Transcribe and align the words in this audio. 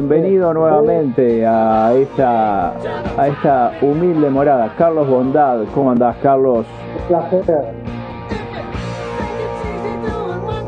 Bienvenido 0.00 0.54
nuevamente 0.54 1.46
a 1.46 1.92
esta, 1.92 2.72
a 3.18 3.28
esta 3.28 3.72
humilde 3.82 4.30
morada. 4.30 4.72
Carlos 4.78 5.06
Bondad, 5.06 5.64
¿cómo 5.74 5.90
andás, 5.90 6.16
Carlos? 6.22 6.64
Un 7.02 7.06
placer. 7.06 7.74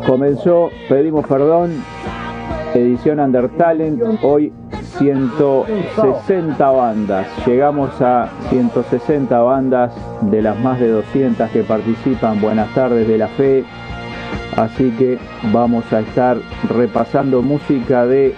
Comenzó, 0.06 0.68
pedimos 0.86 1.26
perdón, 1.26 1.82
edición 2.74 3.20
Under 3.20 3.48
Talent, 3.56 4.02
hoy 4.22 4.52
160 4.98 6.70
bandas. 6.70 7.26
Llegamos 7.46 8.02
a 8.02 8.28
160 8.50 9.40
bandas 9.40 9.94
de 10.30 10.42
las 10.42 10.60
más 10.60 10.78
de 10.78 10.90
200 10.90 11.48
que 11.48 11.62
participan. 11.62 12.38
Buenas 12.38 12.68
tardes 12.74 13.08
de 13.08 13.16
la 13.16 13.28
fe. 13.28 13.64
Así 14.58 14.90
que 14.98 15.18
vamos 15.50 15.90
a 15.90 16.00
estar 16.00 16.36
repasando 16.68 17.40
música 17.40 18.04
de 18.04 18.34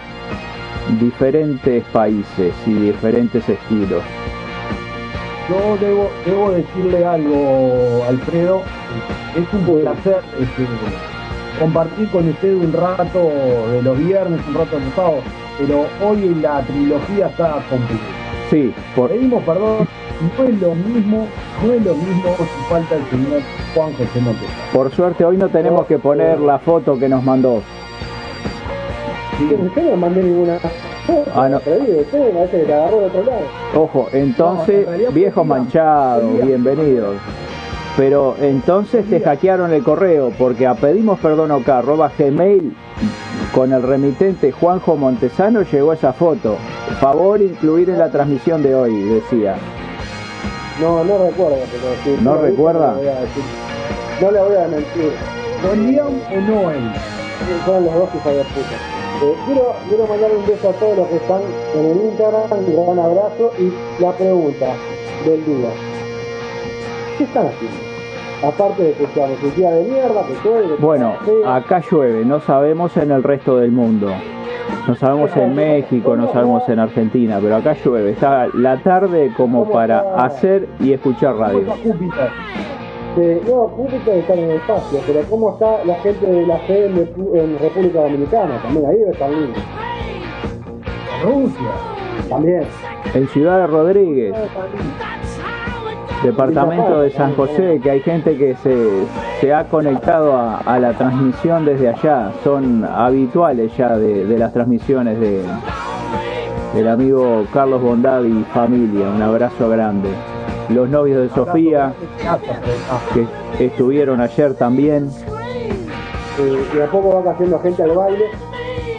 diferentes 1.00 1.84
países 1.92 2.54
y 2.66 2.72
diferentes 2.72 3.48
estilos. 3.48 4.02
Yo 5.48 5.76
debo, 5.78 6.10
debo 6.24 6.50
decirle 6.52 7.04
algo, 7.04 8.04
Alfredo. 8.08 8.62
Es 9.36 9.52
un 9.52 9.80
placer 9.80 10.20
este, 10.40 10.66
compartir 11.58 12.10
con 12.10 12.28
usted 12.28 12.54
un 12.54 12.72
rato 12.72 13.30
de 13.72 13.82
los 13.82 13.98
viernes, 13.98 14.40
un 14.48 14.54
rato 14.54 14.78
de 14.78 14.84
los 14.84 14.94
sábados, 14.94 15.24
pero 15.58 15.86
hoy 16.02 16.34
la 16.40 16.62
trilogía 16.62 17.28
está 17.28 17.62
completa. 17.68 18.04
Sí, 18.50 18.72
por, 18.94 19.10
Pedimos 19.10 19.42
perdón, 19.44 19.88
no 20.38 20.44
es 20.44 20.60
lo 20.60 20.74
mismo, 20.74 21.26
no 21.64 21.72
es 21.72 21.84
lo 21.84 21.94
mismo 21.94 22.36
si 22.38 22.70
falta 22.70 22.94
el 22.94 23.04
señor 23.10 23.42
Juan 23.74 23.92
José 23.94 24.20
Montesa. 24.20 24.52
por 24.72 24.90
suerte 24.92 25.24
hoy 25.24 25.36
no 25.36 25.48
tenemos 25.48 25.86
que 25.86 25.98
poner 25.98 26.38
la 26.40 26.58
foto 26.58 26.98
que 26.98 27.08
nos 27.08 27.22
mandó. 27.22 27.62
Usted 29.40 29.90
no 29.90 29.96
mandé 29.96 30.22
ninguna 30.22 30.58
foto, 30.58 31.30
Ah, 31.34 31.48
no. 31.48 31.60
Ojo, 33.74 34.08
entonces, 34.12 34.74
No, 34.74 34.80
en 34.82 34.86
realidad 34.86 35.10
viejos 35.12 35.46
manchados, 35.46 36.42
bienvenidos. 36.42 37.16
Pero 37.96 38.36
entonces 38.40 39.08
te 39.08 39.20
hackearon 39.20 39.72
el 39.72 39.82
correo, 39.82 40.32
porque 40.38 40.66
a 40.66 40.74
pedimos 40.74 41.18
perdón 41.18 41.50
arroba 41.66 42.12
gmail, 42.16 42.76
con 43.52 43.72
el 43.72 43.82
remitente 43.82 44.52
Juanjo 44.52 44.96
Montesano 44.96 45.62
llegó 45.62 45.92
esa 45.92 46.12
foto. 46.12 46.56
Favor 47.00 47.40
incluir 47.40 47.90
en 47.90 47.98
la 47.98 48.10
transmisión 48.10 48.62
de 48.62 48.74
hoy, 48.74 49.02
decía. 49.02 49.56
No, 50.80 51.04
no 51.04 51.18
recuerdo, 51.18 51.56
pero 51.70 52.16
si 52.16 52.22
¿No 52.22 52.36
recuerda? 52.36 52.94
No 52.94 53.02
le 53.02 53.02
voy 53.02 53.08
a 53.08 53.20
decir. 53.20 53.42
No 54.20 54.30
le 54.30 54.40
voy 54.40 54.56
a 54.56 54.68
mentir. 54.68 55.12
¿Don 55.62 55.86
Leon 55.86 56.20
o 56.30 56.40
Noel? 56.40 56.92
Son 57.66 57.84
los 57.84 57.94
dos 57.94 58.08
hijos 58.14 58.32
de 58.32 58.42
puta. 58.42 58.93
Eh, 59.24 59.34
quiero, 59.46 59.74
quiero 59.88 60.06
mandar 60.06 60.30
un 60.36 60.46
beso 60.46 60.68
a 60.68 60.72
todos 60.72 60.98
los 60.98 61.08
que 61.08 61.16
están 61.16 61.40
en 61.74 61.86
el 61.86 61.96
Instagram, 62.08 62.42
un 62.52 62.84
gran 62.84 62.98
abrazo 62.98 63.52
y 63.58 64.02
la 64.02 64.12
pregunta 64.12 64.66
del 65.24 65.44
día. 65.46 65.70
¿Qué 67.16 67.24
están 67.24 67.46
haciendo? 67.46 67.78
Aparte 68.46 68.82
de 68.82 68.92
que 68.92 69.06
sea 69.14 69.26
positiva 69.28 69.70
de 69.70 69.84
mierda, 69.84 70.26
que 70.26 70.46
llueve, 70.46 70.76
Bueno, 70.78 71.14
acá 71.46 71.82
llueve, 71.90 72.26
no 72.26 72.40
sabemos 72.40 72.94
en 72.98 73.12
el 73.12 73.22
resto 73.22 73.56
del 73.56 73.72
mundo. 73.72 74.08
No 74.86 74.94
sabemos 74.94 75.34
en 75.38 75.54
México, 75.54 76.16
no 76.16 76.30
sabemos 76.30 76.68
en 76.68 76.78
Argentina, 76.78 77.38
pero 77.40 77.56
acá 77.56 77.74
llueve. 77.82 78.10
Está 78.10 78.48
la 78.52 78.76
tarde 78.82 79.32
como 79.34 79.70
para 79.70 80.00
hacer 80.22 80.68
y 80.80 80.92
escuchar 80.92 81.32
¿Cómo 81.32 81.44
radio. 81.44 81.74
Está 83.14 83.20
Júpiter? 83.20 83.36
Eh, 83.36 83.42
no, 83.48 83.68
Júpiter 83.68 84.18
está 84.18 84.34
en 84.34 84.38
el 84.44 84.50
espacio, 84.56 85.00
pero 85.06 85.20
¿cómo 85.30 85.52
está 85.52 85.84
la 85.84 85.94
gente 85.96 86.26
de 86.26 86.46
la 86.46 86.58
fe 86.58 86.86
en, 86.86 87.58
República 87.58 88.00
Dominicana? 88.02 88.60
También 88.62 88.86
ahí 88.86 88.98
debe 88.98 89.10
estar 89.12 89.30
lindo. 89.30 89.58
Rusia. 91.24 91.70
También. 92.28 92.62
En 93.14 93.28
Ciudad 93.28 93.58
de 93.58 93.66
Rodríguez, 93.66 94.34
departamento 96.22 97.00
de 97.00 97.10
San 97.10 97.34
José, 97.34 97.80
que 97.82 97.90
hay 97.90 98.00
gente 98.00 98.36
que 98.36 98.54
se, 98.56 99.04
se 99.40 99.52
ha 99.52 99.64
conectado 99.64 100.34
a, 100.36 100.58
a 100.58 100.78
la 100.78 100.92
transmisión 100.94 101.64
desde 101.64 101.88
allá. 101.88 102.32
Son 102.42 102.84
habituales 102.84 103.76
ya 103.76 103.96
de, 103.96 104.24
de 104.24 104.38
las 104.38 104.52
transmisiones 104.52 105.20
de, 105.20 105.42
del 106.74 106.88
amigo 106.88 107.44
Carlos 107.52 107.82
Bondad 107.82 108.24
y 108.24 108.42
familia. 108.52 109.08
Un 109.08 109.22
abrazo 109.22 109.68
grande. 109.68 110.08
Los 110.68 110.88
novios 110.88 111.22
de 111.22 111.34
Sofía, 111.34 111.92
que 113.12 113.66
estuvieron 113.66 114.20
ayer 114.20 114.54
también. 114.54 115.10
Eh, 116.38 116.64
y 116.76 116.80
a 116.80 116.86
poco 116.90 117.14
va 117.14 117.32
cayendo 117.32 117.58
gente 117.60 117.82
al 117.82 117.92
baile. 117.92 118.24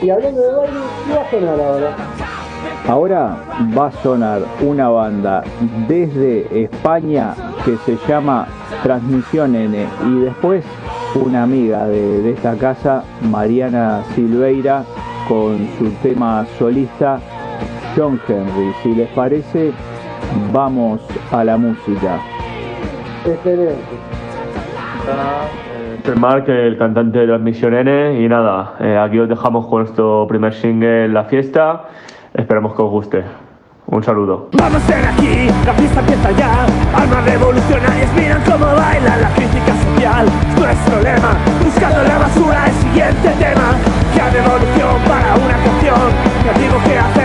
Y 0.01 0.09
hablando 0.09 0.41
de 0.41 0.51
baile, 0.55 0.79
¿qué 1.07 1.15
va 1.15 1.21
a 1.21 1.31
sonar 1.31 1.59
ahora? 1.59 1.95
Ahora 2.87 3.37
va 3.75 3.87
a 3.87 3.91
sonar 4.03 4.41
una 4.61 4.89
banda 4.89 5.43
desde 5.87 6.63
España 6.63 7.33
que 7.63 7.77
se 7.77 7.97
llama 8.07 8.47
Transmisión 8.83 9.55
N 9.55 9.87
y 10.05 10.19
después 10.19 10.63
una 11.15 11.43
amiga 11.43 11.87
de, 11.87 12.21
de 12.21 12.31
esta 12.31 12.55
casa, 12.55 13.03
Mariana 13.31 14.03
Silveira, 14.13 14.83
con 15.27 15.67
su 15.79 15.89
tema 16.03 16.45
solista 16.59 17.19
John 17.95 18.21
Henry. 18.27 18.73
Si 18.83 18.93
les 18.93 19.09
parece, 19.09 19.71
vamos 20.51 21.01
a 21.31 21.43
la 21.43 21.57
música. 21.57 22.19
Excelente. 23.25 23.75
Soy 26.05 26.15
Mark, 26.15 26.49
el 26.49 26.77
cantante 26.77 27.19
de 27.19 27.27
las 27.27 27.41
Misión 27.41 27.73
N 27.73 28.21
y 28.21 28.27
nada, 28.27 28.75
eh, 28.79 28.97
aquí 28.97 29.19
os 29.19 29.27
dejamos 29.29 29.67
con 29.67 29.81
nuestro 29.81 30.25
primer 30.27 30.53
single 30.53 31.07
La 31.09 31.23
Fiesta, 31.25 31.85
esperamos 32.33 32.75
que 32.75 32.81
os 32.81 32.91
guste. 32.91 33.23
Un 33.87 34.03
saludo. 34.03 34.49
Vamos 34.53 34.83
a 34.83 34.87
ser 34.87 35.05
aquí, 35.05 35.47
la 35.63 35.73
fiesta 35.73 35.99
empieza 35.99 36.31
ya 36.31 36.65
Almas 36.95 37.23
revolucionarias 37.23 38.11
miran 38.15 38.41
cómo 38.43 38.65
baila 38.65 39.17
la 39.17 39.29
crítica 39.35 39.73
social 39.93 40.25
Es 40.25 40.59
nuestro 40.59 41.01
lema, 41.01 41.37
buscando 41.63 42.01
la 42.01 42.17
basura 42.17 42.65
el 42.65 42.73
siguiente 42.73 43.29
tema 43.37 43.77
Que 44.13 44.37
evolución 44.39 44.95
para 45.07 45.35
una 45.35 45.57
canción 45.63 46.09
Que 46.41 46.59
digo 46.59 46.77
qué 46.83 46.97
hacer 46.97 47.24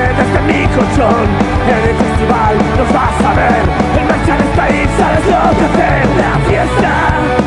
colchón. 0.81 1.27
En 1.69 1.89
el 1.89 1.97
festival 1.97 2.57
nos 2.79 2.93
vas 2.93 3.25
a 3.25 3.35
ver. 3.35 3.63
En 3.99 4.07
marcha 4.09 4.35
en 4.35 4.43
esta 4.43 4.63
país 4.63 4.89
sabes 4.99 5.25
lo 5.27 5.59
que 5.59 5.65
hacer. 5.65 6.09
La 6.17 6.39
fiesta 6.49 7.40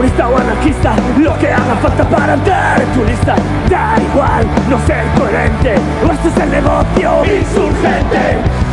comunista 0.00 0.28
o 0.28 0.36
anarquista 0.36 0.94
Lo 1.18 1.36
que 1.38 1.48
haga 1.48 1.76
falta 1.76 2.04
para 2.08 2.34
entrar 2.34 2.80
en 2.80 2.88
tu 2.92 3.04
lista. 3.04 3.34
Da 3.68 3.96
igual 4.00 4.46
no 4.68 4.78
ser 4.86 5.04
coherente 5.18 5.74
O 6.06 6.12
este 6.12 6.28
es 6.28 6.36
el 6.38 6.50
negocio 6.50 7.24
insurgente 7.24 8.69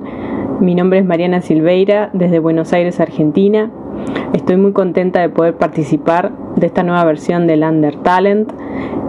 Mi 0.60 0.74
nombre 0.74 0.98
es 0.98 1.06
Mariana 1.06 1.40
Silveira, 1.40 2.10
desde 2.12 2.40
Buenos 2.40 2.74
Aires, 2.74 3.00
Argentina. 3.00 3.70
Estoy 4.32 4.56
muy 4.56 4.72
contenta 4.72 5.20
de 5.20 5.28
poder 5.28 5.56
participar 5.56 6.32
de 6.56 6.66
esta 6.66 6.82
nueva 6.82 7.04
versión 7.04 7.46
del 7.46 7.62
Under 7.62 7.96
Talent 7.96 8.52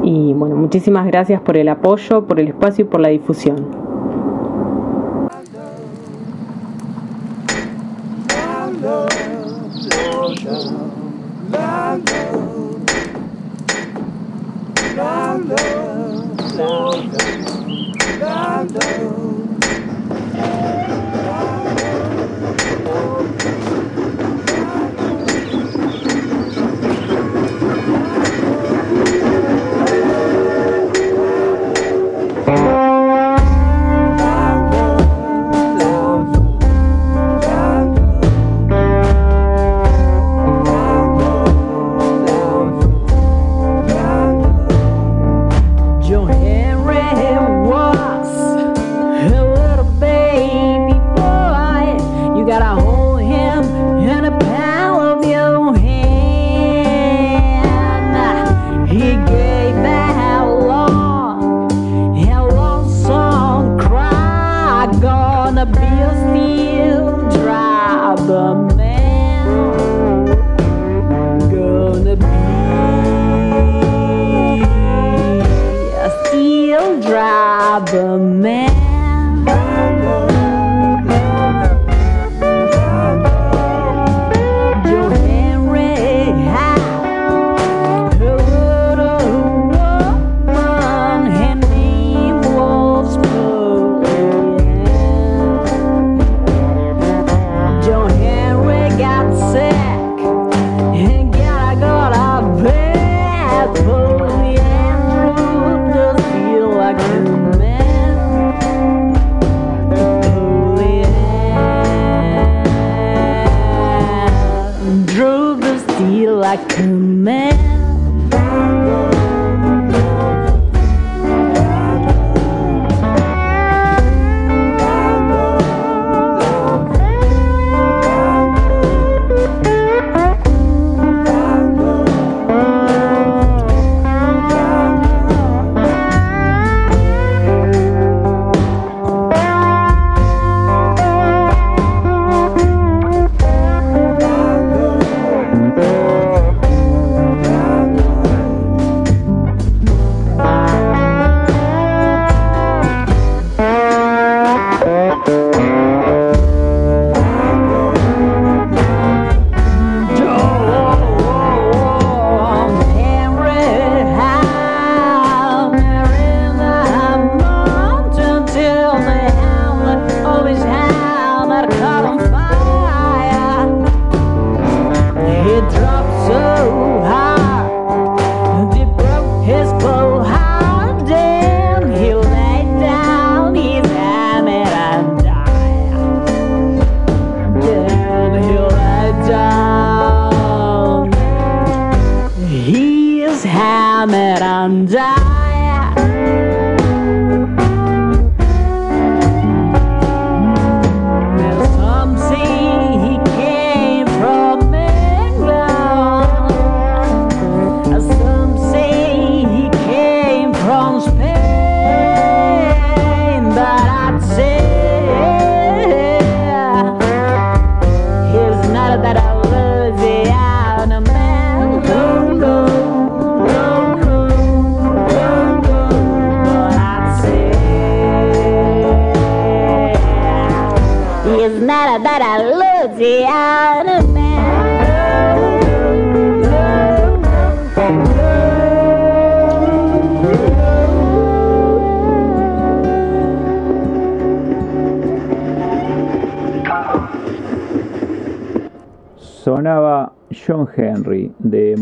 y 0.04 0.34
bueno, 0.34 0.56
muchísimas 0.56 1.06
gracias 1.06 1.42
por 1.42 1.58
el 1.58 1.70
apoyo, 1.70 2.26
por 2.26 2.40
el 2.40 2.48
espacio 2.48 2.86
y 2.86 2.88
por 2.88 3.00
la 3.00 3.10
difusión. 3.10 3.81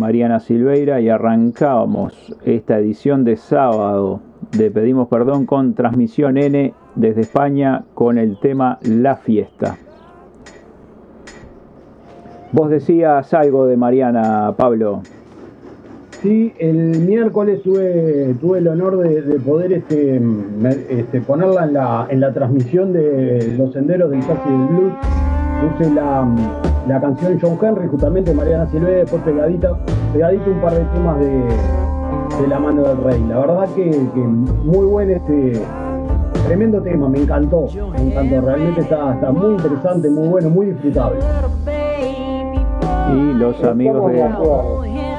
Mariana 0.09 0.39
Silveira 0.39 0.99
y 0.99 1.07
arrancábamos 1.07 2.35
esta 2.43 2.79
edición 2.79 3.23
de 3.23 3.35
sábado 3.35 4.21
de 4.57 4.71
Pedimos 4.71 5.07
Perdón 5.07 5.45
con 5.45 5.75
transmisión 5.75 6.39
N 6.39 6.73
desde 6.95 7.21
España 7.21 7.83
con 7.93 8.17
el 8.17 8.39
tema 8.39 8.79
La 8.81 9.17
Fiesta. 9.17 9.77
Vos 12.51 12.71
decías 12.71 13.31
algo 13.35 13.67
de 13.67 13.77
Mariana, 13.77 14.55
Pablo. 14.57 15.03
Sí, 16.23 16.53
el 16.57 17.01
miércoles 17.01 17.61
tuve, 17.61 18.33
tuve 18.41 18.57
el 18.57 18.67
honor 18.67 18.97
de, 18.97 19.21
de 19.21 19.39
poder 19.39 19.73
este, 19.73 20.19
este, 20.89 21.21
ponerla 21.21 21.65
en 21.65 21.73
la, 21.73 22.07
en 22.09 22.19
la 22.19 22.33
transmisión 22.33 22.93
de 22.93 23.53
Los 23.55 23.73
Senderos 23.73 24.09
del 24.09 24.21
Taxi 24.21 24.49
del 24.49 24.65
Blues. 24.69 24.93
Puse 25.61 25.93
la, 25.93 26.27
la 26.87 27.01
canción 27.01 27.37
John 27.41 27.57
Henry, 27.61 27.87
justamente 27.87 28.33
Mariana 28.33 28.65
Silveira, 28.67 28.99
después 28.99 29.21
pegadita, 29.23 29.77
pegadito 30.13 30.49
un 30.49 30.61
par 30.61 30.73
de 30.73 30.85
temas 30.85 31.19
de, 31.19 31.29
de 32.41 32.47
La 32.47 32.59
Mano 32.59 32.83
del 32.83 32.97
Rey. 33.03 33.23
La 33.27 33.39
verdad 33.39 33.67
que, 33.75 33.89
que 33.89 34.19
muy 34.19 34.85
buen 34.85 35.11
este 35.11 35.61
tremendo 36.47 36.81
tema, 36.81 37.09
me 37.09 37.19
encantó, 37.19 37.67
me 37.93 38.11
encantó, 38.11 38.41
realmente 38.41 38.81
está, 38.81 39.13
está 39.13 39.31
muy 39.31 39.51
interesante, 39.51 40.09
muy 40.09 40.27
bueno, 40.29 40.49
muy 40.49 40.67
disfrutable. 40.67 41.19
Y 43.13 43.33
los 43.33 43.63
amigos 43.63 44.11
de, 44.11 44.23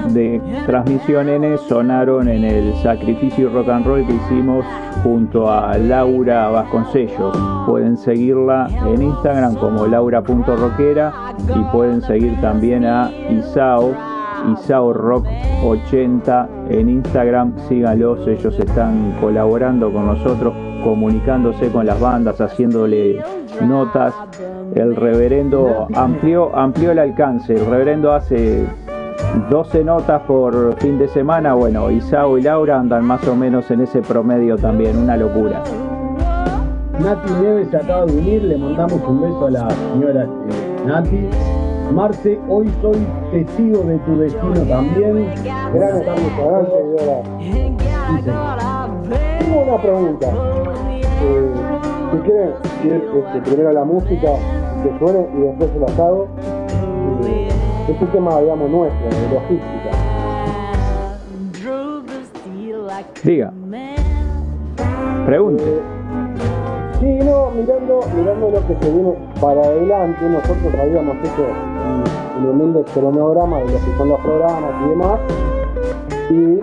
de 0.09 0.41
Transmisión 0.67 1.29
N 1.29 1.57
sonaron 1.69 2.29
en 2.29 2.45
el 2.45 2.75
Sacrificio 2.83 3.51
Rock 3.51 3.69
and 3.69 3.87
Roll 3.87 4.07
que 4.07 4.15
hicimos 4.15 4.65
junto 5.03 5.51
a 5.51 5.77
Laura 5.79 6.49
Vasconcellos. 6.49 7.37
Pueden 7.67 7.97
seguirla 7.97 8.69
en 8.87 9.03
Instagram 9.03 9.55
como 9.55 9.87
laura.roquera 9.87 11.13
y 11.55 11.63
pueden 11.73 12.03
seguir 12.03 12.41
también 12.41 12.85
a 12.85 13.11
Isao, 13.31 13.95
Isao 14.53 14.93
Rock 14.93 15.27
80 15.65 16.49
en 16.71 16.89
Instagram. 16.89 17.55
Síganlos, 17.69 18.27
ellos 18.27 18.59
están 18.59 19.17
colaborando 19.21 19.93
con 19.93 20.07
nosotros, 20.07 20.55
comunicándose 20.83 21.71
con 21.71 21.87
las 21.87 22.01
bandas, 22.01 22.41
haciéndole 22.41 23.23
notas. 23.67 24.15
El 24.75 24.95
reverendo 24.95 25.89
amplió, 25.95 26.57
amplió 26.57 26.93
el 26.93 26.99
alcance. 27.01 27.55
El 27.55 27.67
reverendo 27.67 28.13
hace 28.13 28.67
12 29.51 29.85
notas 29.85 30.23
por 30.23 30.75
fin 30.81 30.99
de 30.99 31.09
semana. 31.09 31.55
Bueno, 31.55 31.91
Isao 31.91 32.39
y 32.39 32.43
Laura 32.43 32.79
andan 32.79 33.05
más 33.05 33.27
o 33.29 33.35
menos 33.37 33.71
en 33.71 33.81
ese 33.83 34.01
promedio 34.03 34.57
también, 34.57 34.97
una 34.97 35.17
locura. 35.17 35.63
Nati 36.99 37.33
Neves 37.43 37.69
se 37.71 37.77
acaba 37.79 38.05
de 38.07 38.13
unir, 38.17 38.43
le 38.45 38.59
mandamos 38.59 39.01
un 39.07 39.23
beso 39.23 39.47
a 39.47 39.51
la 39.51 39.71
señora 39.71 40.25
eh, 40.25 40.29
Nati. 40.87 41.29
Marce, 41.95 42.39
hoy 42.49 42.71
soy 42.83 42.99
testigo 43.33 43.83
de 43.83 43.99
tu 44.01 44.17
destino 44.19 44.61
también. 44.69 45.27
Gran 45.75 45.93
adelante. 45.93 46.21
Tengo 49.41 49.63
una 49.63 49.83
pregunta. 49.83 50.27
Eh, 51.23 51.53
si 52.13 52.19
quieren, 52.19 52.53
si 52.83 52.89
es, 52.89 53.03
este, 53.25 53.41
primero 53.43 53.73
la 53.73 53.85
música 53.85 54.29
que 54.83 54.99
suene 54.99 55.29
y 55.37 55.41
después 55.41 55.71
el 55.77 55.85
asado. 55.85 56.29
eh, 56.39 56.60
es 57.91 58.01
un 58.01 58.09
tema, 58.09 58.41
digamos, 58.41 58.71
nuestro, 58.71 59.09
de 59.09 59.35
logística. 59.35 59.91
Diga. 63.23 63.53
Pregunte. 65.27 65.83
Sí, 67.01 67.19
no, 67.25 67.51
mirando, 67.51 68.01
mirando 68.15 68.51
lo 68.51 68.67
que 68.67 68.77
se 68.81 68.93
viene 68.93 69.15
para 69.41 69.63
adelante, 69.63 70.29
nosotros 70.29 70.75
habíamos 70.79 71.17
hecho 71.19 71.47
un 72.39 72.47
humilde 72.47 72.85
cronograma 72.93 73.59
de 73.59 73.65
lo 73.67 73.73
que 73.73 73.97
son 73.97 74.09
los 74.09 74.21
programas 74.21 74.71
y 74.85 74.89
demás, 74.91 75.21
y 76.31 76.61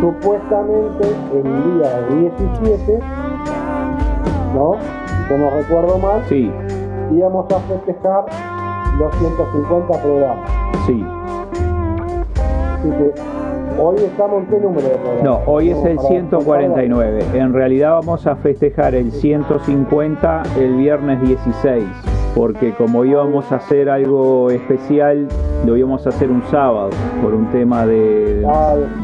supuestamente 0.00 1.08
el 1.34 1.42
día 1.42 2.00
17, 2.08 2.98
¿no? 4.54 4.76
Si 5.28 5.34
no 5.34 5.50
recuerdo 5.50 5.98
mal, 5.98 6.22
Sí, 6.28 6.50
íbamos 7.12 7.46
a 7.52 7.58
festejar 7.60 8.26
los 9.00 9.14
150 9.16 10.02
programas. 10.02 10.50
sí. 10.86 11.04
Así 12.78 12.88
que 12.90 13.12
hoy 13.82 13.96
estamos 13.96 14.42
en 14.42 14.46
qué 14.46 14.58
número 14.58 14.88
de 14.88 14.94
programas. 14.94 15.22
No, 15.22 15.40
hoy 15.46 15.70
es 15.70 15.84
el 15.84 15.96
Para- 15.96 16.08
149. 16.08 17.24
En 17.34 17.52
realidad 17.52 17.92
vamos 17.92 18.26
a 18.26 18.36
festejar 18.36 18.94
el 18.94 19.10
150 19.12 20.42
el 20.58 20.76
viernes 20.76 21.20
16. 21.22 21.84
Porque 22.34 22.72
como 22.74 23.04
íbamos 23.04 23.50
a 23.50 23.56
hacer 23.56 23.90
algo 23.90 24.50
especial, 24.50 25.26
lo 25.66 25.76
íbamos 25.76 26.06
a 26.06 26.10
hacer 26.10 26.30
un 26.30 26.42
sábado 26.44 26.90
por 27.22 27.34
un 27.34 27.46
tema 27.50 27.84
de, 27.86 28.46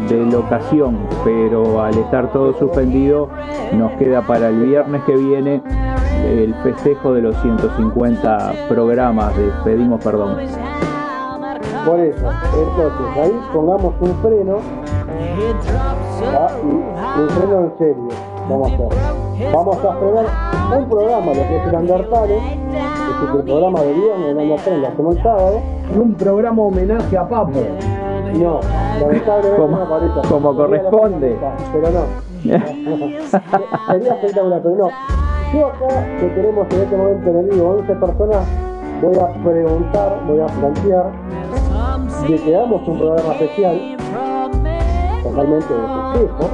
de 0.09 0.26
locación. 0.31 0.97
Pero 1.25 1.83
al 1.83 1.99
estar 1.99 2.31
todo 2.33 2.55
suspendido, 2.55 3.29
nos 3.73 3.93
queda 3.99 4.23
para 4.23 4.49
el 4.49 4.61
viernes 4.67 5.03
que 5.05 5.17
viene 5.17 5.61
el 6.26 6.54
festejo 6.62 7.14
de 7.14 7.23
los 7.23 7.37
150 7.42 8.52
programas 8.68 9.37
de 9.37 9.50
Pedimos 9.64 10.02
Perdón. 10.02 10.37
Por 11.87 12.00
eso, 12.00 12.30
entonces 12.54 13.23
ahí 13.23 13.40
pongamos 13.52 13.95
un 14.00 14.14
freno 14.23 14.59
¿ah? 16.37 16.49
y 16.64 17.21
un 17.21 17.28
freno 17.30 17.61
en 17.61 17.78
serio. 17.78 18.09
Vamos 18.49 18.71
a 18.71 18.75
hacer. 18.75 18.88
Vamos 19.52 19.76
a 19.76 19.92
frenar 19.95 20.26
un 20.78 20.88
programa, 20.88 21.26
lo 21.26 21.33
que 21.33 21.56
es 21.56 21.66
el 21.68 21.75
Undertale, 21.75 22.35
que 22.38 23.25
es 23.28 23.35
el 23.37 23.42
programa 23.45 23.80
de 23.83 23.92
viernes, 23.92 24.28
el 24.30 24.37
Undertale 24.37 24.78
lo 24.78 24.87
hacemos 24.88 25.16
el 25.16 25.23
sábado. 25.23 25.61
Y 25.95 25.99
un 25.99 26.14
programa 26.14 26.62
homenaje 26.62 27.16
a 27.16 27.28
Papo. 27.28 27.61
No, 28.35 28.61
lamentablemente 29.00 29.56
Como- 29.56 29.76
no 29.76 29.83
aparece. 29.85 30.28
como 30.28 30.50
Sería 30.50 30.50
la 30.50 30.56
corresponde. 30.56 31.38
Pero 31.73 31.88
no. 31.90 32.26
Sería 33.92 34.14
espectacular, 34.14 34.61
pero 34.62 34.76
no. 34.76 34.90
Yo 35.53 35.67
acá, 35.67 36.05
que 36.19 36.26
tenemos 36.29 36.67
en 36.71 36.81
este 36.81 36.97
momento 36.97 37.31
en 37.31 37.37
el 37.37 37.45
vivo 37.47 37.76
11 37.79 37.95
personas, 37.95 38.47
voy 39.00 39.17
a 39.17 39.29
preguntar, 39.45 40.21
voy 40.26 40.41
a 40.41 40.47
plantear 40.47 41.12
de 42.29 42.37
que 42.37 42.57
hagamos 42.57 42.88
un 42.88 42.99
programa 42.99 43.33
especial, 43.35 43.97
totalmente 45.23 45.73
de 45.73 45.81
festejo. 45.81 46.50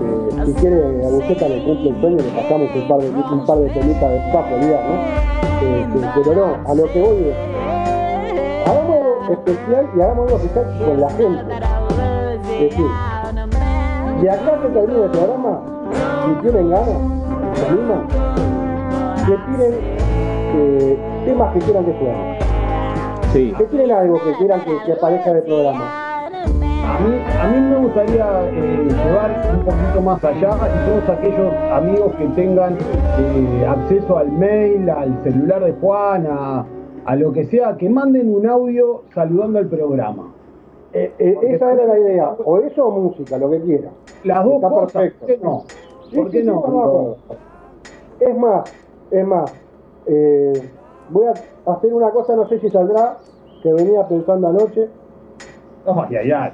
Eh, 0.00 0.46
si 0.46 0.52
quiere, 0.54 1.06
a 1.06 1.10
Buceta 1.10 1.48
le 1.48 1.64
cumple 1.64 1.90
el 1.90 2.00
sueño, 2.00 2.16
le 2.16 2.30
pasamos 2.40 2.70
un 2.74 2.88
par 2.88 2.98
de, 3.00 3.10
un 3.10 3.46
par 3.46 3.58
de 3.58 3.68
temitas 3.68 4.10
de 4.10 4.32
papo, 4.32 4.56
¿no? 4.56 4.66
Eh, 5.62 5.86
pero 6.14 6.34
no, 6.34 6.70
a 6.70 6.74
lo 6.74 6.84
que 6.84 7.02
voy 7.02 7.16
es, 7.28 7.36
hagamos 8.66 9.30
especial 9.30 9.86
y 9.94 10.00
hagamos 10.00 10.26
algo 10.26 10.36
especial 10.38 10.78
con 10.86 11.00
la 11.00 11.10
gente. 11.10 11.54
Es 12.54 12.70
decir, 12.70 12.86
de 14.22 14.30
acá 14.30 14.58
que 14.62 14.68
termine 14.68 15.04
el 15.04 15.10
programa, 15.10 15.60
si 16.24 16.42
tienen 16.42 16.70
ganas, 16.70 17.19
que 19.26 19.36
tiren 19.36 19.74
eh, 20.54 20.98
temas 21.24 21.52
que 21.52 21.58
quieran 21.60 21.84
que 21.84 21.92
suenen. 21.98 22.36
Sí. 23.32 23.54
Que 23.56 23.64
tienen 23.64 23.92
algo 23.92 24.18
que 24.24 24.32
quieran 24.38 24.60
que, 24.62 24.76
que 24.84 24.92
aparezca 24.92 25.30
en 25.30 25.36
el 25.36 25.42
programa. 25.44 25.84
A 26.26 26.98
mí, 26.98 27.16
a 27.40 27.48
mí 27.48 27.60
me 27.70 27.76
gustaría 27.76 28.26
eh, 28.50 28.88
llevar 28.88 29.54
un 29.54 29.64
poquito 29.64 30.02
más 30.02 30.24
allá 30.24 30.50
y 30.50 30.88
todos 30.90 31.18
aquellos 31.18 31.54
amigos 31.72 32.14
que 32.16 32.26
tengan 32.28 32.76
eh, 33.18 33.66
acceso 33.68 34.18
al 34.18 34.32
mail, 34.32 34.90
al 34.90 35.22
celular 35.22 35.64
de 35.64 35.72
Juan, 35.80 36.26
a, 36.28 36.66
a 37.04 37.16
lo 37.16 37.32
que 37.32 37.44
sea, 37.46 37.76
que 37.76 37.88
manden 37.88 38.34
un 38.34 38.46
audio 38.46 39.02
saludando 39.14 39.60
al 39.60 39.66
programa. 39.68 40.32
Eh, 40.92 41.12
eh, 41.20 41.38
esa 41.42 41.72
era 41.72 41.84
la 41.86 41.98
idea, 42.00 42.34
o 42.44 42.58
eso 42.58 42.84
o 42.86 42.90
música, 42.90 43.38
lo 43.38 43.48
que 43.50 43.60
quiera. 43.60 43.90
Las 44.24 44.44
dos 44.44 44.54
Está 44.54 44.68
cosas, 44.68 44.92
perfecto. 44.92 45.24
¿por 45.24 45.26
qué 45.26 45.38
no? 45.42 45.64
¿Por 46.22 46.30
qué 46.30 46.42
no? 46.42 47.16
Es 48.20 48.36
más, 48.36 48.72
es 49.10 49.26
más, 49.26 49.52
eh, 50.06 50.70
voy 51.08 51.26
a 51.26 51.72
hacer 51.72 51.92
una 51.94 52.10
cosa, 52.10 52.36
no 52.36 52.46
sé 52.48 52.58
si 52.60 52.68
saldrá, 52.68 53.16
que 53.62 53.72
venía 53.72 54.06
pensando 54.06 54.48
anoche. 54.48 54.88
Ay, 55.86 56.16
ay, 56.16 56.30
ay. 56.30 56.52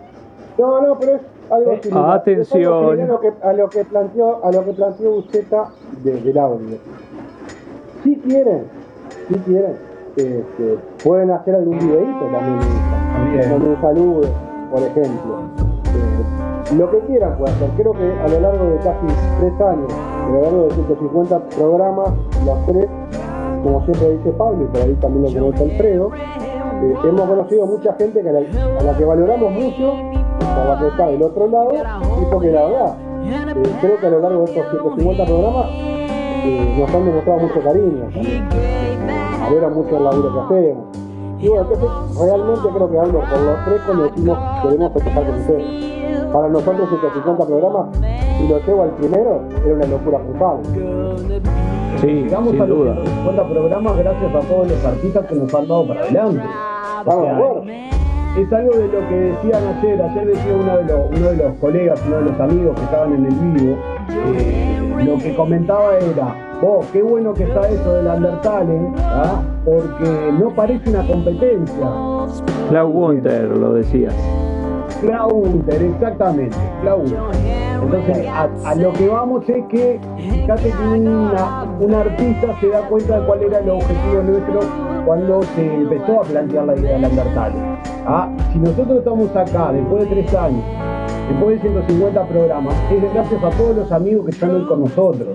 No, 0.58 0.80
no, 0.80 0.98
pero 0.98 1.16
es 1.16 1.20
algo 1.50 1.76
similar. 1.82 2.10
Atención. 2.18 2.60
Es 2.60 2.66
algo 2.66 2.90
similar 2.92 3.10
A 3.10 3.12
lo 3.12 3.20
que, 3.20 3.32
a 3.42 3.52
lo 3.52 3.68
que 3.68 3.84
planteó, 3.84 4.44
a 4.44 4.52
lo 4.52 4.64
que 4.64 4.72
planteó 4.72 5.10
Buceta 5.12 5.70
de, 6.02 6.20
del 6.20 6.38
audio. 6.38 6.78
Si 8.02 8.16
quieren, 8.16 8.64
si 9.28 9.34
quieren, 9.40 9.76
este, 10.16 10.78
pueden 11.04 11.30
hacer 11.30 11.56
algún 11.56 11.78
videíto 11.78 12.24
también, 12.32 12.58
También. 13.12 13.50
con 13.50 13.62
un 13.68 13.80
saludo, 13.80 14.28
por 14.70 14.82
ejemplo. 14.82 15.65
Eh, 16.70 16.74
lo 16.76 16.90
que 16.90 16.98
quieran 17.00 17.36
pueden 17.38 17.54
hacer. 17.56 17.70
Creo 17.76 17.92
que 17.92 18.12
a 18.12 18.28
lo 18.28 18.40
largo 18.40 18.64
de 18.66 18.76
casi 18.78 19.06
tres 19.40 19.52
años, 19.60 19.92
a 19.92 20.28
lo 20.28 20.42
largo 20.42 20.62
de 20.64 20.74
150 20.74 21.40
programas, 21.56 22.08
los 22.44 22.66
tres, 22.66 22.86
como 23.62 23.84
siempre 23.84 24.16
dice 24.16 24.30
Pablo, 24.32 24.64
y 24.64 24.66
por 24.66 24.80
ahí 24.82 24.94
también 24.94 25.34
lo 25.34 25.40
conoce 25.40 25.64
Alfredo, 25.64 26.10
eh, 26.14 26.94
hemos 27.04 27.28
conocido 27.28 27.66
mucha 27.66 27.92
gente 27.94 28.22
que 28.22 28.28
a, 28.28 28.32
la, 28.32 28.90
a 28.90 28.96
que 28.96 29.04
valoramos 29.04 29.52
mucho, 29.52 29.92
por 30.38 30.66
la 30.66 30.78
que 30.78 30.88
está 30.88 31.06
del 31.08 31.22
otro 31.22 31.46
lado, 31.48 31.72
y 31.74 32.24
porque 32.32 32.52
la 32.52 32.64
verdad, 32.64 32.96
eh, 33.24 33.76
creo 33.80 33.98
que 33.98 34.06
a 34.06 34.10
lo 34.10 34.20
largo 34.20 34.38
de 34.40 34.44
estos 34.44 34.70
150 34.70 35.24
programas 35.24 35.66
eh, 35.70 36.76
nos 36.78 36.94
han 36.94 37.04
demostrado 37.04 37.40
mucho 37.40 37.60
cariño, 37.62 38.08
valoran 39.40 39.74
mucho 39.74 39.96
el 39.96 40.04
laburo 40.04 40.32
que 40.32 40.40
hacemos. 40.54 41.05
Y 41.38 41.48
bueno, 41.48 41.68
entonces 41.70 42.18
realmente 42.18 42.68
creo 42.74 42.90
que 42.90 42.98
hablo 42.98 43.20
por 43.20 43.40
los 43.40 43.64
tres 43.66 43.80
cuando 43.84 44.02
decimos 44.04 44.38
queremos 44.62 44.92
festejar 44.92 45.26
con 45.26 45.34
ustedes. 45.34 46.26
Para 46.32 46.48
nosotros 46.48 46.88
150 46.88 47.46
programas, 47.46 47.86
si 48.38 48.48
lo 48.48 48.58
llevo 48.58 48.82
al 48.82 48.90
primero, 48.90 49.40
era 49.64 49.74
una 49.74 49.86
locura 49.86 50.18
brutal. 50.18 50.56
Sí, 52.00 52.06
Llegamos 52.06 52.50
sin 52.50 52.60
a 52.62 52.66
los 52.66 52.78
duda. 52.78 52.94
150 52.94 53.48
programas 53.48 53.96
gracias 53.98 54.34
a 54.34 54.40
todos 54.40 54.68
los 54.68 54.84
artistas 54.84 55.26
que 55.26 55.34
nos 55.34 55.54
han 55.54 55.68
dado 55.68 55.86
para 55.88 56.00
adelante. 56.00 56.42
O 56.44 57.00
Estamos 57.00 57.22
de 57.64 57.64
sea, 57.64 58.42
es 58.42 58.52
algo 58.52 58.76
de 58.76 58.88
lo 58.88 59.08
que 59.08 59.14
decían 59.14 59.62
ayer. 59.78 60.02
Ayer 60.02 60.26
decía 60.26 60.56
uno 60.60 60.76
de 60.76 60.84
los, 60.84 61.18
uno 61.18 61.28
de 61.30 61.36
los 61.36 61.58
colegas, 61.58 62.02
uno 62.06 62.16
de 62.16 62.22
los 62.22 62.40
amigos 62.40 62.74
que 62.76 62.84
estaban 62.84 63.12
en 63.14 63.26
el 63.26 63.34
vivo. 63.34 63.76
eh, 64.36 65.04
lo 65.04 65.18
que 65.18 65.34
comentaba 65.36 65.96
era, 65.98 66.45
oh, 66.62 66.80
qué 66.92 67.02
bueno 67.02 67.32
que 67.34 67.44
está 67.44 67.68
eso 67.68 67.92
del 67.94 68.06
Undertale, 68.06 68.92
¿ah? 68.98 69.42
porque 69.64 70.32
no 70.38 70.50
parece 70.54 70.90
una 70.90 71.06
competencia. 71.06 71.86
Clau 72.68 72.90
Gunter 72.90 73.48
lo 73.56 73.74
decía. 73.74 74.10
Claunter, 75.00 75.82
exactamente, 75.82 76.56
Claunter. 76.80 77.18
Entonces, 77.82 78.26
a, 78.26 78.48
a 78.64 78.74
lo 78.74 78.92
que 78.94 79.08
vamos 79.08 79.48
es 79.48 79.64
que, 79.66 80.00
fíjate 80.16 80.70
que 80.70 80.98
una, 80.98 81.64
un 81.78 81.94
artista 81.94 82.58
se 82.60 82.68
da 82.68 82.80
cuenta 82.88 83.20
de 83.20 83.26
cuál 83.26 83.42
era 83.42 83.58
el 83.58 83.70
objetivo 83.70 84.22
nuestro 84.22 84.60
cuando 85.04 85.42
se 85.42 85.74
empezó 85.74 86.20
a 86.20 86.24
plantear 86.24 86.64
la 86.64 86.76
idea 86.76 86.98
del 86.98 87.10
Undertale. 87.10 87.54
Ah, 88.06 88.30
si 88.52 88.58
nosotros 88.58 88.98
estamos 88.98 89.36
acá 89.36 89.72
después 89.72 90.08
de 90.08 90.14
tres 90.14 90.34
años, 90.34 90.64
después 91.28 91.62
de 91.62 91.68
150 91.68 92.24
programas, 92.26 92.74
es 92.90 93.12
gracias 93.12 93.44
a 93.44 93.50
todos 93.50 93.76
los 93.76 93.92
amigos 93.92 94.24
que 94.24 94.30
están 94.30 94.54
hoy 94.54 94.66
con 94.66 94.80
nosotros. 94.80 95.28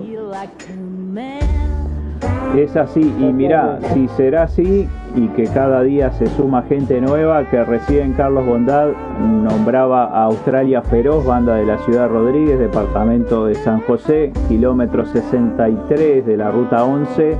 Es 2.56 2.76
así, 2.76 3.12
y 3.18 3.32
mirá, 3.32 3.78
si 3.94 4.08
será 4.08 4.42
así 4.42 4.86
y 5.16 5.28
que 5.28 5.44
cada 5.44 5.80
día 5.82 6.12
se 6.12 6.26
suma 6.26 6.60
gente 6.62 7.00
nueva, 7.00 7.48
que 7.50 7.64
recién 7.64 8.12
Carlos 8.12 8.44
Bondad 8.46 8.90
nombraba 9.20 10.04
a 10.04 10.24
Australia 10.24 10.82
Feroz, 10.82 11.24
banda 11.24 11.54
de 11.56 11.64
la 11.64 11.78
ciudad 11.78 12.10
Rodríguez, 12.10 12.58
departamento 12.58 13.46
de 13.46 13.54
San 13.54 13.80
José, 13.80 14.32
kilómetro 14.48 15.06
63 15.06 16.26
de 16.26 16.36
la 16.36 16.50
ruta 16.50 16.84
11, 16.84 17.38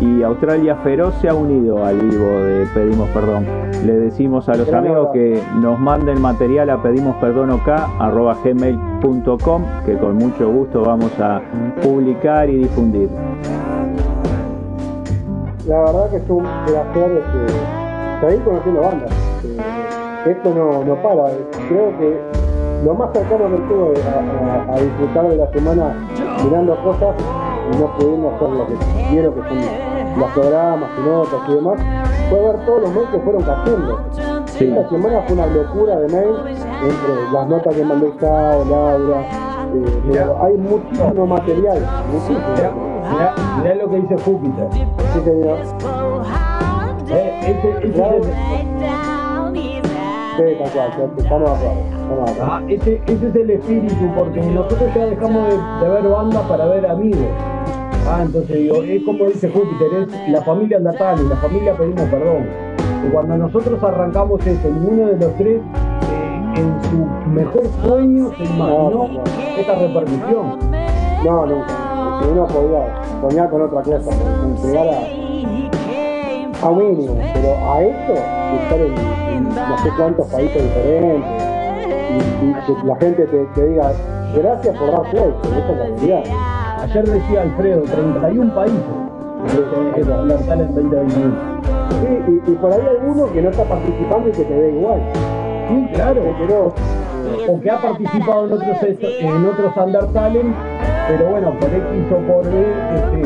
y 0.00 0.22
Australia 0.22 0.76
Feroz 0.76 1.12
se 1.20 1.28
ha 1.28 1.34
unido 1.34 1.84
al 1.84 1.98
vivo 1.98 2.24
de 2.24 2.64
Pedimos 2.72 3.08
Perdón. 3.10 3.44
Le 3.84 3.94
decimos 3.94 4.48
a 4.48 4.54
los 4.54 4.72
amigos 4.72 5.08
que 5.12 5.42
nos 5.60 5.76
manden 5.78 6.18
material 6.20 6.70
a 6.70 6.80
pedimosperdonok@gmail.com, 6.82 9.62
que 9.84 9.98
con 9.98 10.16
mucho 10.16 10.50
gusto 10.50 10.82
vamos 10.84 11.12
a 11.20 11.42
publicar 11.82 12.48
y 12.48 12.58
difundir. 12.58 13.10
La 15.66 15.78
verdad 15.84 16.10
que 16.10 16.16
es 16.16 16.22
un 16.28 16.42
placer 16.66 17.22
este, 17.24 18.26
seguir 18.26 18.44
conociendo 18.44 18.80
bandas. 18.82 19.10
Eh, 19.44 20.30
esto 20.30 20.54
no, 20.54 20.84
no 20.84 20.94
para. 21.02 21.30
Creo 21.68 21.98
que 21.98 22.20
lo 22.84 22.94
más 22.94 23.10
cercano 23.12 23.48
que 23.48 23.54
estuve 23.62 24.02
a, 24.02 24.72
a- 24.72 24.74
a 24.76 24.80
disfrutar 24.80 25.28
de 25.28 25.36
la 25.36 25.46
semana 25.52 25.94
mirando 26.44 26.76
cosas 26.82 27.14
y 27.72 27.76
no 27.78 27.86
pudiendo 27.96 28.30
hacer 28.34 28.48
lo 28.48 28.66
que 28.66 28.74
quiero, 29.10 29.34
que 29.34 29.40
son 29.48 30.20
los 30.20 30.30
programas 30.32 30.90
y 30.98 31.08
notas 31.08 31.40
y 31.48 31.54
demás, 31.54 31.78
fue 32.28 32.38
ver 32.40 32.66
todos 32.66 32.82
los 32.82 32.94
mails 32.94 33.08
que 33.10 33.18
fueron 33.20 33.42
cayendo. 33.42 33.98
Sí. 34.46 34.68
Esta 34.68 34.88
semana 34.88 35.22
fue 35.26 35.34
una 35.36 35.46
locura 35.46 35.98
de 36.00 36.08
mails 36.08 36.40
entre 36.82 37.32
las 37.32 37.46
notas 37.48 37.74
que 37.74 37.84
mandó 37.84 38.06
Gustavo, 38.06 38.64
Laura. 38.68 39.20
eh, 40.12 40.26
hay 40.42 40.56
muchísimo 40.58 41.26
material, 41.26 41.78
muchísimo. 42.12 42.91
Mirá, 43.10 43.74
lo 43.74 43.90
que 43.90 43.96
dice 44.00 44.16
Júpiter. 44.24 44.66
Eh, 47.10 47.40
ese- 47.42 47.86
ese 47.86 47.88
es 47.88 47.96
el- 47.98 48.24
Sí, 50.34 50.42
tal 50.58 50.70
cual, 50.70 51.12
estamos 51.18 51.50
de 51.50 51.66
acuerdo. 51.66 51.82
Estamos 51.98 52.24
de 52.24 52.32
acuerdo. 52.32 52.42
Ah, 52.42 52.62
ese, 52.68 53.02
ese 53.06 53.28
es 53.28 53.34
el 53.36 53.50
espíritu, 53.50 54.10
porque 54.16 54.40
nosotros 54.40 54.94
ya 54.94 55.06
dejamos 55.06 55.48
de, 55.48 55.84
de 55.86 55.92
ver 55.92 56.08
bandas 56.08 56.42
para 56.48 56.64
ver 56.66 56.86
amigos. 56.86 57.26
Ah, 58.08 58.20
entonces 58.22 58.56
digo, 58.56 58.82
es 58.82 59.02
como 59.04 59.24
dice 59.26 59.50
Júpiter, 59.50 59.88
es 60.08 60.30
la 60.30 60.42
familia 60.42 60.78
Natali, 60.80 61.22
la 61.28 61.36
familia 61.36 61.74
pedimos 61.76 62.02
perdón. 62.08 62.46
Y 63.06 63.10
cuando 63.10 63.36
nosotros 63.36 63.82
arrancamos 63.82 64.44
eso, 64.46 64.68
ninguno 64.68 65.08
de 65.08 65.16
los 65.18 65.34
tres 65.36 65.60
eh, 65.60 66.42
en 66.56 66.82
su 66.90 67.28
mejor 67.30 67.62
sueño 67.84 68.30
se 68.36 68.44
imaginó 68.44 68.90
No, 68.90 69.08
no. 69.08 69.20
esta 69.58 69.74
repercusión. 69.74 70.58
No, 71.24 71.46
nunca. 71.46 71.74
Porque 72.22 72.38
uno 72.38 72.46
podía 72.46 73.02
soñar 73.20 73.50
con 73.50 73.62
otra 73.62 73.82
cosa, 73.82 74.10
con 74.40 74.56
llegar 74.56 74.86
a, 74.86 76.66
a 76.66 76.70
un 76.70 76.78
mínimo, 76.78 77.16
pero 77.34 77.72
a 77.72 77.82
esto, 77.82 78.12
de 78.12 78.56
estar 78.62 78.80
en, 78.80 78.94
en 79.34 79.44
no 79.48 79.78
sé 79.78 79.90
cuántos 79.96 80.28
países 80.28 80.62
diferentes, 80.62 81.24
y, 82.12 82.46
y 82.46 82.54
que 82.54 82.86
la 82.86 82.96
gente 82.96 83.26
te, 83.26 83.44
te 83.44 83.66
diga, 83.66 83.92
gracias 84.36 84.78
por 84.78 84.92
dar 84.92 85.10
play, 85.10 85.34
que 85.42 85.48
es 85.48 85.54
la 85.54 85.74
realidad. 85.74 86.22
Ayer 86.82 87.08
decía 87.08 87.42
Alfredo, 87.42 87.82
31 87.82 88.54
países. 88.54 88.80
que 89.94 90.12
alertar 90.12 90.60
en 90.60 90.74
2021. 90.74 91.34
Sí, 91.90 92.06
y, 92.28 92.50
y 92.52 92.54
por 92.54 92.72
ahí 92.72 92.80
alguno 92.86 93.32
que 93.32 93.42
no 93.42 93.50
está 93.50 93.64
participando 93.64 94.28
y 94.28 94.32
que 94.32 94.44
te 94.44 94.54
dé 94.54 94.70
igual. 94.70 95.00
Sí, 95.68 95.88
claro. 95.94 96.22
Que 96.22 96.46
no, 96.46 96.72
o 97.48 97.60
que 97.60 97.70
ha 97.70 97.80
participado 97.80 98.46
en 98.46 98.52
otros 98.52 98.76
en 98.82 99.46
otros 99.46 99.76
Undertale, 99.76 100.42
pero 101.08 101.30
bueno, 101.30 101.52
por 101.58 101.68
X 101.68 102.12
o 102.12 102.16
por 102.32 102.44
B, 102.44 102.60
este, 102.94 103.22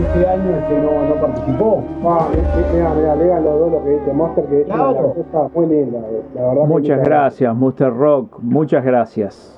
este 0.00 0.26
año 0.28 0.56
este 0.56 0.80
no, 0.80 1.08
no 1.08 1.20
participó. 1.20 1.82
ah, 2.04 2.28
mira, 2.72 2.94
mira, 2.94 3.16
lean 3.16 3.44
los 3.44 3.58
dos 3.60 3.72
lo 3.72 3.84
que 3.84 3.90
dice 3.90 4.12
Monster, 4.12 4.44
que 4.46 4.60
es 4.62 4.66
una 4.66 4.74
Claro. 4.74 5.14
cosa 5.14 5.50
muy 5.54 5.66
linda, 5.66 5.98
eh, 6.10 6.22
la 6.34 6.48
verdad. 6.48 6.64
Muchas 6.66 7.00
gracias, 7.04 7.54
Muster 7.56 7.92
Rock. 7.94 8.38
Muchas 8.40 8.84
gracias. 8.84 9.54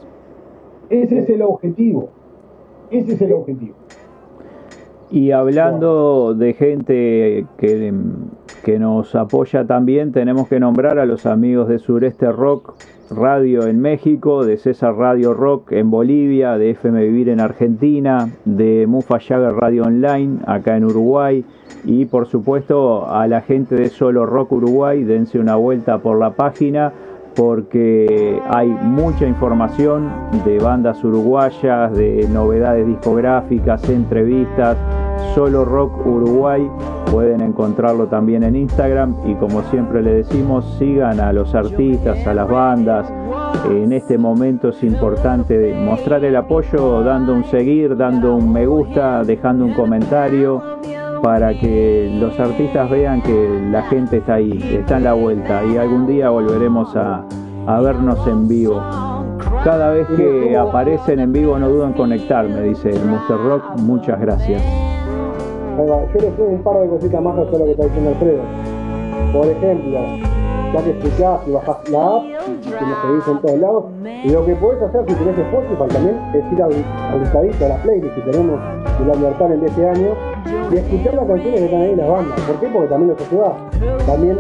Ese 0.89 1.19
es 1.21 1.31
el 1.31 1.43
objetivo. 1.43 2.09
Ese 2.91 3.13
es 3.15 3.23
el 3.23 3.33
objetivo. 3.33 3.75
Y 5.13 5.33
hablando 5.33 6.35
de 6.35 6.53
gente 6.55 7.47
que, 7.57 7.93
que 8.65 8.79
nos 8.79 9.15
apoya 9.17 9.67
también, 9.67 10.13
tenemos 10.13 10.49
que 10.49 10.61
nombrar 10.61 10.99
a 11.01 11.05
los 11.07 11.27
amigos 11.27 11.69
de 11.69 11.79
Sureste 11.81 12.31
Rock 12.31 12.75
Radio 13.11 13.67
en 13.67 13.81
México, 13.81 14.45
de 14.45 14.57
César 14.57 14.95
Radio 14.95 15.35
Rock 15.35 15.73
en 15.73 15.91
Bolivia, 15.91 16.57
de 16.59 16.71
FM 16.71 17.03
Vivir 17.03 17.29
en 17.29 17.41
Argentina, 17.41 18.29
de 18.45 18.87
Mufa 18.87 19.19
Jagger 19.19 19.53
Radio 19.55 19.83
Online 19.83 20.39
acá 20.47 20.77
en 20.77 20.85
Uruguay 20.85 21.45
y 21.85 22.05
por 22.05 22.27
supuesto 22.27 23.11
a 23.11 23.27
la 23.27 23.41
gente 23.41 23.75
de 23.75 23.89
Solo 23.89 24.27
Rock 24.27 24.53
Uruguay, 24.53 25.03
dense 25.03 25.41
una 25.41 25.57
vuelta 25.57 25.99
por 25.99 26.19
la 26.21 26.31
página 26.31 26.93
porque 27.35 28.41
hay 28.49 28.69
mucha 28.69 29.27
información 29.27 30.11
de 30.45 30.59
bandas 30.59 31.03
uruguayas, 31.03 31.93
de 31.97 32.29
novedades 32.33 32.87
discográficas, 32.87 33.89
entrevistas, 33.89 34.77
Solo 35.35 35.65
Rock 35.65 36.07
Uruguay, 36.07 36.69
pueden 37.11 37.41
encontrarlo 37.41 38.07
también 38.07 38.43
en 38.43 38.57
Instagram 38.57 39.15
y 39.27 39.35
como 39.35 39.63
siempre 39.65 40.03
le 40.03 40.15
decimos, 40.15 40.65
sigan 40.79 41.21
a 41.21 41.33
los 41.33 41.55
artistas, 41.55 42.27
a 42.27 42.35
las 42.35 42.49
bandas. 42.49 43.13
En 43.69 43.93
este 43.93 44.17
momento 44.19 44.69
es 44.71 44.83
importante 44.83 45.75
mostrar 45.75 46.25
el 46.25 46.37
apoyo 46.37 47.03
dando 47.03 47.35
un 47.35 47.45
seguir, 47.45 47.97
dando 47.97 48.35
un 48.35 48.53
me 48.53 48.67
gusta, 48.67 49.23
dejando 49.25 49.65
un 49.65 49.75
comentario 49.75 50.63
para 51.23 51.53
que 51.53 52.17
los 52.19 52.39
artistas 52.39 52.91
vean 52.91 53.23
que 53.23 53.69
la 53.71 53.83
gente 53.83 54.19
está 54.19 54.35
ahí, 54.35 54.59
está 54.73 54.97
en 54.97 55.05
la 55.05 55.13
vuelta 55.13 55.65
y 55.65 55.77
algún 55.77 56.07
día 56.07 56.31
volveremos 56.31 56.95
a, 56.97 57.25
vernos 57.83 58.27
en 58.27 58.49
vivo. 58.49 58.83
Cada 59.63 59.91
vez 59.91 60.07
que 60.17 60.57
aparecen 60.57 61.21
en 61.21 61.33
vivo 61.33 61.59
no 61.59 61.69
dudan 61.69 61.91
en 61.91 61.97
conectarme, 61.97 62.63
dice 62.63 62.91
el 62.91 63.39
Rock, 63.47 63.79
muchas 63.81 64.21
gracias. 64.21 64.80
Yo 65.87 66.21
le 66.21 66.29
pongo 66.33 66.51
un 66.51 66.63
par 66.63 66.81
de 66.81 66.89
cositas 66.89 67.23
más 67.23 67.37
respecto 67.37 67.57
a 67.57 67.59
lo 67.61 67.65
que 67.65 67.71
está 67.73 67.85
diciendo 67.85 68.11
Alfredo. 68.11 68.43
Por 69.33 69.47
ejemplo, 69.47 69.99
ya 70.73 70.85
que 70.85 70.91
explicás 70.91 71.41
y 71.47 71.51
bajás 71.53 71.89
la 71.91 72.07
app, 72.07 72.23
que 72.23 72.85
nos 72.85 73.03
seguís 73.03 73.29
en 73.29 73.41
todos 73.41 73.59
lados, 73.59 73.85
lo 74.25 74.47
que 74.47 74.55
podés 74.57 74.83
hacer 74.83 75.05
si 75.09 75.15
tenés 75.15 75.39
Spotify 75.39 75.89
también 75.89 76.19
es 76.35 76.53
ir 76.53 76.63
al, 76.63 77.21
listadito, 77.21 77.65
a 77.65 77.69
la 77.69 77.83
playlist 77.83 78.15
que 78.15 78.21
tenemos 78.31 78.61
de 78.99 79.05
la 79.07 79.15
libertad 79.15 79.49
de 79.49 79.67
este 79.67 79.89
año, 79.89 80.09
y 80.71 80.77
escuchar 80.77 81.15
las 81.15 81.27
canciones 81.27 81.61
que 81.61 81.65
están 81.65 81.81
ahí 81.81 81.91
en 81.91 81.99
las 81.99 82.09
bandas. 82.09 82.41
¿Por 82.41 82.57
qué? 82.61 82.67
Porque 82.69 82.89
también 82.89 83.11
los 83.11 83.29
ayudás. 83.29 84.07
También, 84.07 84.39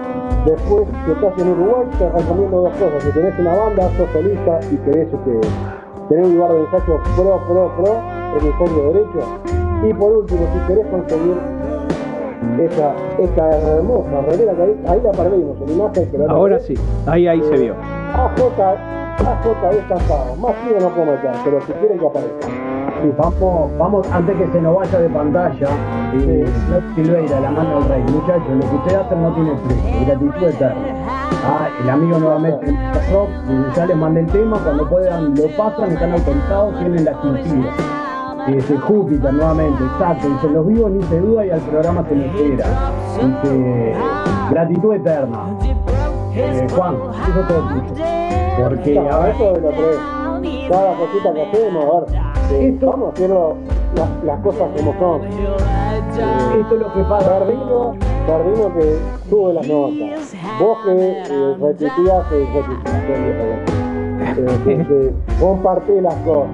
Después, 0.46 0.88
si 1.04 1.12
estás 1.12 1.38
en 1.38 1.48
Uruguay, 1.48 1.86
te 1.98 2.08
recomiendo 2.08 2.62
dos 2.62 2.72
cosas. 2.72 3.02
Si 3.02 3.10
tenés 3.12 3.38
una 3.38 3.54
banda, 3.54 3.90
sos 3.96 4.08
solista 4.12 4.60
y 4.72 4.76
querés 4.76 5.08
este, 5.12 5.40
tener 6.08 6.24
un 6.24 6.36
lugar 6.36 6.52
de 6.52 6.60
ensayo 6.60 7.00
pro, 7.16 7.40
pro, 7.46 7.72
pro, 7.76 8.00
hemisferio 8.38 8.92
derecho. 8.92 9.20
Y 9.84 9.94
por 9.94 10.12
último, 10.12 10.40
si 10.52 10.66
querés 10.66 10.86
conseguir 10.86 11.36
esa, 12.60 12.94
esta 13.18 13.58
hermosa 13.58 14.20
remera 14.22 14.54
que 14.54 14.62
ahí, 14.62 14.84
ahí 14.88 15.00
la 15.02 15.12
perdimos, 15.12 15.60
en 15.60 15.70
imagen, 15.70 16.08
pero 16.10 16.30
Ahora 16.30 16.58
sí, 16.58 16.74
ahí 17.06 17.26
ahí 17.26 17.42
se 17.42 17.56
vio. 17.56 17.74
AJ, 18.14 18.97
AJ 19.18 19.78
estampado, 19.78 20.36
más 20.36 20.54
fino 20.56 20.80
no 20.80 20.88
puedo 20.90 21.12
meter, 21.12 21.30
pero 21.44 21.60
si 21.62 21.72
quieren 21.72 21.98
que 21.98 22.06
aparezca. 22.06 22.46
Sí, 23.02 23.12
vamos, 23.16 23.70
vamos, 23.78 24.06
antes 24.10 24.36
que 24.36 24.46
se 24.48 24.60
nos 24.60 24.76
vaya 24.76 24.98
de 24.98 25.08
pantalla, 25.08 25.68
eh, 26.14 26.44
no 26.70 26.94
Silveira, 26.94 27.40
la 27.40 27.50
mano 27.50 27.80
del 27.80 27.88
rey, 27.88 28.02
muchachos, 28.12 28.50
lo 28.50 28.68
que 28.68 28.76
ustedes 28.76 28.98
hacen 28.98 29.22
no 29.22 29.34
tiene 29.34 29.52
precio, 29.52 30.06
gratitud 30.06 30.48
eterna. 30.48 30.86
Ah, 31.44 31.68
el 31.82 31.90
amigo 31.90 32.18
nuevamente 32.18 32.70
y 32.70 33.76
ya 33.76 33.86
les 33.86 33.96
mandé 33.96 34.20
el 34.20 34.26
tema, 34.26 34.58
cuando 34.58 34.88
puedan 34.88 35.34
lo 35.34 35.46
pasan, 35.56 35.92
están 35.92 36.12
autorizados, 36.12 36.78
tienen 36.78 37.04
la 37.04 37.10
exclusiva. 37.12 37.70
Dice 38.48 38.76
Júpiter 38.78 39.32
nuevamente, 39.32 39.84
exacto, 39.84 40.28
dice 40.28 40.48
los 40.48 40.66
vivos 40.66 40.90
ni 40.90 41.02
se 41.04 41.20
duda 41.20 41.46
y 41.46 41.50
al 41.50 41.60
programa 41.60 42.04
se 42.08 42.16
le 42.16 42.26
espera. 42.26 42.66
Dice 43.16 43.94
gratitud 44.50 44.94
eterna. 44.94 45.44
Eh, 46.34 46.66
Juan, 46.74 46.96
eso 47.28 47.40
tuyo. 47.48 47.82
Porque, 48.58 48.98
a 48.98 49.18
ver, 49.18 49.34
eso 49.34 49.52
de 49.52 49.60
lo 49.60 49.70
que 49.70 50.68
cada 50.68 50.94
cosita 50.94 51.32
que 51.32 51.42
hacemos, 51.42 51.84
a 51.84 52.00
ver, 52.00 52.20
eh, 52.52 52.78
vamos 52.80 53.12
haciendo 53.12 53.56
las, 53.96 54.24
las 54.24 54.40
cosas 54.40 54.68
como 54.76 54.94
son. 54.98 55.22
Eh, 55.24 56.60
esto 56.60 56.74
es 56.74 56.80
lo 56.80 56.92
que 56.92 57.02
pasa. 57.04 57.38
Perdino, 57.38 57.94
Perdino 58.26 58.74
que 58.74 58.98
sube 59.30 59.54
las 59.54 59.68
notas. 59.68 60.34
Vos 60.60 60.78
que 60.84 60.92
eh, 60.92 61.56
retuiteás, 61.60 62.32
eh, 62.32 62.48
eh, 63.08 64.58
que, 64.64 64.76
que 64.76 65.14
compartís 65.40 66.02
las 66.02 66.14
cosas. 66.16 66.50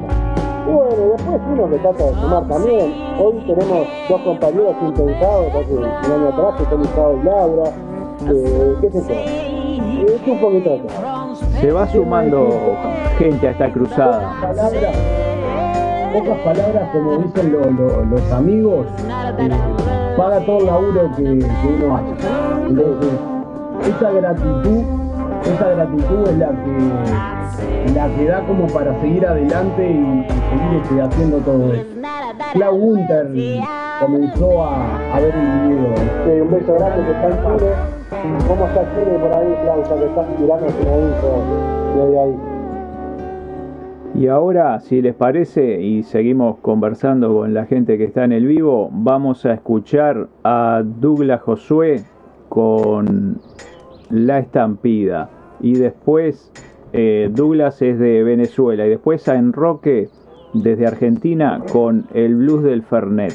Y 0.66 0.72
bueno, 0.72 0.90
después 1.16 1.40
uno 1.52 1.70
que 1.70 1.78
trata 1.78 2.04
de 2.04 2.14
sumar 2.14 2.48
también. 2.48 2.94
Hoy 3.18 3.34
tenemos 3.46 3.88
dos 4.08 4.20
compañeros 4.22 4.76
intensados, 4.82 5.46
hace 5.54 5.74
un 5.74 5.84
año 5.84 6.28
atrás, 6.28 6.54
que 6.58 6.64
son 6.70 6.78
Gustavo 6.78 7.18
y 7.20 7.24
Laura. 7.24 7.70
¿Qué 8.80 8.90
sé 8.90 9.02
yo? 9.08 9.43
Es 10.14 10.29
un 10.29 10.38
poquito 10.40 10.70
de 10.70 10.79
todo. 10.79 11.35
Se 11.61 11.72
va 11.72 11.87
sumando 11.88 12.77
gente 13.18 13.48
a 13.48 13.50
esta 13.50 13.70
cruzada. 13.72 14.33
palabras, 14.40 14.96
pocas 16.12 16.38
palabras, 16.38 16.88
como 16.92 17.16
dicen 17.18 17.53
lo- 17.53 17.70
lo- 17.70 18.05
los 18.05 18.33
amigos, 18.33 18.87
eh, 19.38 19.50
paga 20.16 20.40
todo 20.40 20.59
el 20.61 20.66
laburo 20.66 21.11
que, 21.16 21.22
que 21.22 21.85
uno 21.85 21.96
hace. 21.96 22.68
Entonces, 22.68 23.11
esa 23.88 24.11
gratitud, 24.11 24.83
esa 25.44 25.68
gratitud 25.70 26.29
es 26.29 26.38
la 26.38 26.48
que, 26.48 27.92
la 27.94 28.09
que 28.16 28.27
da 28.27 28.40
como 28.46 28.66
para 28.68 29.00
seguir 29.00 29.27
adelante 29.27 29.90
y, 29.90 29.94
y 29.94 30.29
seguir 30.29 30.83
este, 30.83 31.03
haciendo 31.03 31.38
todo 31.38 31.72
esto. 31.74 31.94
Clau 32.53 32.77
Gunter 32.79 33.31
comenzó 34.00 34.64
a, 34.64 35.14
a 35.14 35.20
ver 35.20 35.35
el 35.35 35.68
video. 35.68 35.94
Sí, 36.24 36.40
un 36.40 36.50
beso 36.53 36.74
grande 36.74 37.05
que 37.05 37.11
está 37.11 37.27
en. 37.29 38.03
¿Cómo 38.10 38.66
está 38.66 38.82
Chile 38.94 39.18
por 39.18 39.32
ahí, 39.32 39.54
Claudia? 39.62 39.96
Que 39.98 40.06
estás 40.06 40.36
tirando 40.36 40.68
sin 40.68 40.88
ahí, 40.88 42.10
de 42.10 42.20
ahí. 42.20 42.36
Y 44.16 44.28
ahora, 44.28 44.78
si 44.78 45.02
les 45.02 45.14
parece, 45.14 45.82
y 45.82 46.04
seguimos 46.04 46.58
conversando 46.58 47.34
con 47.34 47.52
la 47.52 47.66
gente 47.66 47.98
que 47.98 48.04
está 48.04 48.22
en 48.24 48.32
el 48.32 48.46
vivo, 48.46 48.88
vamos 48.92 49.44
a 49.44 49.54
escuchar 49.54 50.28
a 50.44 50.82
Douglas 50.84 51.42
Josué 51.42 52.04
con 52.48 53.40
La 54.10 54.38
Estampida. 54.38 55.30
Y 55.60 55.74
después, 55.74 56.52
eh, 56.92 57.28
Douglas 57.32 57.82
es 57.82 57.98
de 57.98 58.22
Venezuela. 58.22 58.86
Y 58.86 58.90
después 58.90 59.28
a 59.28 59.34
Enroque 59.34 60.08
desde 60.52 60.86
Argentina 60.86 61.60
con 61.72 62.06
el 62.14 62.36
blues 62.36 62.62
del 62.62 62.84
Fernet. 62.84 63.34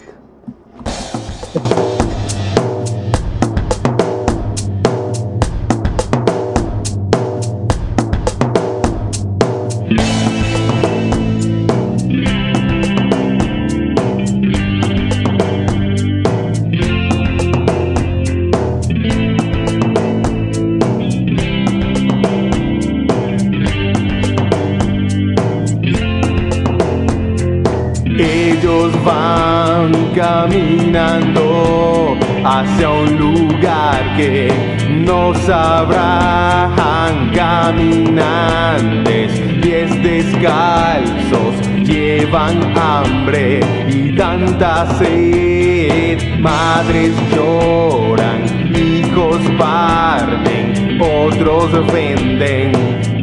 Y 43.31 44.15
tanta 44.15 44.87
sed, 44.97 46.39
madres 46.39 47.13
lloran, 47.31 48.43
hijos 48.75 49.37
parten, 49.57 50.99
otros 50.99 51.71
venden 51.93 52.71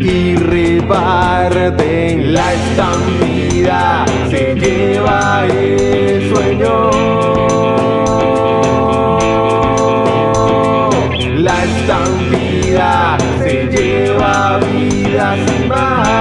y 0.00 0.36
reparten. 0.36 2.32
La 2.32 2.54
estampida 2.54 4.04
se 4.30 4.54
lleva 4.54 5.44
el 5.46 6.32
sueño. 6.32 6.90
La 11.36 11.64
estampida 11.64 13.18
se 13.42 13.66
lleva 13.66 14.58
vidas 14.58 15.38
y 15.58 15.68
más 15.68 16.15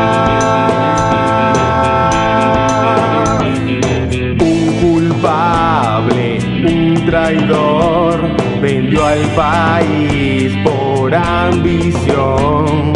al 9.15 9.27
país 9.35 10.53
por 10.65 11.15
ambición 11.15 12.93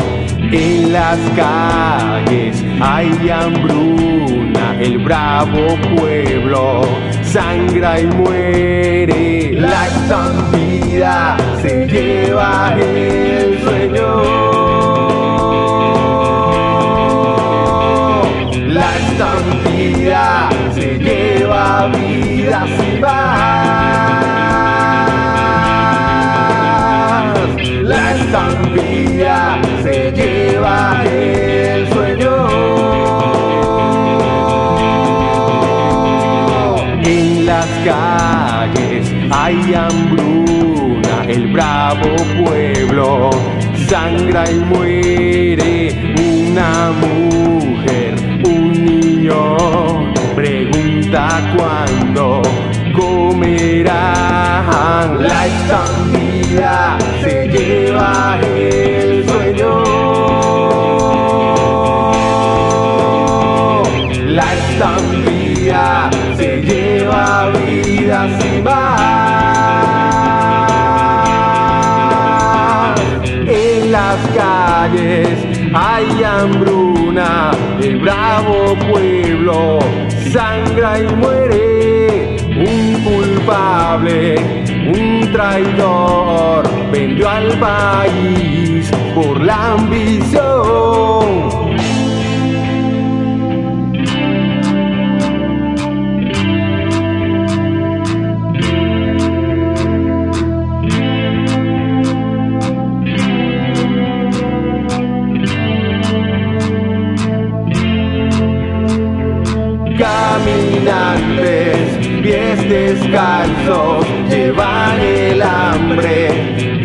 en 0.51 0.91
las 0.91 1.17
calles 1.35 2.61
hay 2.81 3.29
hambruna, 3.29 4.75
el 4.81 4.97
bravo 4.99 5.77
pueblo 5.95 6.81
sangra 7.23 8.01
y 8.01 8.07
muere. 8.07 9.51
La 9.53 9.87
estampida 9.87 11.37
se 11.61 11.87
lleva 11.87 12.75
el 12.77 13.61
sueño. 13.61 14.09
La 18.67 18.97
estampida 18.97 20.49
se 20.73 20.97
lleva 20.97 21.87
vidas 21.87 22.69
y 22.91 22.99
se 29.83 30.11
lleva 30.11 31.03
el 31.05 31.87
sueño. 31.93 32.47
En 37.03 37.45
las 37.45 37.67
calles 37.85 39.11
hay 39.31 39.73
hambruna, 39.73 41.25
el 41.27 41.47
bravo 41.51 42.15
pueblo 42.43 43.29
sangra 43.87 44.49
y 44.49 44.55
muere. 44.55 46.15
Una 46.47 46.91
mujer, 47.01 48.15
un 48.45 48.85
niño, 48.85 50.13
pregunta 50.35 51.27
cuándo 51.55 52.41
comerán. 52.95 53.89
La 55.19 55.47
estampida 55.47 56.97
lleva 57.59 58.39
el 58.55 59.27
sueño. 59.27 59.83
La 64.37 64.47
estampida 64.53 66.09
se 66.37 66.61
lleva 66.61 67.49
vidas 67.49 68.31
y 68.45 68.61
más. 68.61 68.99
En 73.47 73.91
las 73.91 74.17
calles 74.35 75.29
hay 75.73 76.23
hambruna, 76.23 77.51
el 77.81 77.97
bravo 77.97 78.75
pueblo 78.89 79.79
sangra 80.31 80.99
y 80.99 81.07
muere. 81.15 82.37
Un 82.59 82.93
culpable, 83.03 84.58
traidor, 85.31 86.63
vendió 86.91 87.29
al 87.29 87.59
país 87.59 88.89
por 89.13 89.41
la 89.41 89.73
ambición. 89.73 91.58
Descalzos, 112.67 114.05
llevan 114.29 114.99
el 114.99 115.41
hambre 115.41 116.29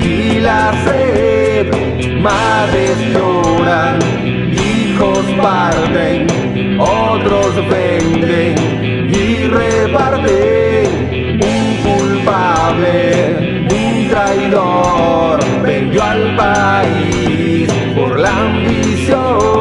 y 0.00 0.40
la 0.40 0.72
sed. 0.84 1.70
Madres 2.20 2.96
lloran, 3.12 3.98
hijos 4.52 5.24
parten, 5.42 6.26
otros 6.78 7.54
venden 7.68 8.54
y 9.10 9.46
reparten. 9.46 10.86
Un 11.42 11.66
culpable, 11.82 13.66
un 13.70 14.08
traidor, 14.08 15.40
vendió 15.62 16.02
al 16.02 16.36
país 16.36 17.68
por 17.94 18.18
la 18.18 18.30
ambición. 18.30 19.53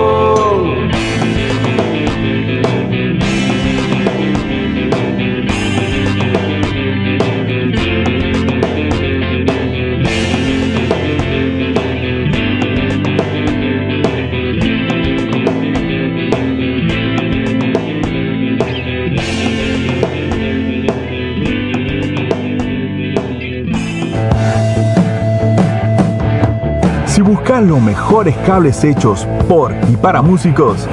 Mejores 27.79 28.35
cables 28.45 28.83
hechos 28.83 29.27
por 29.47 29.73
y 29.91 29.95
para 29.95 30.21
músicos, 30.21 30.87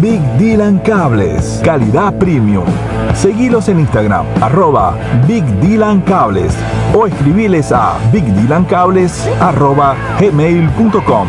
Big 0.00 0.20
Dylan 0.38 0.78
Cables, 0.78 1.60
calidad 1.64 2.14
premium. 2.18 2.64
Seguilos 3.14 3.68
en 3.68 3.80
Instagram, 3.80 4.26
arroba 4.40 4.96
Big 5.26 5.44
Dylan 5.60 6.00
Cables 6.02 6.54
o 6.94 7.06
escribiles 7.06 7.72
a 7.72 7.94
bigdylancables 8.12 9.28
arroba 9.40 9.96
gmail.com. 10.18 11.28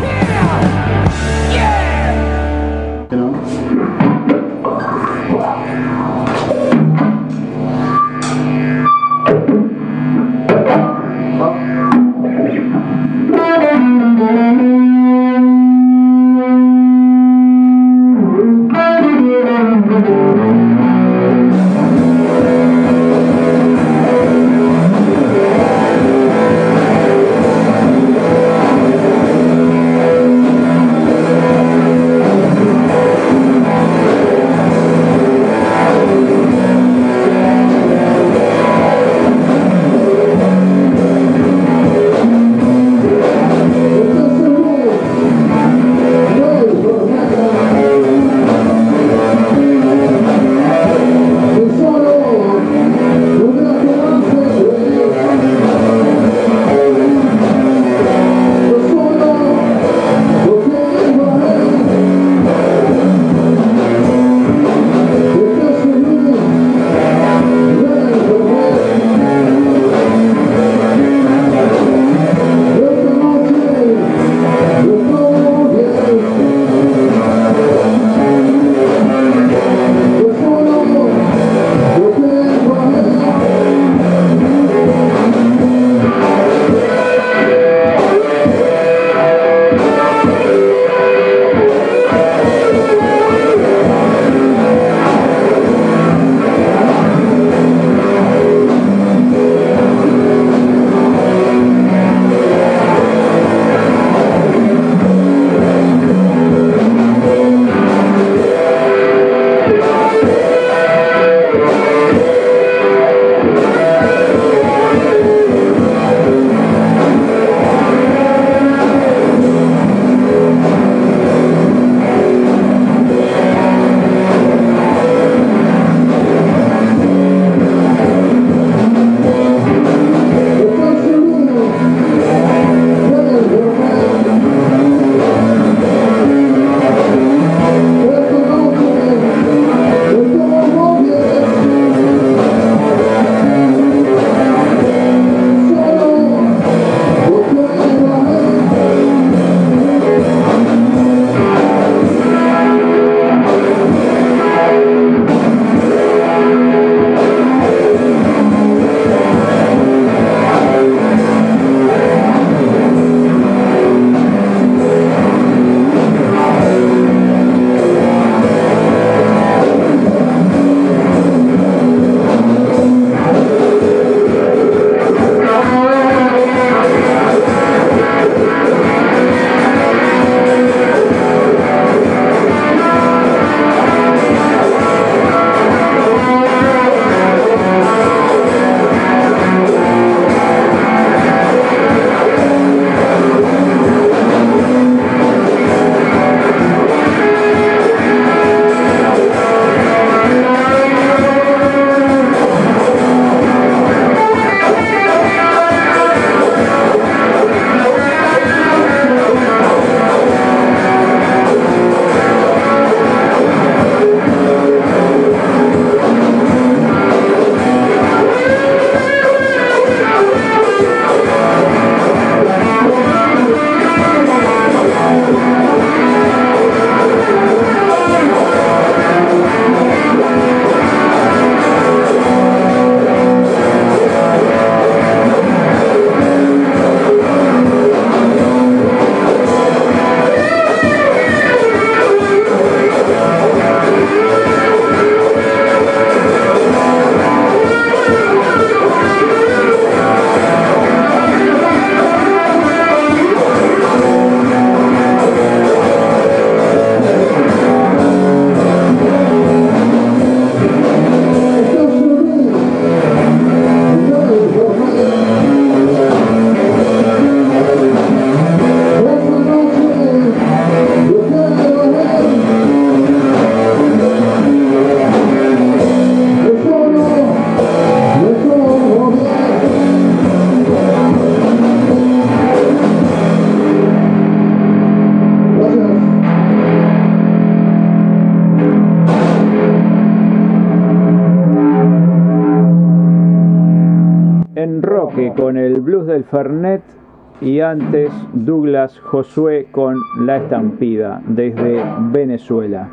y 297.42 297.60
antes 297.60 298.10
Douglas 298.32 298.98
Josué 299.00 299.66
con 299.72 299.96
La 300.20 300.36
Estampida 300.36 301.20
desde 301.26 301.82
Venezuela. 302.12 302.88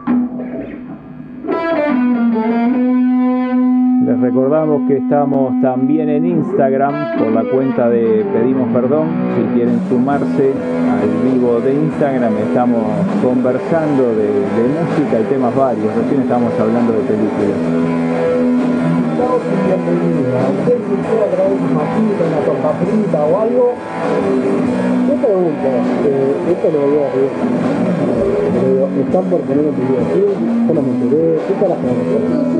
Les 4.06 4.20
recordamos 4.22 4.88
que 4.88 4.98
estamos 4.98 5.54
también 5.62 6.10
en 6.10 6.26
Instagram 6.26 7.20
por 7.20 7.28
la 7.32 7.44
cuenta 7.44 7.90
de 7.90 8.26
Pedimos 8.34 8.74
Perdón. 8.74 9.08
Si 9.36 9.44
quieren 9.54 9.80
sumarse 9.88 10.52
al 10.52 11.32
vivo 11.32 11.60
de 11.60 11.76
Instagram, 11.76 12.36
estamos 12.38 12.82
conversando 13.22 14.16
de, 14.16 14.30
música 14.80 15.20
y 15.20 15.24
temas 15.26 15.56
varios. 15.56 15.96
Recién 15.96 16.22
estamos 16.22 16.52
hablando 16.60 16.94
de 16.94 17.00
películas. 17.02 17.60
¿Usted 20.60 20.78
quisiera 20.78 21.26
traer 21.28 21.52
una 21.54 21.70
masita, 21.70 22.24
una 22.26 22.40
torta 22.46 22.70
frita 22.80 23.26
o 23.26 23.42
algo? 23.42 23.76
Yo 25.08 25.16
pregunto, 25.16 25.68
eh, 26.06 26.52
esto 26.52 26.70
lo 26.72 26.80
voy 26.88 26.98
a 26.98 27.06
decir. 27.06 27.30
Pero 28.62 28.88
están 29.02 29.24
por 29.26 29.42
poner 29.42 29.66
un 29.66 29.76
video, 29.76 30.02
¿sí? 30.14 30.22
Yo 30.68 30.74
no 30.74 30.82
me 30.82 30.90
enteré, 30.90 31.40
¿qué 31.48 31.68
la 31.68 31.76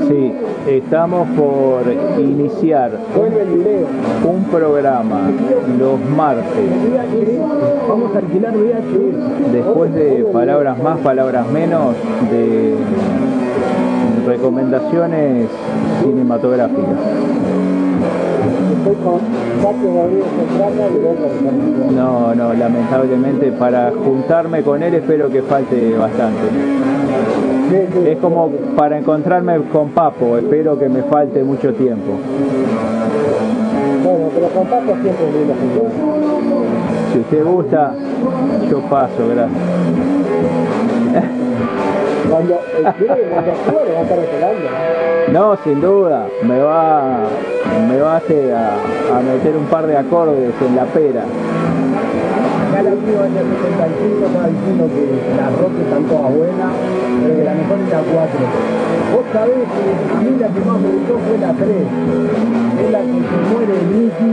Sí, 0.08 0.32
estamos 0.66 1.28
por 1.30 1.82
iniciar 2.18 2.92
un 4.24 4.44
programa 4.44 5.30
los 5.78 6.00
martes. 6.16 6.70
Vamos 7.88 8.14
a 8.14 8.18
alquilar 8.18 8.56
VHS. 8.56 9.52
Después 9.52 9.94
de 9.94 10.26
palabras 10.32 10.82
más, 10.82 10.98
palabras 10.98 11.48
menos, 11.50 11.94
de 12.30 12.74
recomendaciones 14.26 15.48
cinematográficas. 16.02 16.96
No, 21.94 22.34
no, 22.34 22.54
lamentablemente 22.54 23.52
para 23.52 23.90
juntarme 23.92 24.62
con 24.62 24.82
él 24.82 24.94
espero 24.94 25.30
que 25.30 25.42
falte 25.42 25.96
bastante. 25.96 26.40
Es 28.04 28.18
como 28.18 28.50
para 28.76 28.98
encontrarme 28.98 29.60
con 29.72 29.90
Papo, 29.90 30.36
espero 30.38 30.78
que 30.78 30.88
me 30.88 31.02
falte 31.02 31.42
mucho 31.44 31.72
tiempo. 31.74 32.12
Bueno, 34.02 34.28
pero 34.34 34.48
con 34.48 34.66
Paco 34.66 34.96
siempre 35.02 35.26
es. 35.26 37.12
Si 37.12 37.18
usted 37.18 37.44
gusta, 37.44 37.94
yo 38.70 38.80
paso, 38.82 39.28
gracias. 39.28 40.19
Va 42.84 42.90
a 42.90 44.02
estar 44.02 44.18
esperando. 44.18 44.68
No, 45.32 45.56
sin 45.62 45.80
duda, 45.80 46.26
me 46.42 46.58
va, 46.58 47.26
me 47.88 48.00
va 48.00 48.14
a, 48.14 48.16
hacer 48.16 48.52
a, 48.52 48.74
a 49.16 49.20
meter 49.20 49.56
un 49.56 49.66
par 49.66 49.86
de 49.86 49.96
acordes 49.96 50.52
en 50.60 50.76
la 50.76 50.84
pera. 50.86 51.22
Acá 51.22 52.82
la 52.82 52.90
última 52.90 53.26
en 53.26 53.36
el 53.36 53.46
75 53.46 54.26
estaba 54.26 54.46
diciendo 54.48 54.88
que 54.90 55.04
la 55.36 55.50
rock 55.50 55.72
están 55.82 56.04
todas 56.04 56.34
buenas, 56.34 56.72
pero 57.22 57.36
que 57.36 57.44
la 57.44 57.54
mejor 57.54 57.78
es 57.78 57.90
la 57.90 58.00
4. 58.00 58.40
Vos 59.12 59.24
sabés 59.32 59.66
que 59.70 59.84
a 60.14 60.20
mí 60.20 60.32
la 60.40 60.48
que 60.48 60.60
más 60.60 60.78
me 60.80 60.88
gustó 60.90 61.18
fue 61.18 61.38
la 61.38 61.52
3. 61.52 61.68
Es 62.80 62.90
la 62.90 63.00
que 63.00 63.20
se 63.20 63.36
muere 63.50 63.74
Nicky, 63.90 64.30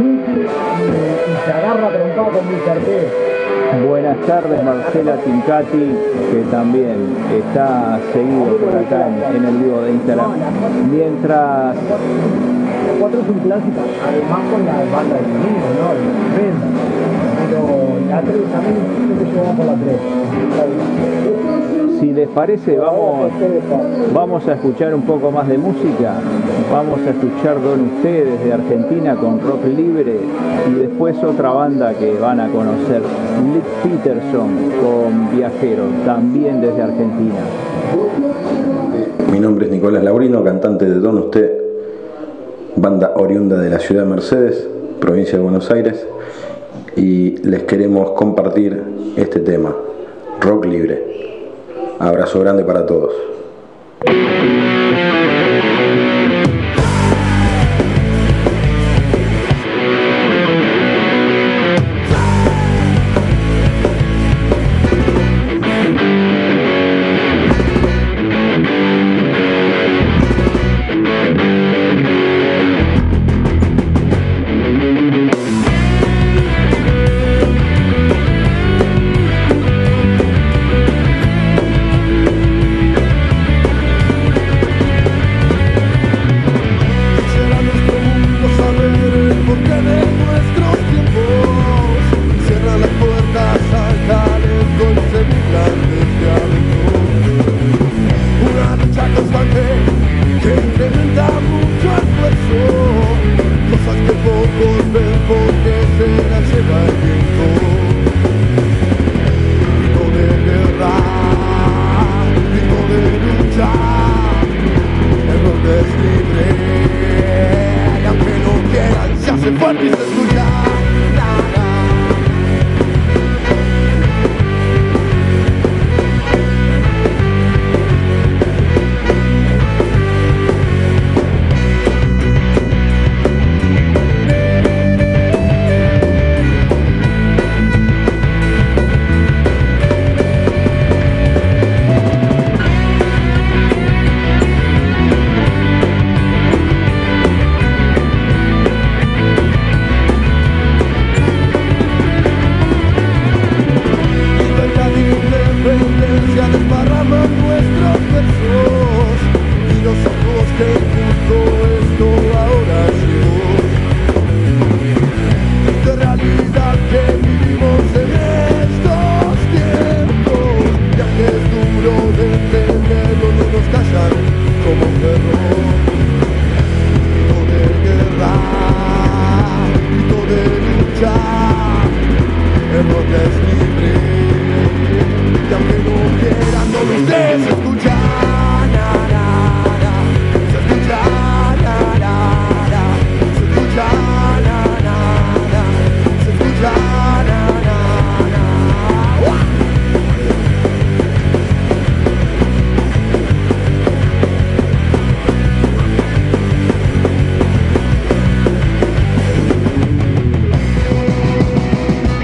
Nicky 0.00 0.40
y, 0.40 0.88
y 0.88 1.34
se 1.44 1.52
agarra 1.52 1.88
trompado 1.90 2.28
con 2.38 2.46
Mr. 2.48 2.78
T. 2.84 3.39
Buenas 3.86 4.18
tardes, 4.26 4.62
Marcela 4.62 5.16
Tincati, 5.16 5.94
que 6.32 6.42
también 6.50 7.14
está 7.30 7.98
seguido 8.12 8.56
por 8.56 8.76
acá 8.76 9.08
en, 9.08 9.36
en 9.36 9.44
el 9.44 9.56
vivo 9.58 9.80
de 9.82 9.92
Instagram. 9.92 10.32
Mientras 10.90 11.76
La 11.76 12.92
4 12.98 13.20
es 13.20 13.28
un 13.28 13.38
clásico, 13.40 13.80
además 14.06 14.40
con 14.50 14.66
la 14.66 14.74
banda 14.96 15.16
de 15.16 15.22
sonido, 15.22 15.68
¿no? 15.78 15.90
Pero 17.46 17.60
la 18.08 18.20
3 18.20 18.36
también 18.52 18.76
que 19.18 19.24
llevamos 19.30 19.56
por 19.56 19.66
la 19.66 19.74
3. 19.74 21.49
Si 22.00 22.14
les 22.14 22.28
parece, 22.28 22.78
vamos, 22.78 23.30
vamos 24.14 24.48
a 24.48 24.54
escuchar 24.54 24.94
un 24.94 25.02
poco 25.02 25.30
más 25.30 25.46
de 25.46 25.58
música. 25.58 26.14
Vamos 26.72 26.98
a 27.06 27.10
escuchar 27.10 27.62
Don 27.62 27.80
Ustedes 27.96 28.42
de 28.42 28.54
Argentina 28.54 29.16
con 29.16 29.38
rock 29.38 29.66
libre 29.66 30.16
y 30.70 30.74
después 30.80 31.22
otra 31.22 31.50
banda 31.50 31.92
que 31.92 32.14
van 32.18 32.40
a 32.40 32.48
conocer, 32.48 33.02
Lick 33.52 33.66
Peterson 33.82 34.48
con 34.80 35.36
Viajero, 35.36 35.84
también 36.06 36.62
desde 36.62 36.80
Argentina. 36.80 37.40
Mi 39.30 39.38
nombre 39.38 39.66
es 39.66 39.72
Nicolás 39.72 40.02
Laurino, 40.02 40.42
cantante 40.42 40.86
de 40.86 40.94
Don 41.00 41.18
Usted, 41.18 41.52
banda 42.76 43.12
oriunda 43.16 43.58
de 43.58 43.68
la 43.68 43.78
ciudad 43.78 44.04
de 44.04 44.08
Mercedes, 44.08 44.66
provincia 45.00 45.36
de 45.36 45.44
Buenos 45.44 45.70
Aires, 45.70 46.06
y 46.96 47.36
les 47.46 47.64
queremos 47.64 48.12
compartir 48.12 48.82
este 49.16 49.40
tema, 49.40 49.76
rock 50.40 50.64
libre. 50.64 51.29
Abrazo 52.00 52.40
grande 52.40 52.64
para 52.64 52.86
todos. 52.86 53.12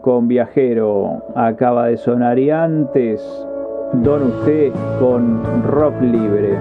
Con 0.00 0.28
Viajero 0.28 1.22
acaba 1.34 1.86
de 1.86 1.96
sonar 1.96 2.38
y 2.38 2.50
antes 2.50 3.20
Don 3.92 4.22
Usted 4.22 4.72
con 4.98 5.42
Rock 5.64 6.00
Libre. 6.00 6.56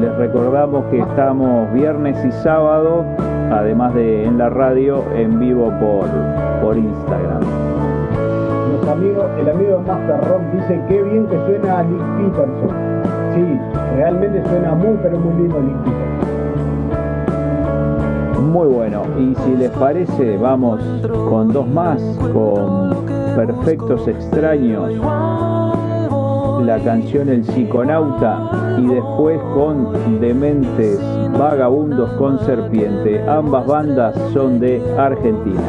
Les 0.00 0.16
recordamos 0.16 0.84
que 0.86 1.00
estamos 1.00 1.72
viernes 1.72 2.16
y 2.24 2.32
sábado, 2.32 3.04
además 3.50 3.94
de 3.94 4.24
en 4.24 4.38
la 4.38 4.48
radio, 4.48 5.04
en 5.14 5.38
vivo 5.38 5.70
por, 5.80 6.08
por 6.62 6.76
Instagram. 6.76 7.42
Nuestro 8.70 8.92
amigo, 8.92 9.26
el 9.38 9.48
amigo 9.50 9.82
Master 9.86 10.20
Rock 10.28 10.42
dice 10.52 10.80
qué 10.88 11.02
bien 11.02 11.26
que 11.26 11.36
suena 11.46 11.82
Lick 11.82 12.32
Peterson. 12.32 12.70
Sí, 13.34 13.60
realmente 13.96 14.42
suena 14.48 14.74
muy 14.74 14.98
pero 15.02 15.18
muy 15.18 15.42
lindo 15.42 15.60
Lick 15.60 15.76
Peterson. 15.84 16.11
Muy 18.52 18.68
bueno, 18.68 19.02
y 19.18 19.34
si 19.34 19.56
les 19.56 19.70
parece, 19.70 20.36
vamos 20.36 20.82
con 21.30 21.54
dos 21.54 21.66
más, 21.66 22.02
con 22.34 23.06
Perfectos 23.34 24.06
Extraños, 24.06 24.92
la 26.62 26.78
canción 26.84 27.30
El 27.30 27.46
Psiconauta 27.46 28.76
y 28.78 28.88
después 28.88 29.40
con 29.54 30.20
Dementes 30.20 31.00
Vagabundos 31.32 32.12
con 32.18 32.40
Serpiente. 32.40 33.24
Ambas 33.26 33.66
bandas 33.66 34.14
son 34.34 34.60
de 34.60 34.82
Argentina. 34.98 35.62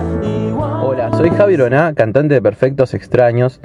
Hola, 0.86 1.10
soy 1.14 1.30
Javi 1.30 1.56
Roná, 1.56 1.94
cantante 1.94 2.34
de 2.34 2.42
Perfectos 2.42 2.94
Extraños. 2.94 3.62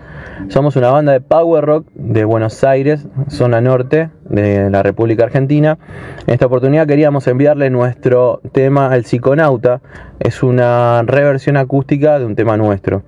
Somos 0.46 0.76
una 0.76 0.92
banda 0.92 1.10
de 1.10 1.20
power 1.20 1.64
rock 1.64 1.86
de 1.94 2.24
Buenos 2.24 2.62
Aires, 2.62 3.08
zona 3.26 3.60
norte, 3.60 4.10
de 4.42 4.70
la 4.70 4.82
República 4.82 5.24
Argentina. 5.24 5.78
En 6.26 6.34
esta 6.34 6.46
oportunidad 6.46 6.86
queríamos 6.86 7.26
enviarle 7.26 7.70
nuestro 7.70 8.40
tema 8.52 8.94
El 8.94 9.04
Psiconauta. 9.04 9.80
Es 10.20 10.42
una 10.42 11.02
reversión 11.02 11.56
acústica 11.56 12.18
de 12.18 12.24
un 12.24 12.34
tema 12.34 12.56
nuestro. 12.56 13.02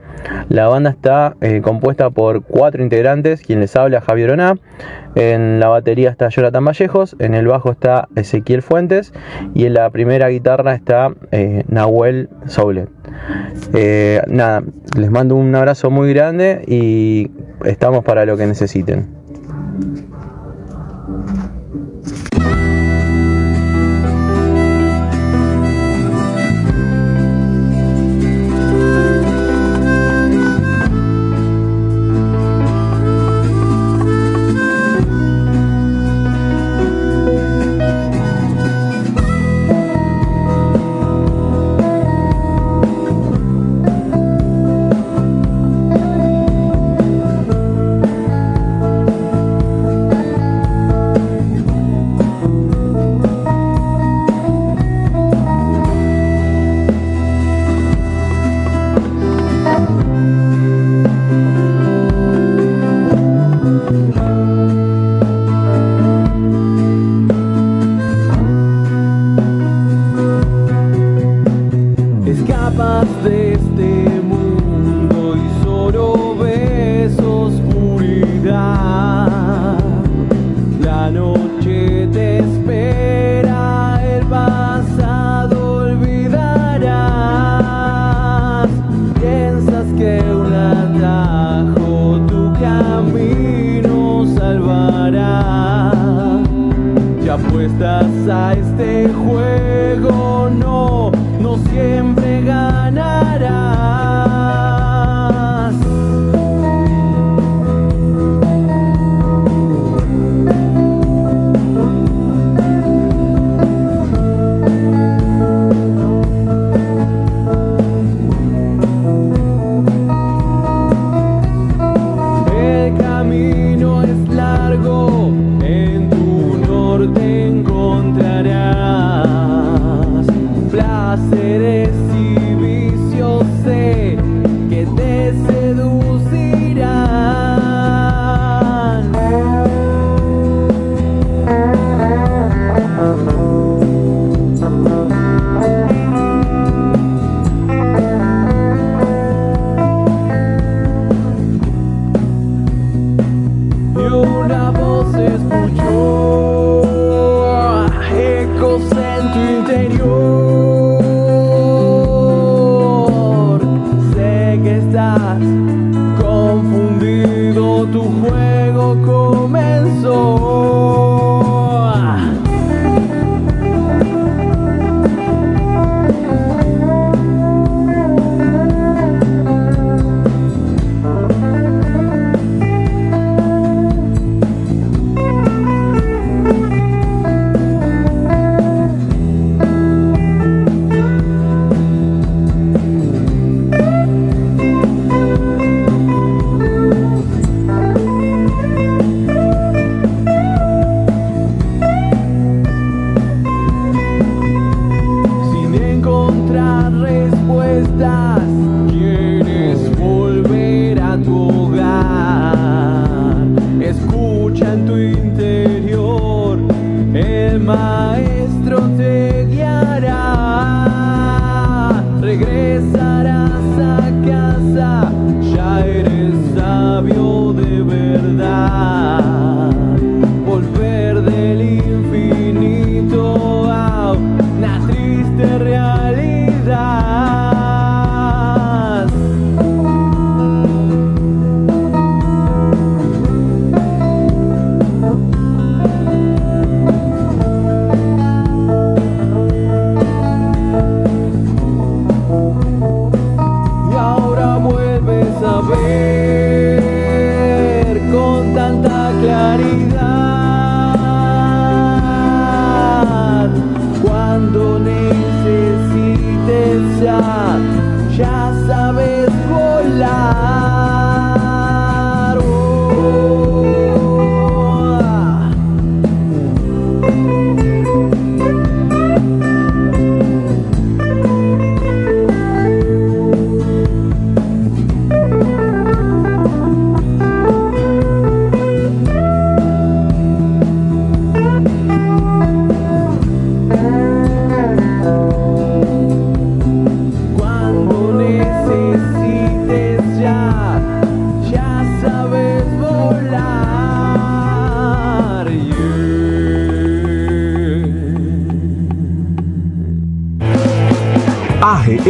La 0.49 0.69
banda 0.69 0.91
está 0.91 1.37
eh, 1.41 1.61
compuesta 1.63 2.11
por 2.11 2.43
cuatro 2.43 2.83
integrantes, 2.83 3.43
quien 3.43 3.61
les 3.61 3.75
habla 3.77 4.01
Javier 4.01 4.31
Oná. 4.31 4.55
En 5.17 5.59
la 5.59 5.69
batería 5.69 6.11
está 6.11 6.29
Jonathan 6.29 6.65
Vallejos, 6.65 7.17
en 7.19 7.35
el 7.35 7.47
bajo 7.49 7.73
está 7.73 8.09
Ezequiel 8.15 8.63
Fuentes 8.63 9.13
y 9.55 9.65
en 9.67 9.75
la 9.75 9.91
primera 9.91 10.29
guitarra 10.29 10.75
está 10.75 11.13
eh, 11.33 11.65
Nahuel 11.69 12.29
Soulet. 12.47 12.89
Eh, 13.75 14.23
nada, 14.29 14.63
les 14.97 15.11
mando 15.11 15.35
un 15.35 15.55
abrazo 15.55 15.91
muy 15.91 16.13
grande 16.13 16.63
y 16.67 17.31
estamos 17.65 18.05
para 18.05 18.25
lo 18.25 18.37
que 18.37 18.47
necesiten. 18.47 19.20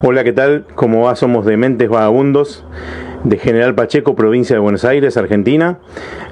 Hola, 0.00 0.22
¿qué 0.22 0.32
tal? 0.32 0.66
¿Cómo 0.74 1.02
va? 1.02 1.16
Somos 1.16 1.44
Dementes 1.44 1.88
Vagabundos 1.88 2.64
de 3.24 3.38
General 3.38 3.74
Pacheco, 3.74 4.14
provincia 4.14 4.54
de 4.54 4.60
Buenos 4.60 4.84
Aires, 4.84 5.16
Argentina. 5.16 5.78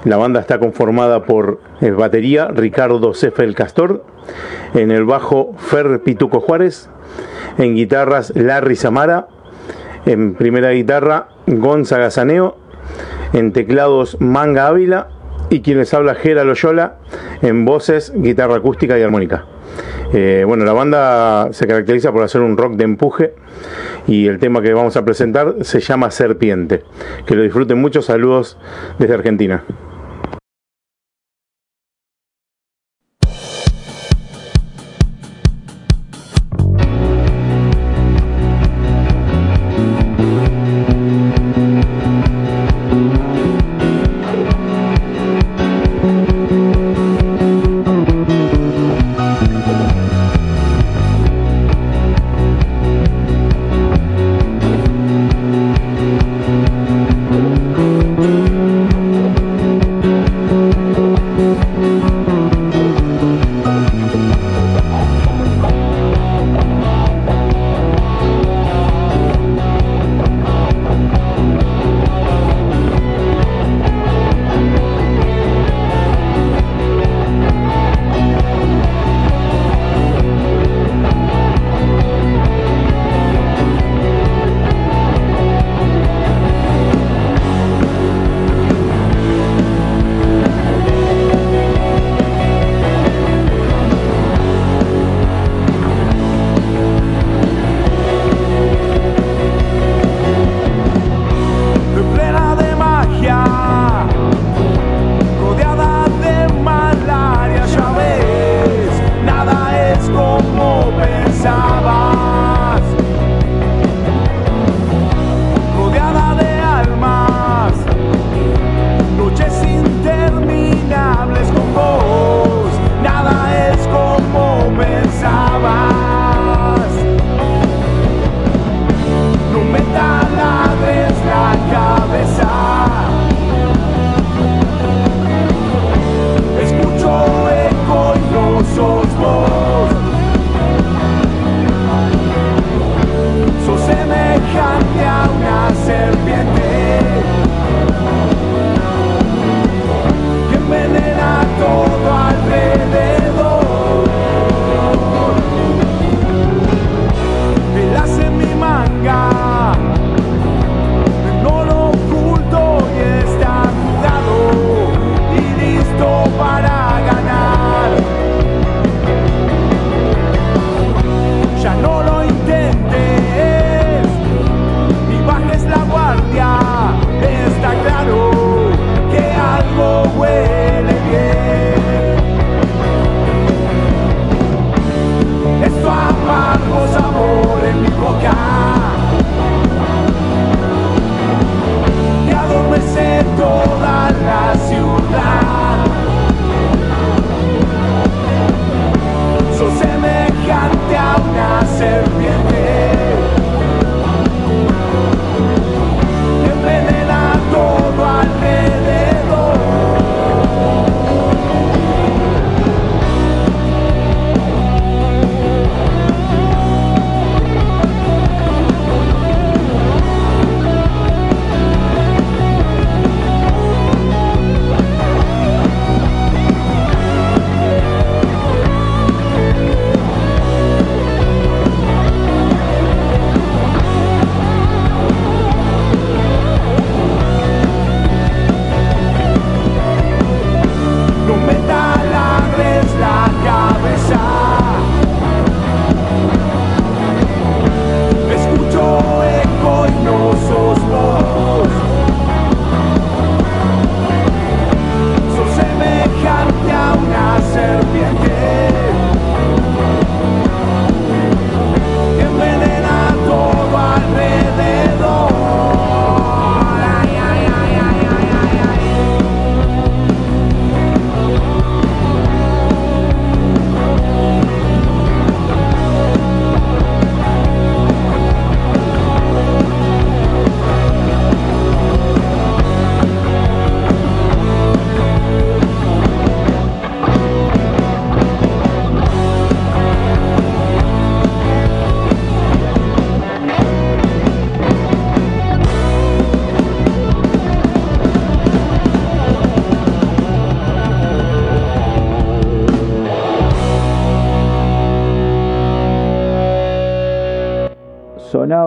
La 0.05 0.17
banda 0.17 0.39
está 0.39 0.59
conformada 0.59 1.25
por 1.25 1.59
eh, 1.81 1.91
batería 1.91 2.47
Ricardo 2.47 3.13
Cefe 3.13 3.41
del 3.41 3.55
Castor, 3.55 4.05
en 4.73 4.91
el 4.91 5.05
bajo 5.05 5.53
Fer 5.57 6.01
Pituco 6.01 6.39
Juárez, 6.39 6.89
en 7.57 7.75
guitarras 7.75 8.33
Larry 8.35 8.75
Samara, 8.75 9.27
en 10.05 10.35
primera 10.35 10.71
guitarra 10.71 11.29
Gonzaga 11.47 12.11
Saneo, 12.11 12.57
en 13.33 13.51
teclados 13.51 14.17
Manga 14.19 14.67
Ávila 14.67 15.09
y 15.49 15.61
quienes 15.61 15.93
habla 15.93 16.15
Gera 16.15 16.43
Loyola 16.43 16.95
en 17.41 17.65
voces, 17.65 18.11
guitarra 18.15 18.55
acústica 18.55 18.97
y 18.97 19.03
armónica. 19.03 19.45
Eh, 20.13 20.43
bueno, 20.45 20.63
la 20.65 20.73
banda 20.73 21.51
se 21.53 21.65
caracteriza 21.65 22.11
por 22.11 22.23
hacer 22.23 22.41
un 22.41 22.57
rock 22.57 22.73
de 22.73 22.83
empuje 22.83 23.33
y 24.07 24.27
el 24.27 24.37
tema 24.39 24.61
que 24.61 24.73
vamos 24.73 24.95
a 24.97 25.03
presentar 25.03 25.55
se 25.61 25.79
llama 25.79 26.11
Serpiente. 26.11 26.83
Que 27.25 27.35
lo 27.35 27.41
disfruten 27.41 27.79
muchos 27.79 28.05
saludos 28.05 28.57
desde 28.99 29.15
Argentina. 29.15 29.63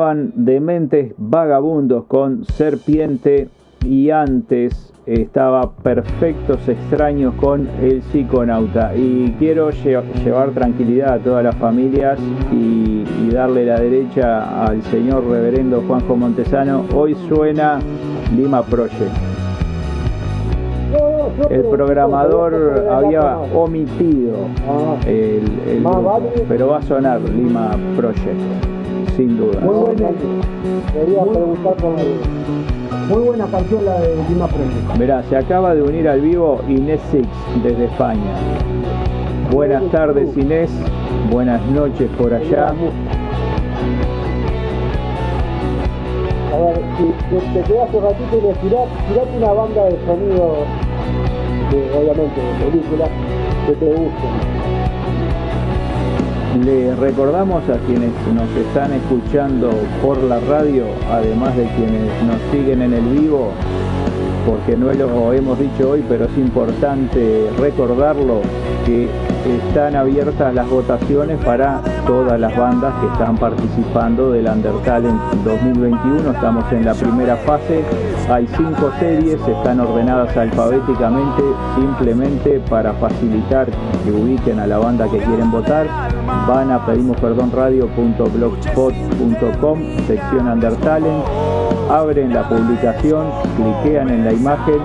Sonaban 0.07 0.33
Dementes 0.37 1.15
Vagabundos 1.19 2.05
con 2.05 2.45
Serpiente 2.45 3.49
y 3.85 4.11
antes 4.11 4.93
estaba 5.07 5.71
Perfectos 5.83 6.69
Extraños 6.69 7.35
con 7.35 7.69
El 7.81 8.03
Psiconauta. 8.03 8.95
Y 8.97 9.35
quiero 9.39 9.71
lle- 9.71 10.03
llevar 10.25 10.51
tranquilidad 10.51 11.15
a 11.15 11.19
todas 11.19 11.45
las 11.45 11.55
familias 11.57 12.19
y, 12.53 13.05
darle 13.33 13.67
la 13.67 13.79
derecha 13.81 14.65
al 14.65 14.83
señor 14.85 15.25
reverendo 15.27 15.83
Juanjo 15.87 16.17
Montesano. 16.17 16.85
Hoy 16.95 17.15
suena 17.29 17.81
Lima 18.35 18.63
Project. 18.63 19.13
El 21.51 21.63
programador 21.65 22.87
había 22.91 23.37
omitido 23.37 24.37
el, 25.07 25.43
el 25.69 25.85
pero 26.49 26.69
va 26.69 26.79
a 26.79 26.83
sonar 26.83 27.21
Lima 27.21 27.73
Project, 27.95 28.41
sin 29.17 29.37
duda. 29.39 29.61
Muy 29.61 29.75
buena, 29.75 30.09
quería 30.93 31.25
preguntar 31.25 31.75
por 31.77 31.93
muy 33.09 33.23
buena 33.23 33.47
canción 33.47 33.85
la 33.85 34.01
de 34.01 34.17
Lima 34.29 34.47
Project. 34.47 34.99
Verá, 34.99 35.23
se 35.23 35.37
acaba 35.37 35.75
de 35.75 35.83
unir 35.83 36.09
al 36.09 36.21
vivo 36.21 36.61
Inés 36.69 37.01
Six 37.11 37.27
desde 37.63 37.87
España. 37.87 38.35
Buenas 39.51 39.85
tardes 39.91 40.37
Inés, 40.37 40.71
buenas 41.31 41.65
noches 41.71 42.11
por 42.19 42.35
allá. 42.35 42.75
A 46.53 46.59
ver, 46.59 46.81
si 46.99 47.37
te 47.55 47.63
quedas 47.63 47.95
un 47.95 48.03
ratito 48.03 48.39
y 48.39 48.41
le 48.43 48.53
tirás, 48.55 48.89
tirate 49.09 49.37
una 49.37 49.53
banda 49.53 49.85
de 49.85 49.99
sonido, 50.05 50.57
de, 51.71 51.99
obviamente, 51.99 52.41
de 52.41 52.71
películas 52.71 53.11
que 53.67 53.73
te 53.73 53.87
gusten. 53.87 54.66
Le 56.65 56.97
recordamos 56.97 57.69
a 57.69 57.77
quienes 57.87 58.13
nos 58.35 58.49
están 58.57 58.93
escuchando 58.93 59.71
por 60.03 60.17
la 60.23 60.41
radio, 60.41 60.87
además 61.11 61.55
de 61.55 61.65
quienes 61.77 62.11
nos 62.25 62.41
siguen 62.51 62.81
en 62.81 62.95
el 62.95 63.05
vivo, 63.05 63.51
porque 64.47 64.75
no 64.75 64.91
lo 64.93 65.35
hemos 65.35 65.59
dicho 65.59 65.91
hoy, 65.91 66.05
pero 66.09 66.25
es 66.25 66.39
importante 66.39 67.51
recordarlo, 67.59 68.41
que 68.87 69.09
están 69.69 69.97
abiertas 69.97 70.55
las 70.55 70.69
votaciones 70.69 71.39
para 71.45 71.83
todas 72.07 72.41
las 72.41 72.57
bandas 72.57 72.95
que 73.01 73.07
están 73.09 73.37
participando 73.37 74.33
del 74.33 74.47
Undertalent 74.49 75.21
2021. 75.45 76.31
Estamos 76.31 76.73
en 76.73 76.85
la 76.87 76.95
primera 76.95 77.37
fase, 77.37 77.83
hay 78.29 78.47
cinco 78.57 78.91
series, 78.99 79.41
están 79.41 79.79
ordenadas 79.81 80.37
alfabéticamente, 80.37 81.43
simplemente 81.77 82.61
para 82.69 82.93
facilitar 82.95 83.69
que 84.05 84.11
ubiquen 84.11 84.59
a 84.59 84.67
la 84.67 84.79
banda 84.79 85.09
que 85.09 85.19
quieren 85.19 85.49
votar. 85.51 85.87
Van 86.49 86.73
a 86.73 86.85
pedimos 86.85 87.17
perdón 87.21 87.53
radio.blogspot.com, 87.53 89.79
sección 90.07 90.49
Undertalent, 90.49 91.25
abren 91.91 92.35
la 92.35 92.49
publicación, 92.49 93.27
cliquean 93.57 94.11
en 94.11 94.25
la 94.25 94.33
imagen, 94.33 94.81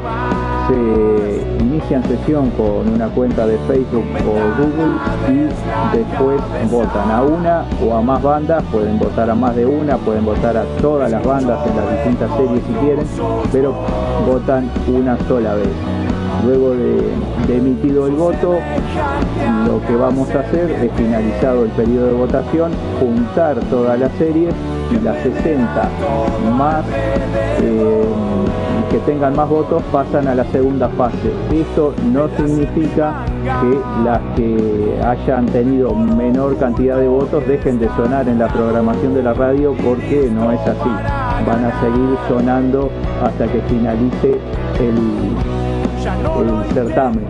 se 0.68 1.64
inician 1.64 2.04
sesión 2.04 2.50
con 2.52 2.88
una 2.94 3.08
cuenta 3.10 3.46
de 3.46 3.58
Facebook 3.68 4.06
o 4.28 4.62
Google 4.62 4.98
y 5.30 5.98
después 5.98 6.42
votan 6.70 7.12
a 7.12 7.22
una 7.22 7.66
o 7.84 7.96
a 7.96 8.02
más 8.02 8.22
bandas, 8.22 8.64
pueden 8.72 9.00
votar 9.00 9.30
a 9.30 9.36
más 9.36 9.56
de 9.56 9.66
una, 9.66 9.98
pueden 9.98 10.26
votar 10.26 10.58
a 10.58 10.64
todas 10.82 11.10
las 11.12 11.24
bandas 11.24 11.60
en 11.68 11.76
las 11.76 11.92
distintas 11.92 12.30
series 12.38 12.64
si 12.66 12.74
quieren, 12.86 13.06
pero 13.52 13.76
votan 14.28 14.70
una 14.88 15.18
sola 15.28 15.56
vez. 15.56 15.70
Luego 16.46 16.72
de, 16.72 17.58
emitido 17.58 18.08
el 18.08 18.14
voto, 18.14 18.58
lo 19.68 19.86
que 19.86 19.96
vamos 19.96 20.30
a 20.34 20.40
hacer 20.40 20.72
es 20.72 20.92
finalizado 20.94 21.66
el 21.66 21.72
periodo 21.72 22.08
de 22.08 22.14
votación, 22.14 22.72
juntar 23.00 23.60
todas 23.70 24.00
las 24.00 24.12
series 24.14 24.54
y 24.92 25.04
las 25.04 25.22
60 25.22 25.90
más 26.58 26.86
eh, 27.62 28.06
que 28.92 29.00
tengan 29.00 29.34
más 29.38 29.48
votos 29.48 29.82
pasan 29.90 30.28
a 30.28 30.36
la 30.36 30.44
segunda 30.52 30.90
fase. 30.90 31.32
Esto 31.50 31.94
no 32.12 32.28
significa 32.36 33.24
que 33.42 33.80
las 34.04 34.20
que 34.36 35.00
hayan 35.02 35.46
tenido 35.46 35.94
menor 35.96 36.58
cantidad 36.58 36.98
de 36.98 37.08
votos 37.08 37.48
dejen 37.48 37.80
de 37.80 37.88
sonar 37.96 38.28
en 38.28 38.38
la 38.38 38.50
programación 38.50 39.14
de 39.14 39.24
la 39.24 39.34
radio 39.34 39.74
porque 39.82 40.30
no 40.30 40.52
es 40.52 40.60
así. 40.62 40.90
Van 41.48 41.64
a 41.64 41.80
seguir 41.80 42.18
sonando 42.28 42.92
hasta 43.24 43.48
que 43.48 43.62
finalice 43.62 44.38
el, 44.80 44.98
certamen. 46.74 47.26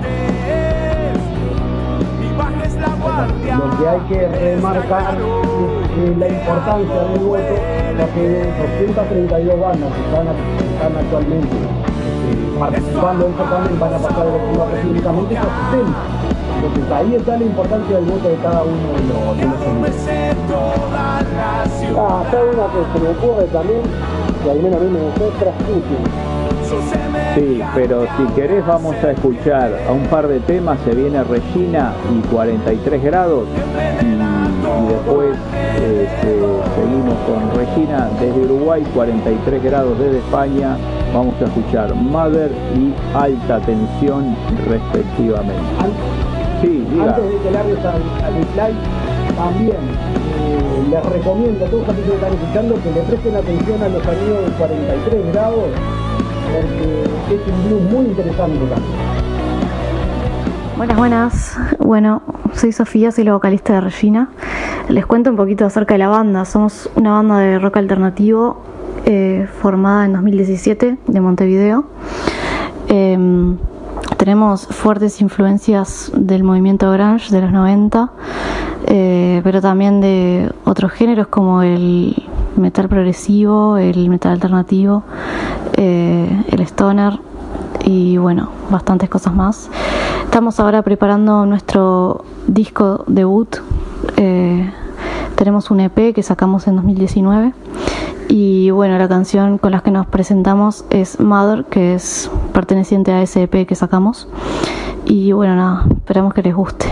Lo 3.57 3.77
que 3.77 3.87
hay 3.87 3.99
que 4.09 4.27
remarcar 4.27 5.15
es 6.03 6.17
la 6.17 6.27
importancia 6.27 7.03
del 7.03 7.19
voto, 7.19 7.80
232 7.97 9.59
bandas 9.59 9.89
que 9.93 10.01
están, 10.01 10.27
están 10.27 10.97
actualmente 10.97 11.55
eh, 11.55 12.59
participando 12.59 13.25
del 13.25 13.33
certamen 13.35 13.79
van 13.79 13.93
a 13.93 13.97
pasar 13.97 14.25
de 14.25 14.31
los 14.31 14.85
únicamente 14.89 15.35
60. 15.35 15.51
Entonces 16.61 16.91
ahí 16.91 17.15
está 17.15 17.37
la 17.37 17.43
importancia 17.43 17.95
del 17.95 18.05
voto 18.05 18.29
de 18.29 18.35
cada 18.35 18.63
uno 18.63 18.87
de 18.93 19.03
los, 19.09 19.37
de 19.37 19.45
los 19.45 19.55
Ah, 21.97 22.21
acá 22.27 22.37
una 22.41 22.67
que 22.71 22.81
se 22.93 22.99
me 23.03 23.09
ocurre 23.09 23.45
también, 23.45 23.81
que 24.43 24.51
al 24.51 24.59
menos 24.61 24.79
a 24.79 24.83
mí 24.83 24.89
me 24.91 24.99
gustó. 24.99 25.31
Sí, 27.35 27.61
pero 27.75 28.05
si 28.17 28.23
querés 28.33 28.65
vamos 28.65 28.95
a 29.03 29.11
escuchar 29.11 29.77
a 29.87 29.91
un 29.91 30.03
par 30.07 30.27
de 30.27 30.39
temas, 30.41 30.79
se 30.85 30.93
viene 30.93 31.23
Regina 31.23 31.93
y 32.13 32.21
43 32.27 33.03
grados 33.03 33.45
y, 34.01 34.05
y 34.05 34.87
después 34.87 35.37
seguimos 36.21 37.15
con 37.25 37.55
Regina 37.55 38.09
desde 38.19 38.41
Uruguay, 38.41 38.83
43 38.93 39.63
grados 39.63 39.97
desde 39.97 40.19
España, 40.19 40.77
vamos 41.13 41.33
a 41.41 41.45
escuchar 41.45 41.93
Mother 41.95 42.51
y 42.75 42.93
Alta 43.15 43.59
Tensión 43.61 44.35
respectivamente. 44.67 45.53
Sí, 46.61 46.85
diga. 46.91 47.15
Antes 47.15 47.31
de 47.31 47.37
que 47.39 47.51
largues 47.51 47.79
al, 47.79 48.01
al 48.23 48.43
slide, 48.53 49.35
también 49.35 49.77
eh, 49.77 50.83
les 50.91 51.05
recomiendo 51.05 51.65
a 51.65 51.69
todos 51.69 51.89
aquellos 51.89 52.09
que 52.09 52.15
están 52.15 52.33
escuchando 52.33 52.75
que 52.75 52.91
le 52.91 53.01
presten 53.01 53.35
atención 53.35 53.81
a 53.81 53.89
los 53.89 54.03
sonidos 54.03 54.45
de 54.45 54.51
43 54.51 55.33
grados, 55.33 55.69
porque 56.53 57.35
es 57.35 57.47
un 57.47 57.67
blues 57.67 57.91
muy 57.91 58.05
interesante 58.05 58.57
también. 58.59 59.21
Buenas, 60.77 60.97
buenas. 60.97 61.57
Bueno, 61.79 62.21
soy 62.53 62.71
Sofía, 62.71 63.11
soy 63.11 63.23
la 63.23 63.33
vocalista 63.33 63.73
de 63.73 63.81
Regina. 63.81 64.29
Les 64.91 65.05
cuento 65.05 65.29
un 65.29 65.37
poquito 65.37 65.65
acerca 65.65 65.93
de 65.93 65.99
la 65.99 66.09
banda. 66.09 66.43
Somos 66.43 66.89
una 66.95 67.13
banda 67.13 67.39
de 67.39 67.59
rock 67.59 67.77
alternativo 67.77 68.61
eh, 69.05 69.47
formada 69.61 70.03
en 70.03 70.11
2017 70.11 70.97
de 71.07 71.21
Montevideo. 71.21 71.85
Em, 72.89 73.55
tenemos 74.17 74.67
fuertes 74.67 75.21
influencias 75.21 76.11
del 76.13 76.43
movimiento 76.43 76.91
grunge 76.91 77.33
de 77.33 77.39
los 77.41 77.53
90, 77.53 78.11
eh, 78.87 79.39
pero 79.45 79.61
también 79.61 80.01
de 80.01 80.51
otros 80.65 80.91
géneros 80.91 81.27
como 81.27 81.61
el 81.61 82.21
metal 82.57 82.89
progresivo, 82.89 83.77
el 83.77 84.09
metal 84.09 84.33
alternativo, 84.33 85.03
eh, 85.77 86.43
el 86.49 86.59
stoner 86.63 87.17
y 87.85 88.17
bueno, 88.17 88.49
bastantes 88.69 89.07
cosas 89.07 89.33
más. 89.33 89.69
Estamos 90.25 90.59
ahora 90.59 90.81
preparando 90.81 91.45
nuestro 91.45 92.25
disco 92.45 93.05
debut. 93.07 93.55
Tenemos 95.35 95.71
un 95.71 95.79
EP 95.79 96.13
que 96.13 96.23
sacamos 96.23 96.67
en 96.67 96.75
2019 96.75 97.53
y 98.29 98.71
bueno, 98.71 98.97
la 98.97 99.09
canción 99.09 99.57
con 99.57 99.71
la 99.71 99.81
que 99.81 99.91
nos 99.91 100.07
presentamos 100.07 100.85
es 100.89 101.19
Mother, 101.19 101.65
que 101.65 101.93
es 101.93 102.31
perteneciente 102.53 103.11
a 103.11 103.21
ese 103.21 103.43
EP 103.43 103.67
que 103.67 103.75
sacamos. 103.75 104.29
Y 105.05 105.33
bueno, 105.33 105.55
nada, 105.55 105.85
esperamos 105.97 106.33
que 106.33 106.41
les 106.41 106.55
guste. 106.55 106.85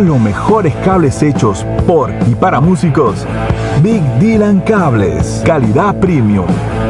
Los 0.00 0.20
mejores 0.20 0.74
cables 0.84 1.22
hechos 1.22 1.64
por 1.86 2.10
y 2.28 2.34
para 2.34 2.60
músicos, 2.60 3.26
Big 3.82 4.02
Dylan 4.18 4.60
Cables, 4.60 5.42
calidad 5.46 5.94
premium. 6.00 6.46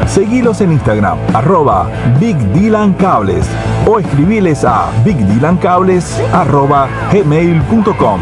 Seguilos 0.07 0.61
en 0.61 0.71
Instagram, 0.71 1.17
arroba 1.33 1.89
Big 2.19 2.37
Dylan 2.53 2.93
Cables 2.93 3.45
o 3.87 3.99
escribiles 3.99 4.63
a 4.65 4.89
bigdylancables 5.03 6.19
arroba 6.33 6.87
gmail.com. 7.11 8.21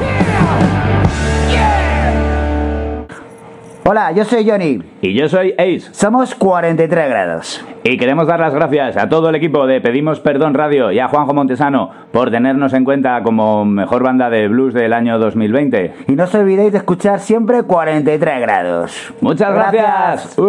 Hola, 3.86 4.12
yo 4.12 4.26
soy 4.26 4.50
Johnny. 4.50 4.82
Y 5.02 5.14
yo 5.14 5.28
soy 5.28 5.54
Ace. 5.58 5.90
Somos 5.92 6.36
43 6.36 7.10
grados. 7.10 7.63
Y 7.86 7.98
queremos 7.98 8.28
dar 8.28 8.40
las 8.40 8.54
gracias 8.54 8.96
a 8.96 9.10
todo 9.10 9.28
el 9.28 9.36
equipo 9.36 9.68
de 9.68 9.82
Pedimos 9.82 10.22
Perdón 10.22 10.54
Radio 10.54 10.90
y 10.94 11.00
a 11.00 11.10
Juanjo 11.10 11.34
Montesano 11.34 11.90
por 12.14 12.32
tenernos 12.32 12.72
en 12.72 12.86
cuenta 12.86 13.22
como 13.24 13.66
mejor 13.66 14.04
banda 14.04 14.30
de 14.30 14.48
blues 14.48 14.74
del 14.74 14.94
año 14.94 15.20
2020. 15.20 15.94
Y 16.08 16.14
no 16.14 16.24
os 16.24 16.34
olvidéis 16.34 16.72
de 16.72 16.78
escuchar 16.78 17.20
siempre 17.20 17.64
43 17.64 18.40
grados. 18.40 19.14
Muchas 19.20 19.54
gracias. 19.54 20.38
No 20.38 20.46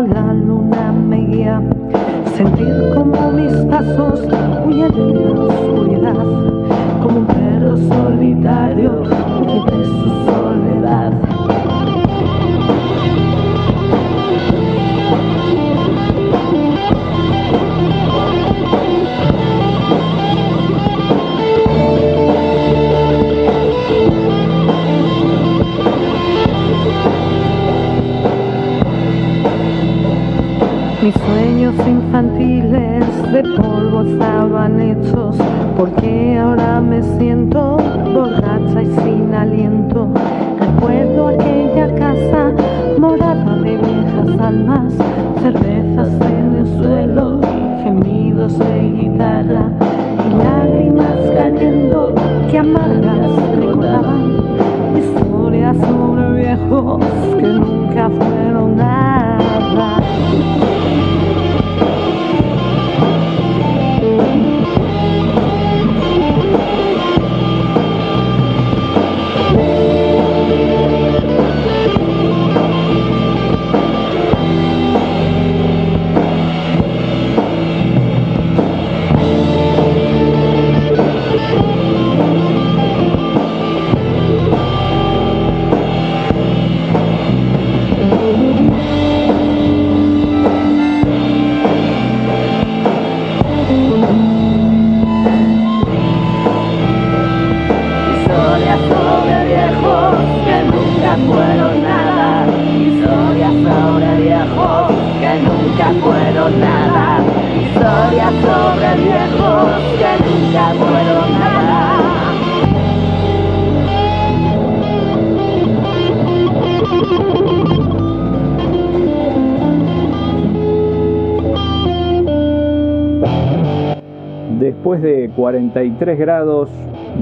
la 0.00 0.32
luna 0.32 0.90
me 0.90 1.18
guía, 1.26 1.60
sentir 2.34 2.92
como 2.94 3.30
mis 3.32 3.52
pasos 3.66 4.22
huyen 4.64 4.94
en 4.94 5.34
la 5.34 5.44
oscuridad 5.44 6.14
como 7.02 7.18
un 7.18 7.26
perro 7.26 7.76
solitario 7.76 9.21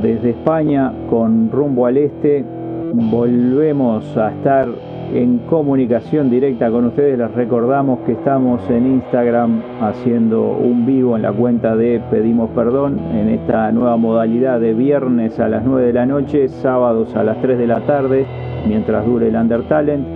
desde 0.03 0.31
España 0.31 0.93
con 1.09 1.51
rumbo 1.51 1.87
al 1.87 1.97
este, 1.97 2.45
volvemos 2.93 4.15
a 4.15 4.31
estar 4.31 4.69
en 5.15 5.39
comunicación 5.49 6.29
directa 6.29 6.71
con 6.71 6.85
ustedes. 6.85 7.17
Les 7.17 7.33
recordamos 7.33 8.01
que 8.01 8.13
estamos 8.13 8.61
en 8.69 8.87
Instagram 8.87 9.63
haciendo 9.81 10.51
un 10.51 10.85
vivo 10.85 11.17
en 11.17 11.23
la 11.23 11.33
cuenta 11.33 11.77
de 11.77 11.99
Pedimos 12.11 12.51
Perdón 12.51 12.99
en 13.15 13.31
esta 13.31 13.73
nueva 13.73 13.97
modalidad 13.97 14.61
de 14.61 14.75
viernes 14.75 15.41
a 15.41 15.49
las 15.49 15.65
9 15.65 15.87
de 15.87 15.93
la 15.95 16.05
noche, 16.05 16.49
sábados 16.49 17.17
a 17.17 17.25
las 17.25 17.41
3 17.41 17.57
de 17.57 17.67
la 17.67 17.81
tarde, 17.87 18.27
mientras 18.69 19.07
dure 19.07 19.29
el 19.29 19.35
Undertalent. 19.35 20.07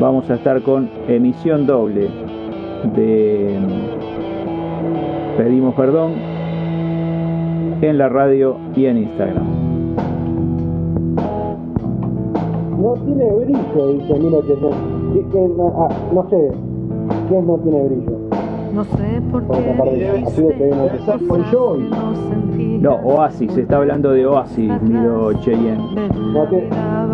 Vamos 0.00 0.28
a 0.30 0.34
estar 0.34 0.62
con 0.62 0.90
emisión 1.06 1.64
doble 1.64 2.08
de 2.92 3.56
Pedimos 5.36 5.76
Perdón 5.76 6.35
en 7.82 7.98
la 7.98 8.08
radio 8.08 8.56
y 8.74 8.86
en 8.86 8.98
Instagram. 8.98 9.44
No 12.80 12.94
tiene 13.04 13.32
brillo, 13.34 13.92
dice 13.92 14.18
1800. 14.18 14.74
Y 15.14 15.22
que 15.32 15.48
no, 15.56 15.72
ah, 15.78 15.88
no 16.12 16.28
sé, 16.28 16.50
¿quién 17.28 17.46
no 17.46 17.58
tiene 17.58 17.82
brillo? 17.84 18.18
No 18.74 18.84
sé 18.84 19.22
por 19.32 19.42
qué 19.46 19.74
no 22.80 22.94
Oasis, 22.96 23.52
se 23.52 23.62
está 23.62 23.78
hablando 23.78 24.12
de 24.12 24.26
Oasis, 24.26 24.70
miro 24.82 25.32
Cheyenne. 25.40 25.82
No 26.32 26.46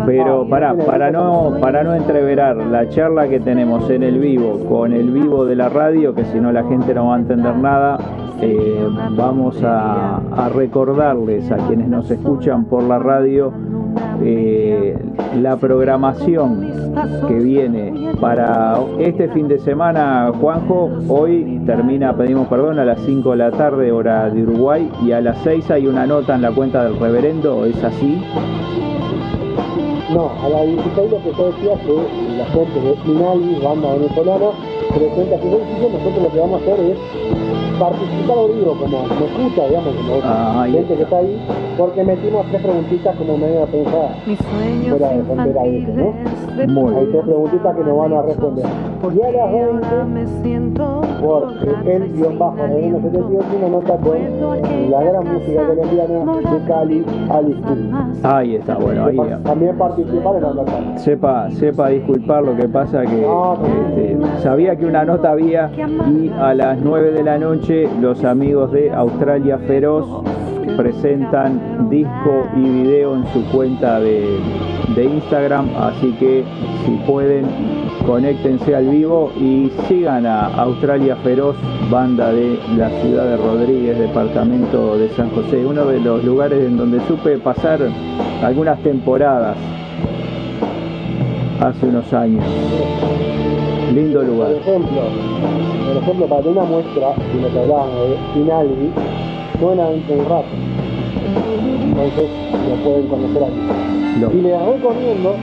Pero 0.05 0.47
para, 0.47 0.75
para 0.75 1.11
no, 1.11 1.57
para 1.61 1.83
no 1.83 1.93
entreverar 1.93 2.57
la 2.57 2.89
charla 2.89 3.27
que 3.27 3.39
tenemos 3.39 3.89
en 3.89 4.03
el 4.03 4.19
vivo 4.19 4.65
con 4.67 4.93
el 4.93 5.11
vivo 5.11 5.45
de 5.45 5.55
la 5.55 5.69
radio, 5.69 6.13
que 6.13 6.25
si 6.25 6.39
no 6.39 6.51
la 6.51 6.63
gente 6.63 6.93
no 6.93 7.07
va 7.07 7.15
a 7.15 7.19
entender 7.19 7.55
nada, 7.55 7.97
eh, 8.41 8.87
vamos 9.11 9.63
a, 9.63 10.17
a 10.17 10.49
recordarles 10.49 11.51
a 11.51 11.57
quienes 11.67 11.87
nos 11.87 12.09
escuchan 12.11 12.65
por 12.65 12.83
la 12.83 12.99
radio 12.99 13.53
eh, 14.21 14.95
la 15.35 15.57
programación 15.57 16.71
que 17.27 17.33
viene 17.33 18.11
para 18.21 18.79
este 18.99 19.27
fin 19.29 19.47
de 19.47 19.59
semana, 19.59 20.31
Juanjo, 20.39 20.89
hoy 21.09 21.61
termina, 21.65 22.15
pedimos 22.15 22.47
perdón, 22.47 22.79
a 22.79 22.85
las 22.85 22.99
5 23.01 23.31
de 23.31 23.37
la 23.37 23.51
tarde, 23.51 23.91
hora 23.91 24.29
de 24.29 24.43
Uruguay, 24.43 24.89
y 25.03 25.11
a 25.11 25.21
las 25.21 25.39
6 25.39 25.71
hay 25.71 25.87
una 25.87 26.05
nota 26.05 26.35
en 26.35 26.43
la 26.43 26.51
cuenta 26.51 26.83
del 26.83 26.99
reverendo, 26.99 27.65
¿es 27.65 27.83
así? 27.83 28.21
No, 30.09 30.31
a 30.43 30.49
la 30.49 30.63
16 30.63 31.11
lo 31.11 31.17
que 31.23 31.31
yo 31.31 31.51
decía 31.51 31.75
que 31.85 32.37
la 32.37 32.45
gente 32.47 32.79
de 32.81 32.95
Minali, 33.05 33.59
banda 33.63 33.93
venezolana, 33.93 34.51
presenta 34.93 35.39
su 35.41 35.47
edificio, 35.47 35.89
nosotros 35.89 36.23
lo 36.23 36.31
que 36.31 36.39
vamos 36.39 36.61
a 36.61 36.63
hacer 36.63 36.79
es 36.79 36.97
participar 37.79 38.37
vivo, 38.53 38.75
como 38.79 39.03
me 39.03 39.25
escucha, 39.25 39.67
digamos, 39.67 39.95
como 39.95 40.13
Ah, 40.23 40.65
gente 40.69 40.95
que 40.95 41.03
está 41.03 41.17
ahí, 41.17 41.41
porque 41.77 42.03
metimos 42.03 42.45
tres 42.47 42.61
preguntitas 42.61 43.15
como 43.15 43.37
medio 43.37 43.67
fuera 43.67 45.09
de 45.09 45.23
frontera 45.23 45.63
de 45.63 45.77
eso, 45.79 45.91
¿no? 45.93 46.13
Muy 46.67 46.95
Hay 46.95 47.05
tres 47.07 47.23
preguntitas 47.23 47.75
que 47.75 47.83
nos 47.83 47.97
van 47.97 48.13
a 48.13 48.21
responder. 48.21 48.65
Y 49.03 49.21
a 49.21 49.31
las 49.31 49.51
20, 49.51 50.79
por 51.21 51.53
el 51.85 52.13
guion 52.13 52.39
bajo 52.39 52.55
Reverendo 52.55 53.01
78, 53.01 53.45
una 53.57 53.69
nota 53.69 53.97
con 53.97 54.91
la 54.91 55.03
gran 55.03 55.33
música 55.33 55.67
colombiana 55.67 56.51
de 56.51 56.65
Cali, 56.67 57.05
Alice. 57.29 57.61
Ahí 58.23 58.55
está, 58.55 58.75
bueno, 58.75 59.05
ahí. 59.05 59.17
También 59.43 59.77
participar 59.77 60.35
en 60.35 60.41
la 60.43 60.53
nota. 60.53 60.97
Sepa, 60.97 61.49
sepa 61.51 61.89
disculpar 61.89 62.43
lo 62.43 62.55
que 62.55 62.67
pasa 62.69 63.01
que 63.01 63.25
este, 63.25 64.17
sabía 64.41 64.75
que 64.75 64.82
una 64.83 65.05
nota 65.05 65.31
había. 65.31 65.71
Y 65.75 66.29
a 66.29 66.53
las 66.53 66.79
9 66.79 67.11
de 67.11 67.23
la 67.23 67.37
noche 67.37 67.87
los 67.99 68.23
amigos 68.23 68.71
de 68.71 68.91
Australia 68.91 69.57
Feroz 69.59 70.23
presentan 70.77 71.89
disco 71.89 72.47
y 72.55 72.61
video 72.61 73.15
en 73.15 73.25
su 73.27 73.43
cuenta 73.51 73.99
de, 73.99 74.39
de 74.95 75.05
Instagram, 75.05 75.69
así 75.77 76.11
que 76.13 76.43
si 76.85 76.91
pueden 77.05 77.45
conéctense 78.05 78.75
al 78.75 78.89
vivo 78.89 79.31
y 79.39 79.71
sigan 79.87 80.25
a 80.25 80.47
Australia 80.47 81.15
Feroz, 81.17 81.55
banda 81.89 82.31
de 82.31 82.59
la 82.75 82.89
ciudad 83.01 83.25
de 83.25 83.37
Rodríguez, 83.37 83.97
departamento 83.97 84.97
de 84.97 85.09
San 85.09 85.29
José, 85.29 85.65
uno 85.65 85.85
de 85.85 85.99
los 85.99 86.23
lugares 86.23 86.65
en 86.65 86.77
donde 86.77 86.99
supe 87.07 87.37
pasar 87.37 87.79
algunas 88.43 88.79
temporadas 88.79 89.57
hace 91.59 91.85
unos 91.85 92.11
años. 92.13 92.43
Lindo 93.93 94.23
lugar. 94.23 94.49
Por 94.49 94.57
ejemplo, 94.57 95.01
por 95.85 95.97
ejemplo, 96.03 96.25
para 96.25 96.41
tener 96.41 96.57
una 96.57 96.65
muestra 96.67 97.13
de 97.13 97.41
lo 97.41 97.51
que 97.51 97.59
hablábamos 97.59 98.09
de 98.09 98.17
Finaldi, 98.33 98.89
suena 99.59 99.89
dentro 99.89 100.15
de 100.15 100.21
un 100.21 100.29
rato. 100.29 100.47
Entonces 101.83 102.29
lo 102.69 102.75
pueden 102.83 103.07
conocer 103.07 103.43
aquí. 103.43 104.37
Y 104.37 104.41
les 104.41 104.61
recomiendo, 104.65 105.35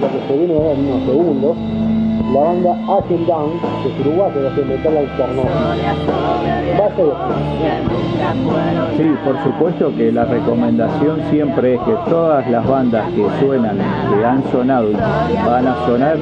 lo 0.00 0.06
que 0.08 0.26
se 0.26 0.38
viene 0.38 0.54
en 0.72 0.80
unos 0.80 1.06
segundos, 1.06 1.56
la 2.32 2.40
banda 2.40 2.70
Up 2.88 3.04
and 3.10 3.26
Down, 3.26 3.52
que 3.82 3.88
es 3.88 4.06
uruguaya, 4.06 4.48
hace 4.50 4.62
metal 4.64 4.96
alternativo. 4.96 5.48
Sí, 8.96 9.14
por 9.24 9.42
supuesto 9.44 9.92
que 9.96 10.12
la 10.12 10.24
recomendación 10.24 11.20
siempre 11.30 11.74
es 11.74 11.80
que 11.80 11.92
todas 12.08 12.48
las 12.50 12.66
bandas 12.66 13.10
que 13.12 13.26
suenan, 13.40 13.78
que 13.78 14.24
han 14.24 14.42
sonado 14.50 14.90
y 14.90 14.94
van 14.94 15.66
a 15.66 15.86
sonar, 15.86 16.16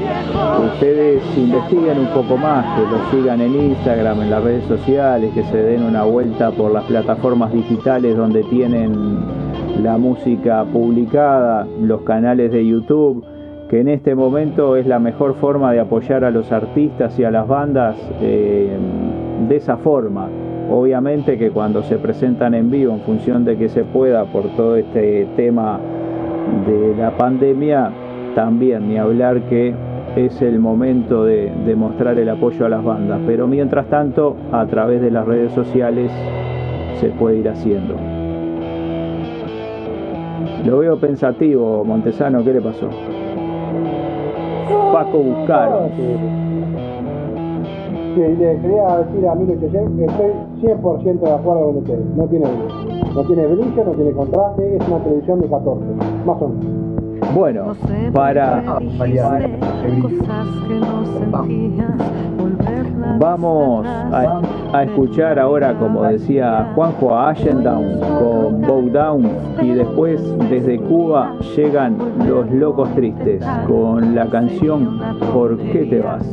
ustedes 0.74 1.22
investiguen 1.36 1.98
un 2.00 2.08
poco 2.08 2.36
más, 2.36 2.64
que 2.76 2.82
lo 2.82 3.10
sigan 3.10 3.40
en 3.40 3.54
Instagram, 3.54 4.22
en 4.22 4.30
las 4.30 4.42
redes 4.42 4.64
sociales, 4.64 5.32
que 5.34 5.44
se 5.44 5.56
den 5.56 5.84
una 5.84 6.04
vuelta 6.04 6.50
por 6.50 6.72
las 6.72 6.84
plataformas 6.84 7.52
digitales 7.52 8.16
donde 8.16 8.42
tienen 8.44 8.92
la 9.82 9.96
música 9.98 10.64
publicada, 10.64 11.66
los 11.80 12.02
canales 12.02 12.52
de 12.52 12.66
YouTube, 12.66 13.24
que 13.74 13.80
en 13.80 13.88
este 13.88 14.14
momento 14.14 14.76
es 14.76 14.86
la 14.86 15.00
mejor 15.00 15.34
forma 15.34 15.72
de 15.72 15.80
apoyar 15.80 16.22
a 16.22 16.30
los 16.30 16.52
artistas 16.52 17.18
y 17.18 17.24
a 17.24 17.32
las 17.32 17.48
bandas 17.48 17.96
eh, 18.20 18.70
de 19.48 19.56
esa 19.56 19.78
forma. 19.78 20.28
Obviamente 20.70 21.36
que 21.36 21.50
cuando 21.50 21.82
se 21.82 21.98
presentan 21.98 22.54
en 22.54 22.70
vivo, 22.70 22.92
en 22.92 23.00
función 23.00 23.44
de 23.44 23.56
que 23.56 23.68
se 23.68 23.82
pueda 23.82 24.26
por 24.26 24.44
todo 24.50 24.76
este 24.76 25.26
tema 25.34 25.80
de 26.68 26.94
la 26.96 27.16
pandemia, 27.16 27.90
también 28.36 28.88
ni 28.88 28.96
hablar 28.96 29.40
que 29.48 29.74
es 30.14 30.40
el 30.40 30.60
momento 30.60 31.24
de, 31.24 31.50
de 31.66 31.74
mostrar 31.74 32.16
el 32.20 32.28
apoyo 32.28 32.66
a 32.66 32.68
las 32.68 32.84
bandas. 32.84 33.22
Pero 33.26 33.48
mientras 33.48 33.86
tanto, 33.86 34.36
a 34.52 34.64
través 34.66 35.02
de 35.02 35.10
las 35.10 35.26
redes 35.26 35.50
sociales 35.50 36.12
se 37.00 37.08
puede 37.08 37.38
ir 37.38 37.48
haciendo. 37.48 37.96
Lo 40.64 40.78
veo 40.78 40.96
pensativo, 40.96 41.84
Montesano, 41.84 42.44
¿qué 42.44 42.52
le 42.52 42.60
pasó? 42.60 42.88
Paco 44.92 45.18
Buscaro. 45.18 45.88
Sí, 48.14 48.20
le 48.20 48.60
quería 48.60 48.98
decir 48.98 49.28
a 49.28 49.34
Milo 49.34 49.58
que 49.58 49.66
estoy 49.66 50.32
100% 50.62 51.20
de 51.20 51.32
acuerdo 51.32 51.66
con 51.66 51.76
ustedes. 51.78 52.06
No 52.16 52.24
tiene. 52.26 52.46
No 53.14 53.22
tiene 53.22 53.46
brillo, 53.46 53.84
no 53.84 53.92
tiene 53.92 54.10
contraste, 54.12 54.76
es 54.76 54.88
una 54.88 54.98
televisión 54.98 55.40
de 55.40 55.48
14, 55.48 55.84
más 56.26 56.42
o 56.42 56.48
menos. 56.48 56.93
Bueno, 57.32 57.76
para 58.12 58.62
vamos 63.18 63.86
a, 63.86 64.40
a 64.72 64.82
escuchar 64.82 65.38
ahora, 65.38 65.74
como 65.78 66.02
decía 66.02 66.72
Juanjo, 66.74 67.14
a 67.14 67.30
Ashendown 67.30 68.00
con 68.00 68.62
Bow 68.62 68.90
Down 68.90 69.30
y 69.62 69.70
después 69.70 70.20
desde 70.50 70.78
Cuba 70.78 71.36
llegan 71.56 71.96
los 72.26 72.50
Locos 72.50 72.92
Tristes 72.94 73.44
con 73.66 74.14
la 74.14 74.26
canción 74.26 75.00
¿Por 75.32 75.58
qué 75.58 75.84
te 75.86 76.00
vas? 76.00 76.26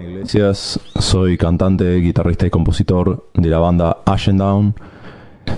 Iglesias, 0.00 0.80
soy 0.98 1.36
cantante, 1.36 1.96
guitarrista 1.96 2.46
y 2.46 2.50
compositor 2.50 3.26
de 3.34 3.48
la 3.48 3.58
banda 3.58 3.98
Ashendown. 4.06 4.74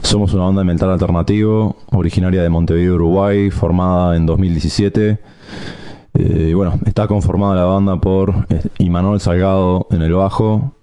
Somos 0.03 0.33
una 0.35 0.45
banda 0.45 0.61
de 0.61 0.67
metal 0.67 0.91
alternativo, 0.91 1.77
originaria 1.93 2.43
de 2.43 2.49
Montevideo, 2.49 2.95
Uruguay, 2.95 3.51
formada 3.51 4.17
en 4.17 4.27
2017. 4.27 5.19
Eh, 6.15 6.53
bueno, 6.55 6.79
está 6.87 7.09
conformada 7.09 7.57
la 7.57 7.65
banda 7.65 8.01
por 8.01 8.47
eh, 8.49 8.63
Imanol 8.79 9.21
Salgado 9.21 9.89
en 9.91 10.03
el 10.03 10.13
bajo, 10.13 10.75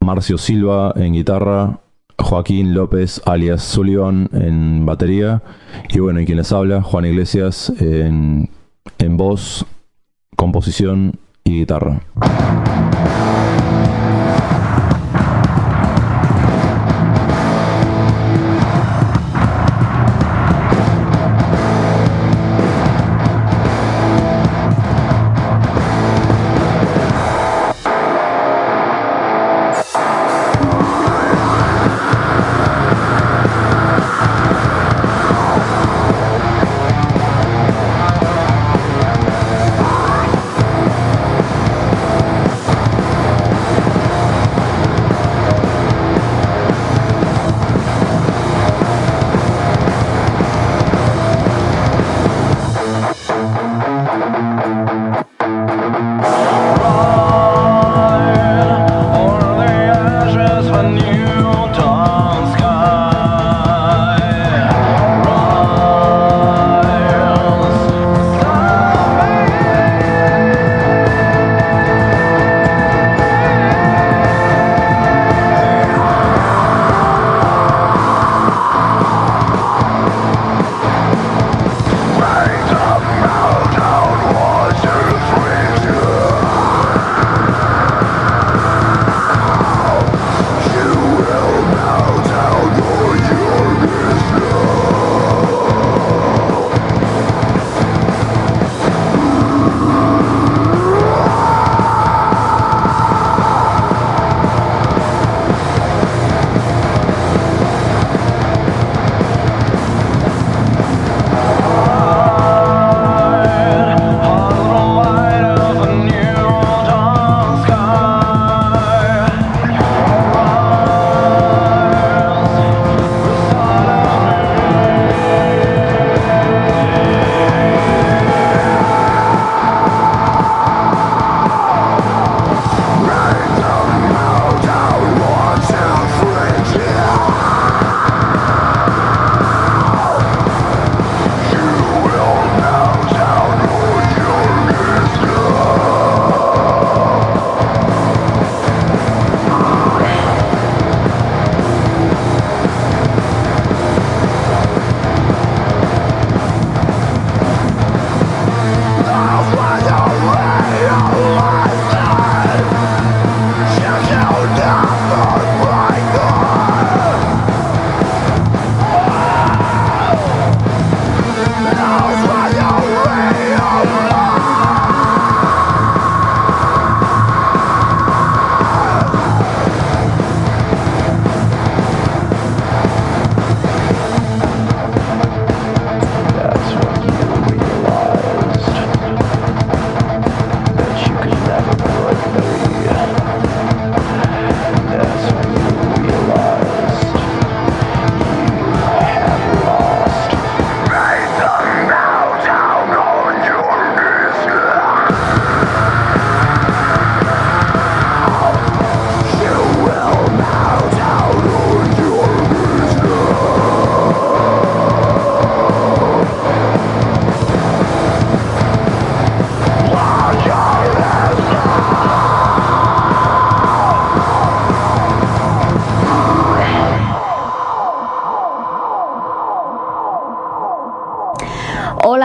Marcio 0.00 0.38
Silva 0.38 0.92
en 0.96 1.12
guitarra, 1.12 1.78
Joaquín 2.18 2.74
López 2.74 3.22
alias 3.24 3.62
Sullivan 3.62 4.28
en 4.32 4.84
batería 4.84 5.42
y 5.88 6.00
bueno, 6.00 6.20
y 6.20 6.26
quien 6.26 6.38
les 6.38 6.50
habla, 6.50 6.82
Juan 6.82 7.04
Iglesias 7.04 7.72
en, 7.78 8.50
en 8.98 9.16
voz, 9.16 9.64
composición 10.36 11.18
y 11.44 11.60
guitarra. 11.60 12.00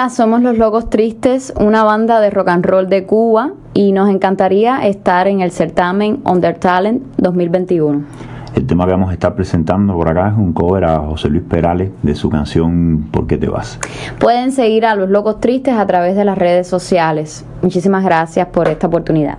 Hola, 0.04 0.10
somos 0.10 0.42
Los 0.42 0.58
Locos 0.58 0.90
Tristes, 0.90 1.54
una 1.58 1.86
banda 1.86 2.20
de 2.20 2.30
rock 2.30 2.50
and 2.50 2.66
roll 2.66 2.90
de 2.90 3.06
Cuba 3.06 3.54
y 3.74 3.94
nos 3.94 4.10
encantaría 4.10 4.86
estar 4.86 5.30
en 5.30 5.40
el 5.40 5.52
certamen 5.52 6.20
Under 6.26 6.58
Talent 6.58 7.04
2021. 7.20 8.04
El 8.54 8.68
tema 8.68 8.86
que 8.86 8.92
vamos 8.92 9.12
a 9.12 9.14
estar 9.14 9.34
presentando 9.34 9.94
por 9.94 10.10
acá 10.10 10.28
es 10.28 10.38
un 10.38 10.52
cover 10.52 10.84
a 10.84 11.00
José 11.00 11.30
Luis 11.30 11.44
Perales 11.44 11.90
de 12.02 12.16
su 12.16 12.30
canción 12.30 13.08
¿Por 13.12 13.28
qué 13.28 13.38
te 13.38 13.48
vas? 13.48 13.80
Pueden 14.20 14.52
seguir 14.52 14.86
a 14.86 14.96
Los 14.96 15.10
Locos 15.10 15.40
Tristes 15.40 15.76
a 15.76 15.88
través 15.88 16.18
de 16.18 16.26
las 16.26 16.38
redes 16.38 16.68
sociales. 16.68 17.46
Muchísimas 17.62 18.04
gracias 18.04 18.48
por 18.48 18.68
esta 18.68 18.88
oportunidad. 18.88 19.38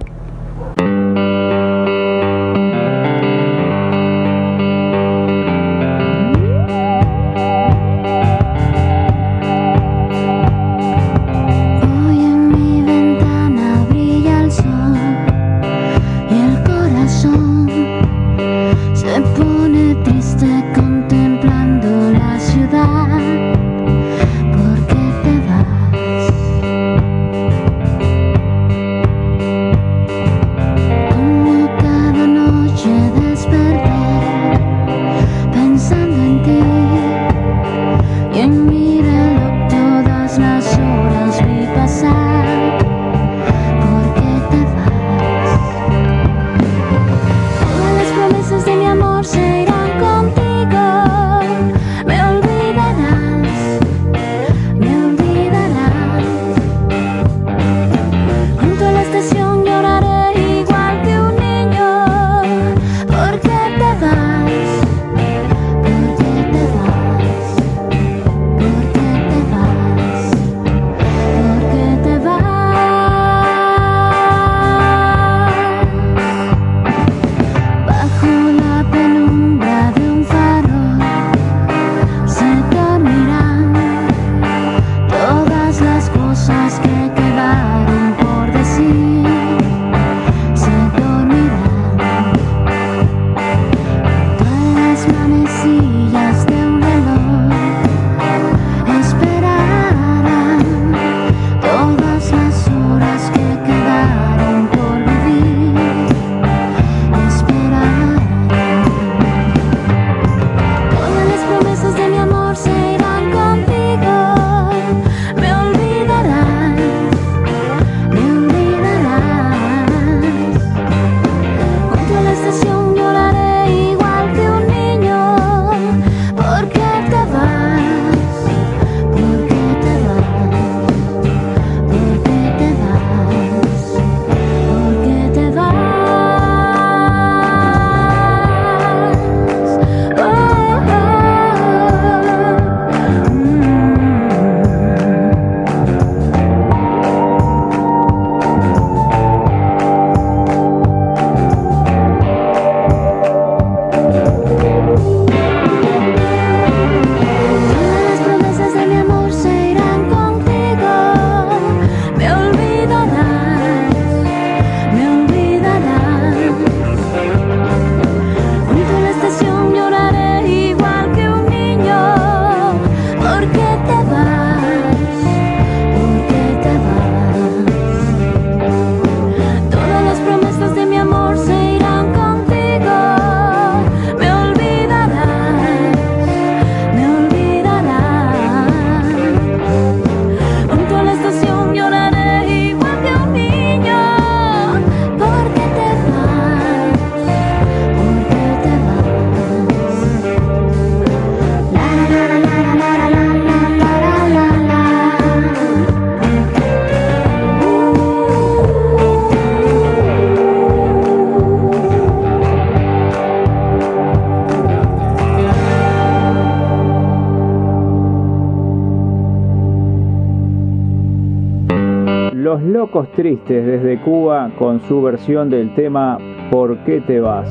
Locos 222.84 223.10
Tristes 223.12 223.64
desde 223.64 223.98
Cuba 224.02 224.50
con 224.58 224.78
su 224.82 225.00
versión 225.00 225.48
del 225.48 225.74
tema 225.74 226.18
¿Por 226.50 226.76
qué 226.84 227.00
te 227.00 227.18
vas? 227.18 227.48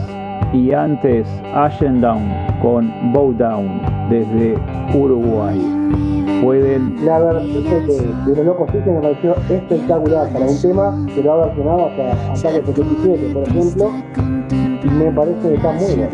Y 0.54 0.74
antes 0.74 1.28
Ashen 1.56 2.02
Down 2.02 2.22
con 2.62 3.12
Bow 3.12 3.34
Down 3.34 3.82
desde 4.12 4.56
Uruguay. 4.94 5.60
Pueden 6.44 7.04
La 7.04 7.18
versión 7.18 7.64
de, 7.64 8.32
de 8.32 8.36
los 8.36 8.46
locos 8.46 8.68
tristes 8.68 8.94
me 8.94 9.02
pareció 9.02 9.36
espectacular 9.50 10.32
para 10.32 10.46
un 10.46 10.62
tema 10.62 11.06
que 11.16 11.24
lo 11.24 11.34
ha 11.34 11.46
versionado 11.48 11.86
hasta 11.88 12.12
Ataque 12.12 12.74
77, 12.76 13.34
por 13.34 13.44
ejemplo. 13.48 13.92
Me 14.84 15.12
parece 15.14 15.50
que 15.50 15.56
está 15.56 15.72
muy 15.72 15.96
bien. 15.96 16.10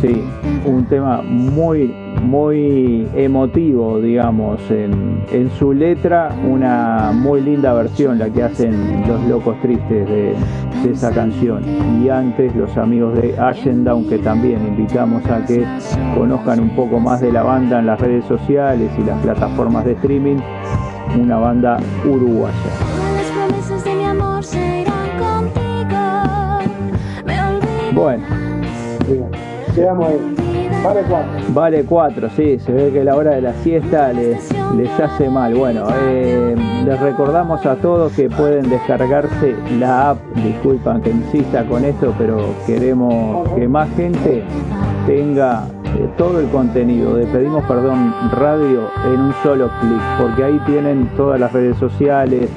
Sí, 0.00 0.24
un 0.64 0.86
tema 0.86 1.20
muy, 1.20 1.94
muy 2.32 3.06
emotivo, 3.14 4.00
digamos, 4.00 4.58
en, 4.70 5.22
en 5.30 5.50
su 5.50 5.74
letra, 5.74 6.34
una 6.50 7.12
muy 7.12 7.42
linda 7.42 7.74
versión 7.74 8.18
la 8.18 8.30
que 8.30 8.42
hacen 8.42 9.06
los 9.06 9.22
locos 9.24 9.60
tristes 9.60 10.08
de, 10.08 10.34
de 10.82 10.90
esa 10.90 11.10
canción. 11.10 11.62
Y 12.02 12.08
antes 12.08 12.56
los 12.56 12.74
amigos 12.78 13.20
de 13.20 13.38
Ashen 13.38 13.84
Down, 13.84 14.08
que 14.08 14.16
también 14.16 14.66
invitamos 14.66 15.22
a 15.26 15.44
que 15.44 15.62
conozcan 16.16 16.60
un 16.60 16.70
poco 16.70 16.98
más 16.98 17.20
de 17.20 17.30
la 17.30 17.42
banda 17.42 17.80
en 17.80 17.84
las 17.84 18.00
redes 18.00 18.24
sociales 18.24 18.90
y 18.98 19.04
las 19.04 19.20
plataformas 19.20 19.84
de 19.84 19.92
streaming, 19.92 20.38
una 21.20 21.36
banda 21.36 21.76
uruguaya. 22.02 22.56
Bueno, 27.94 28.24
Quedamos 29.74 30.06
ahí. 30.06 30.41
Vale 30.82 31.02
cuatro. 31.08 31.30
Vale 31.50 31.84
4, 31.84 32.30
sí, 32.30 32.58
se 32.58 32.72
ve 32.72 32.90
que 32.92 33.04
la 33.04 33.14
hora 33.14 33.32
de 33.32 33.40
la 33.40 33.52
siesta 33.54 34.12
les, 34.12 34.52
les 34.76 34.90
hace 35.00 35.28
mal. 35.30 35.54
Bueno, 35.54 35.86
eh, 36.08 36.56
les 36.84 37.00
recordamos 37.00 37.64
a 37.66 37.76
todos 37.76 38.12
que 38.12 38.28
pueden 38.28 38.68
descargarse 38.68 39.54
la 39.78 40.10
app, 40.10 40.18
disculpan 40.34 41.00
que 41.00 41.10
insista 41.10 41.64
con 41.66 41.84
esto, 41.84 42.12
pero 42.18 42.54
queremos 42.66 43.48
que 43.50 43.68
más 43.68 43.88
gente 43.94 44.42
tenga 45.06 45.66
eh, 45.84 46.08
todo 46.16 46.40
el 46.40 46.48
contenido 46.48 47.14
de 47.14 47.26
Pedimos 47.26 47.64
Perdón 47.66 48.12
Radio 48.32 48.88
en 49.04 49.20
un 49.20 49.34
solo 49.44 49.70
clic, 49.80 50.00
porque 50.20 50.42
ahí 50.42 50.60
tienen 50.66 51.08
todas 51.16 51.38
las 51.38 51.52
redes 51.52 51.76
sociales, 51.76 52.50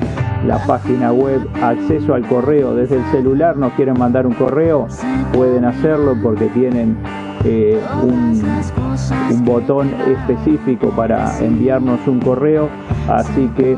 la 0.47 0.57
página 0.65 1.11
web, 1.11 1.47
acceso 1.61 2.15
al 2.15 2.27
correo 2.27 2.73
desde 2.73 2.95
el 2.95 3.05
celular, 3.11 3.55
nos 3.55 3.73
quieren 3.73 3.99
mandar 3.99 4.25
un 4.25 4.33
correo, 4.33 4.87
pueden 5.33 5.65
hacerlo 5.65 6.15
porque 6.21 6.47
tienen 6.47 6.97
eh, 7.45 7.79
un, 8.01 9.45
botón 9.45 9.91
específico 10.07 10.89
para 10.89 11.39
enviarnos 11.39 11.99
un 12.07 12.19
correo, 12.19 12.67
así 13.07 13.47
que 13.55 13.77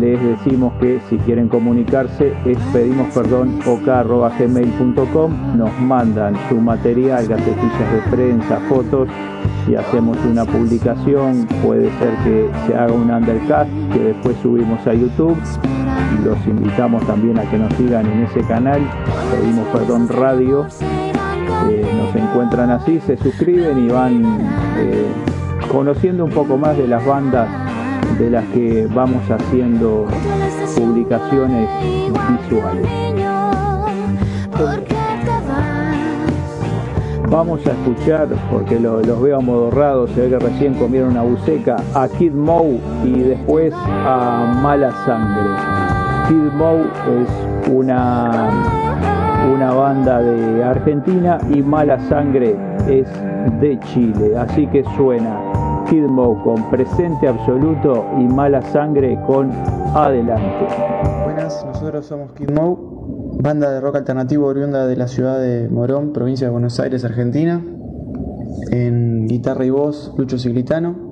les 0.00 0.20
decimos 0.20 0.72
que 0.80 1.00
si 1.08 1.16
quieren 1.18 1.48
comunicarse 1.48 2.32
es 2.44 2.58
pedimos 2.72 3.14
perdón 3.14 3.60
gmail.com 3.60 5.56
nos 5.56 5.80
mandan 5.80 6.34
su 6.48 6.56
material, 6.56 7.28
gacetillas 7.28 7.92
de 7.92 8.10
prensa, 8.10 8.58
fotos 8.68 9.08
y 9.68 9.76
hacemos 9.76 10.16
una 10.24 10.44
publicación, 10.44 11.46
puede 11.62 11.90
ser 11.98 12.14
que 12.24 12.50
se 12.66 12.74
haga 12.74 12.92
un 12.92 13.10
undercast 13.10 13.70
que 13.92 14.00
después 14.00 14.36
subimos 14.42 14.84
a 14.86 14.94
YouTube. 14.94 15.36
Los 16.24 16.38
invitamos 16.46 17.06
también 17.06 17.38
a 17.38 17.42
que 17.42 17.58
nos 17.58 17.72
sigan 17.74 18.06
en 18.06 18.24
ese 18.24 18.40
canal, 18.42 18.80
pedimos 19.30 19.66
perdón 19.68 20.08
radio, 20.08 20.66
eh, 21.70 21.86
nos 21.96 22.14
encuentran 22.14 22.70
así, 22.70 23.00
se 23.06 23.16
suscriben 23.16 23.84
y 23.86 23.88
van 23.88 24.22
eh, 24.78 25.06
conociendo 25.70 26.24
un 26.24 26.30
poco 26.30 26.56
más 26.56 26.76
de 26.76 26.86
las 26.88 27.04
bandas 27.04 27.48
de 28.18 28.30
las 28.30 28.44
que 28.46 28.88
vamos 28.94 29.22
haciendo 29.30 30.06
publicaciones 30.76 31.68
visuales. 32.40 32.88
Vamos 37.30 37.60
a 37.66 37.72
escuchar, 37.72 38.28
porque 38.50 38.80
lo- 38.80 39.02
los 39.02 39.20
veo 39.20 39.36
amodorrados, 39.38 40.10
se 40.12 40.22
ve 40.22 40.28
que 40.30 40.38
recién 40.38 40.72
comieron 40.74 41.10
una 41.10 41.22
buceca, 41.22 41.76
a 41.94 42.08
Kid 42.08 42.32
Moe 42.32 42.80
y 43.04 43.10
después 43.20 43.74
a 43.74 44.58
Mala 44.62 44.90
Sangre. 45.04 45.50
Kid 46.28 46.52
Moe 46.56 46.84
es 47.20 47.68
una, 47.70 48.48
una 49.58 49.72
banda 49.72 50.22
de 50.22 50.62
Argentina 50.62 51.36
y 51.52 51.60
Mala 51.62 51.98
Sangre 52.08 52.56
es 52.88 53.08
de 53.60 53.76
Chile. 53.80 54.38
Así 54.38 54.68
que 54.68 54.84
suena 54.96 55.84
Kid 55.90 56.04
Moe 56.04 56.40
con 56.44 56.70
presente 56.70 57.26
absoluto 57.26 58.06
y 58.20 58.22
Mala 58.22 58.62
Sangre 58.62 59.18
con 59.26 59.50
adelante. 59.96 60.64
Buenas, 61.24 61.66
nosotros 61.66 62.06
somos 62.06 62.30
Kid 62.34 62.52
Moe, 62.52 62.76
banda 63.42 63.72
de 63.72 63.80
rock 63.80 63.96
alternativo 63.96 64.46
oriunda 64.46 64.86
de 64.86 64.94
la 64.94 65.08
ciudad 65.08 65.40
de 65.40 65.68
Morón, 65.68 66.12
provincia 66.12 66.46
de 66.46 66.52
Buenos 66.52 66.78
Aires, 66.78 67.04
Argentina. 67.04 67.60
En 68.70 69.26
guitarra 69.26 69.64
y 69.64 69.70
voz, 69.70 70.14
Lucho 70.16 70.38
Ciclitano. 70.38 71.10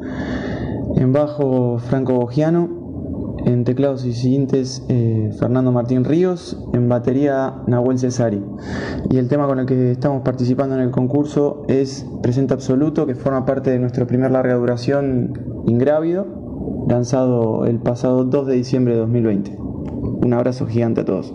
En 0.95 1.13
bajo, 1.13 1.79
Franco 1.81 2.13
Bogiano. 2.13 2.86
En 3.47 3.63
teclados 3.63 4.05
y 4.05 4.13
siguientes, 4.13 4.85
eh, 4.89 5.31
Fernando 5.39 5.71
Martín 5.71 6.05
Ríos. 6.05 6.61
En 6.73 6.89
batería, 6.89 7.63
Nahuel 7.69 7.97
Cesari. 7.97 8.43
Y 9.09 9.19
el 9.19 9.29
tema 9.29 9.47
con 9.47 9.61
el 9.61 9.67
que 9.67 9.93
estamos 9.93 10.23
participando 10.23 10.75
en 10.75 10.81
el 10.81 10.91
concurso 10.91 11.63
es 11.69 12.05
Presente 12.23 12.55
Absoluto, 12.55 13.07
que 13.07 13.15
forma 13.15 13.47
parte 13.47 13.71
de 13.71 13.79
nuestro 13.79 14.05
primer 14.09 14.33
larga 14.33 14.55
duración 14.55 15.63
Ingrávido, 15.65 16.27
lanzado 16.89 17.67
el 17.67 17.79
pasado 17.79 18.25
2 18.25 18.49
de 18.49 18.55
diciembre 18.55 18.95
de 18.95 19.01
2020. 19.01 19.57
Un 19.57 20.33
abrazo 20.33 20.67
gigante 20.67 21.03
a 21.03 21.05
todos. 21.05 21.33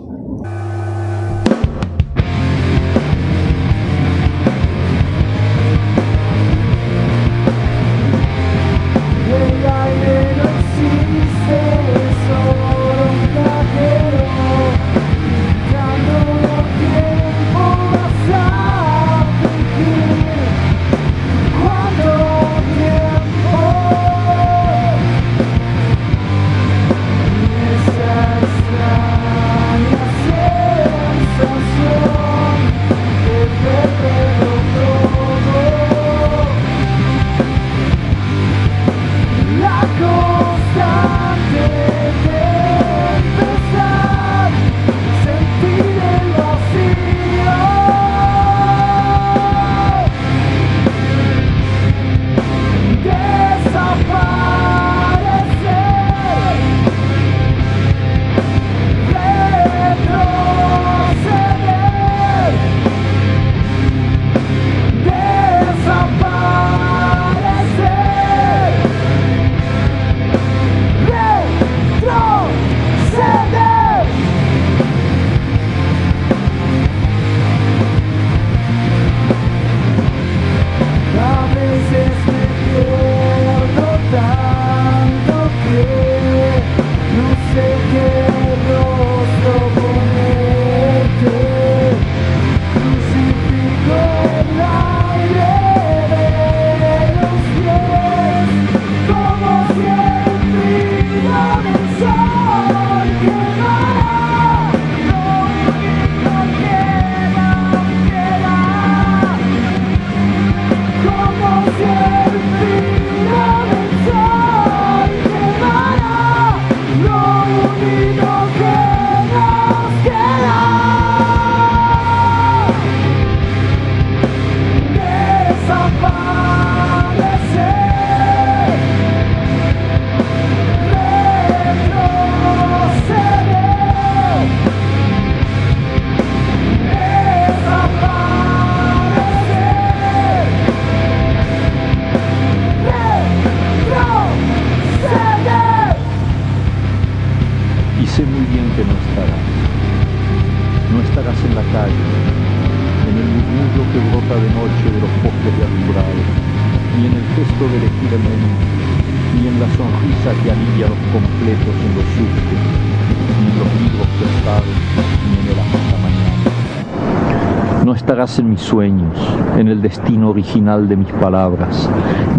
En 168.39 168.49
mis 168.49 168.61
sueños, 168.61 169.17
en 169.57 169.67
el 169.67 169.81
destino 169.81 170.29
original 170.29 170.87
de 170.87 170.95
mis 170.95 171.11
palabras, 171.13 171.89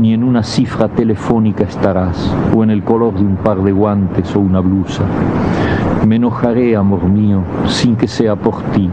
ni 0.01 0.15
en 0.15 0.25
una 0.25 0.43
cifra 0.43 0.89
telefónica 0.89 1.65
estarás, 1.65 2.35
o 2.55 2.63
en 2.63 2.71
el 2.71 2.83
color 2.83 3.15
de 3.15 3.23
un 3.23 3.37
par 3.37 3.63
de 3.63 3.73
guantes 3.73 4.35
o 4.35 4.41
una 4.41 4.61
blusa. 4.61 5.03
Me 6.07 6.17
enojaré, 6.17 6.77
amor 6.77 7.05
mío, 7.05 7.43
sin 7.67 7.97
que 7.97 8.09
sea 8.09 8.37
por 8.37 8.63
ti, 8.75 8.89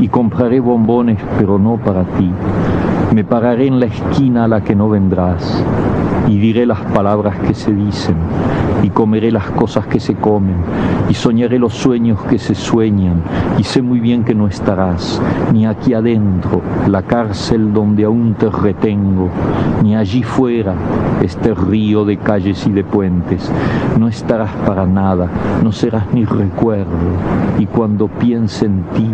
y 0.00 0.08
compraré 0.08 0.60
bombones, 0.60 1.18
pero 1.38 1.58
no 1.58 1.76
para 1.76 2.04
ti. 2.04 2.30
Me 3.14 3.24
pararé 3.24 3.66
en 3.66 3.80
la 3.80 3.86
esquina 3.86 4.44
a 4.44 4.48
la 4.48 4.60
que 4.62 4.76
no 4.76 4.88
vendrás, 4.88 5.64
y 6.28 6.38
diré 6.38 6.66
las 6.66 6.80
palabras 6.80 7.36
que 7.38 7.54
se 7.54 7.72
dicen, 7.72 8.16
y 8.82 8.90
comeré 8.90 9.30
las 9.30 9.50
cosas 9.50 9.86
que 9.86 10.00
se 10.00 10.14
comen, 10.14 10.56
y 11.08 11.14
soñaré 11.14 11.58
los 11.58 11.74
sueños 11.74 12.20
que 12.22 12.38
se 12.38 12.54
sueñan, 12.54 13.22
y 13.58 13.64
sé 13.64 13.82
muy 13.82 14.00
bien 14.00 14.24
que 14.24 14.34
no 14.34 14.46
estarás, 14.46 15.20
ni 15.52 15.66
aquí 15.66 15.94
adentro, 15.94 16.62
la 16.88 17.02
cárcel 17.02 17.72
donde 17.72 18.04
aún 18.04 18.34
te 18.34 18.48
retengo, 18.50 19.28
ni 19.82 19.96
allí 19.96 20.22
fuera, 20.22 20.74
este 21.22 21.54
río 21.54 22.04
de 22.04 22.16
calles 22.18 22.66
y 22.66 22.72
de 22.72 22.84
puentes. 22.84 23.50
No 23.98 24.08
estarás 24.08 24.50
para 24.66 24.86
nada, 24.86 25.28
no 25.62 25.72
serás 25.72 26.04
ni 26.12 26.24
recuerdo, 26.24 26.86
y 27.58 27.66
cuando 27.66 28.08
piense 28.08 28.66
en 28.66 28.84
ti, 28.94 29.06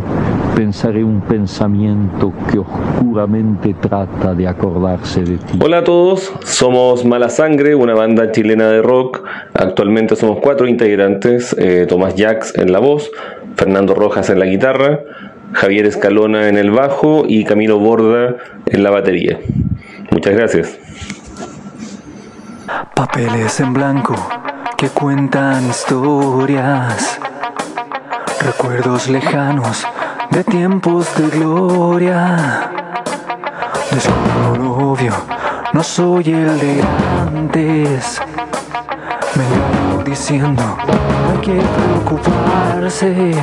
pensaré 0.55 1.03
un 1.03 1.21
pensamiento 1.21 2.33
que 2.51 2.59
oscuramente 2.59 3.75
trata 3.75 4.35
de 4.35 4.47
acordarse 4.47 5.23
de 5.23 5.39
ti. 5.39 5.59
Hola 5.63 5.79
a 5.79 5.85
todos, 5.85 6.33
somos 6.45 7.05
Mala 7.05 7.29
Sangre, 7.29 7.75
una 7.75 7.95
banda 7.95 8.31
chilena 8.31 8.69
de 8.69 8.83
rock. 8.83 9.23
Actualmente 9.55 10.17
somos 10.17 10.41
cuatro 10.41 10.67
integrantes, 10.67 11.55
eh, 11.57 11.87
Tomás 11.89 12.15
Jax 12.17 12.59
en 12.59 12.73
la 12.73 12.81
voz, 12.81 13.11
Fernando 13.55 13.95
Rojas 13.95 14.29
en 14.31 14.41
la 14.41 14.47
guitarra, 14.47 15.01
Javier 15.53 15.87
Escalona 15.87 16.49
en 16.49 16.59
el 16.59 16.73
bajo 16.73 17.25
y 17.29 17.45
Camilo 17.45 17.79
Borda 17.79 18.35
en 18.67 18.83
la 18.83 18.91
batería. 18.91 19.39
Muchas 20.11 20.35
gracias. 20.35 20.79
Papeles 22.97 23.61
en 23.61 23.73
blanco 23.73 24.17
que 24.77 24.89
cuentan 24.89 25.69
historias, 25.69 27.21
recuerdos 28.45 29.09
lejanos 29.09 29.87
de 30.31 30.43
tiempos 30.43 31.15
de 31.17 31.29
gloria. 31.39 32.71
Descubro 33.93 34.57
lo 34.57 34.91
obvio, 34.91 35.13
no 35.73 35.83
soy 35.85 36.33
el 36.33 36.59
de 36.59 36.83
antes. 37.29 38.21
Me 39.37 39.45
engaño 39.45 40.05
diciendo, 40.05 40.63
no 40.63 41.33
hay 41.33 41.39
que 41.39 41.61
preocuparse. 41.61 43.35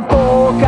Me 0.00 0.67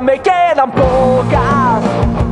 me 0.00 0.18
quedan 0.18 0.70
pocas. 0.72 2.29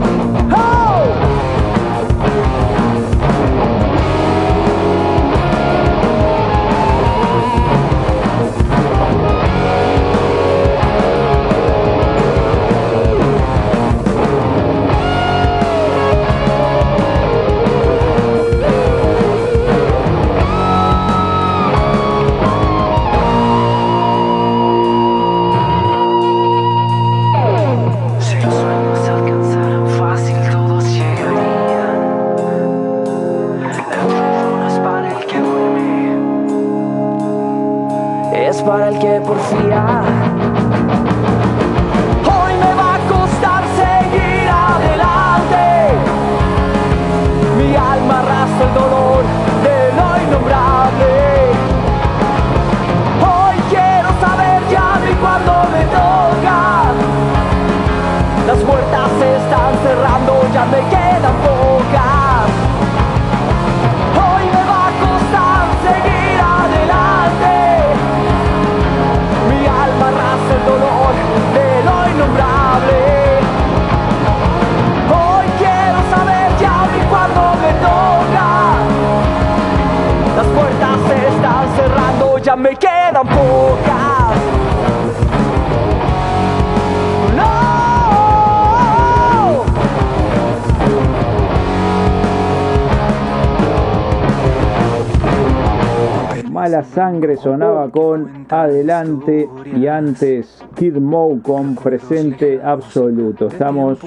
Sangre 96.98 97.36
sonaba 97.36 97.88
con 97.92 98.44
Adelante 98.48 99.48
y 99.72 99.86
antes 99.86 100.64
Kid 100.74 100.96
Moe 100.96 101.40
con 101.40 101.76
Presente 101.76 102.60
Absoluto. 102.60 103.46
Estamos 103.46 104.00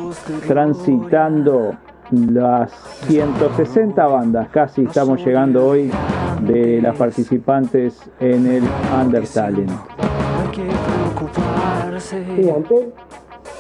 transitando 0.46 1.74
las 2.12 2.74
160 3.08 4.08
bandas, 4.08 4.50
casi 4.50 4.84
estamos 4.84 5.26
llegando 5.26 5.68
hoy 5.68 5.90
de 6.42 6.82
las 6.82 6.98
participantes 6.98 8.12
en 8.20 8.46
el 8.46 8.64
Under 9.02 9.26
Talent. 9.26 9.72
Sí, 11.98 12.50
antes 12.50 12.88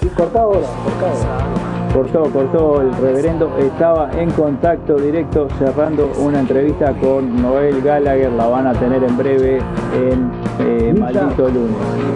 y 0.02 0.08
corta 0.08 0.42
ahora, 0.42 0.60
corta 0.60 1.10
ahora. 1.10 1.71
Cortó, 1.94 2.24
cortó 2.32 2.82
el 2.82 2.94
reverendo. 2.96 3.52
Estaba 3.58 4.10
en 4.14 4.32
contacto 4.32 4.96
directo 4.96 5.48
cerrando 5.60 6.10
una 6.20 6.40
entrevista 6.40 6.94
con 6.94 7.42
Noel 7.42 7.82
Gallagher. 7.82 8.32
La 8.32 8.48
van 8.48 8.68
a 8.68 8.74
tener 8.74 9.04
en 9.04 9.18
breve 9.18 9.58
en 9.94 10.32
eh, 10.60 10.94
Maldito 10.98 11.50
Lunes. 11.50 11.76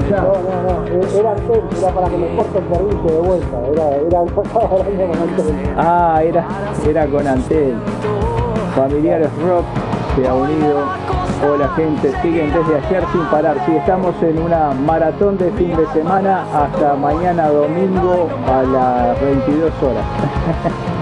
No, 0.09 0.17
no, 0.17 0.61
no, 0.63 0.87
eh, 0.87 1.19
era 1.19 1.31
Antel, 1.31 1.61
era 1.77 1.89
para 1.89 2.07
que 2.07 2.17
me 2.17 2.35
corte 2.37 2.57
el 2.57 2.75
servicio 2.75 3.11
de 3.11 3.27
vuelta, 3.27 3.57
era, 3.73 3.95
era 3.95 4.19
con 4.33 5.21
Antel. 5.21 5.55
Ah, 5.77 6.21
era, 6.23 6.47
era 6.87 7.07
con 7.07 7.27
Antel. 7.27 7.75
Familiares 8.75 9.29
Rock 9.45 9.65
se 10.15 10.27
ha 10.27 10.33
unido. 10.33 11.04
Hola 11.47 11.69
gente, 11.75 12.11
siguen 12.21 12.51
desde 12.53 12.75
ayer 12.87 13.03
sin 13.11 13.21
parar. 13.25 13.57
Sí, 13.65 13.75
estamos 13.75 14.15
en 14.21 14.41
una 14.41 14.71
maratón 14.71 15.37
de 15.37 15.51
fin 15.51 15.75
de 15.75 15.85
semana 15.93 16.43
hasta 16.53 16.95
mañana 16.95 17.49
domingo 17.49 18.29
a 18.47 18.63
las 18.63 19.21
22 19.21 19.71
horas. 19.83 20.05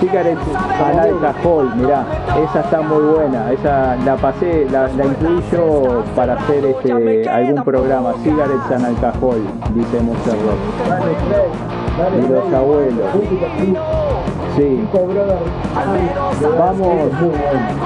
Cigarettes 0.00 0.38
Canal 0.78 1.20
Cajol, 1.20 1.76
mirá, 1.76 2.06
esa 2.42 2.60
está 2.60 2.80
muy 2.80 3.02
buena, 3.02 3.52
esa 3.52 3.96
la 3.96 4.16
pasé, 4.16 4.66
la, 4.70 4.88
la 4.88 5.04
incluí 5.04 5.42
yo 5.52 6.02
para 6.16 6.34
hacer 6.34 6.64
este 6.64 7.28
algún 7.28 7.62
programa, 7.62 8.14
Cigarettes 8.22 8.70
en 8.70 8.94
Cajol, 8.94 9.42
dice 9.74 10.00
Monster 10.00 10.36
Rock. 10.46 10.58
Y 12.18 12.28
los 12.32 12.54
abuelos. 12.54 14.09
Sí. 14.56 14.88
Vamos, 16.58 17.10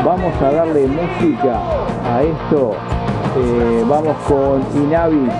vamos 0.04 0.42
a 0.42 0.50
darle 0.52 0.86
música 0.86 1.60
a 2.12 2.22
esto. 2.22 2.72
Eh, 3.36 3.84
vamos 3.88 4.16
con 4.28 4.62
Inavis, 4.80 5.32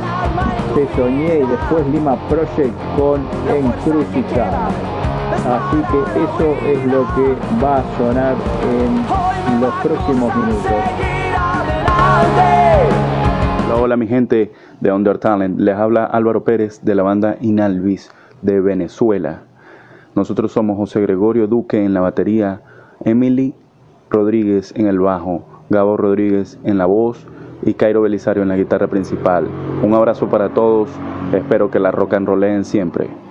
Te 0.75 0.89
Soñé 0.97 1.39
y 1.39 1.47
después 1.47 1.87
Lima 1.89 2.17
Project 2.29 2.75
con 2.99 3.21
Encrucijada. 3.49 4.69
Así 5.35 5.77
que 5.91 5.99
eso 6.25 6.57
es 6.67 6.87
lo 6.87 7.05
que 7.15 7.37
va 7.65 7.77
a 7.77 7.85
sonar 7.99 8.35
en 8.63 9.61
los 9.61 9.75
próximos 9.83 10.35
minutos. 10.35 10.73
Hola, 13.67 13.77
hola 13.81 13.97
mi 13.97 14.07
gente 14.07 14.53
de 14.81 14.93
Under 14.93 15.19
Talent. 15.19 15.59
Les 15.59 15.77
habla 15.77 16.05
Álvaro 16.05 16.45
Pérez 16.45 16.81
de 16.83 16.95
la 16.95 17.03
banda 17.03 17.37
Inalvis 17.41 18.11
de 18.43 18.61
Venezuela. 18.61 19.43
Nosotros 20.15 20.53
somos 20.53 20.77
José 20.77 21.01
Gregorio 21.01 21.47
Duque 21.47 21.85
en 21.85 21.93
la 21.93 22.01
batería, 22.01 22.63
Emily 23.05 23.55
Rodríguez 24.11 24.73
en 24.77 24.87
el 24.87 25.01
bajo, 25.01 25.45
Gabo 25.71 25.97
Rodríguez 25.97 26.59
en 26.65 26.79
la 26.79 26.87
voz 26.87 27.27
y 27.63 27.75
Cairo 27.75 28.03
Belisario 28.03 28.43
en 28.43 28.49
la 28.49 28.57
guitarra 28.57 28.87
principal. 28.87 29.49
Un 29.83 29.95
abrazo 29.95 30.29
para 30.29 30.51
todos, 30.51 30.89
espero 31.33 31.71
que 31.71 31.81
la 31.81 31.91
rock 31.91 32.15
and 32.15 32.65
siempre. 32.65 33.24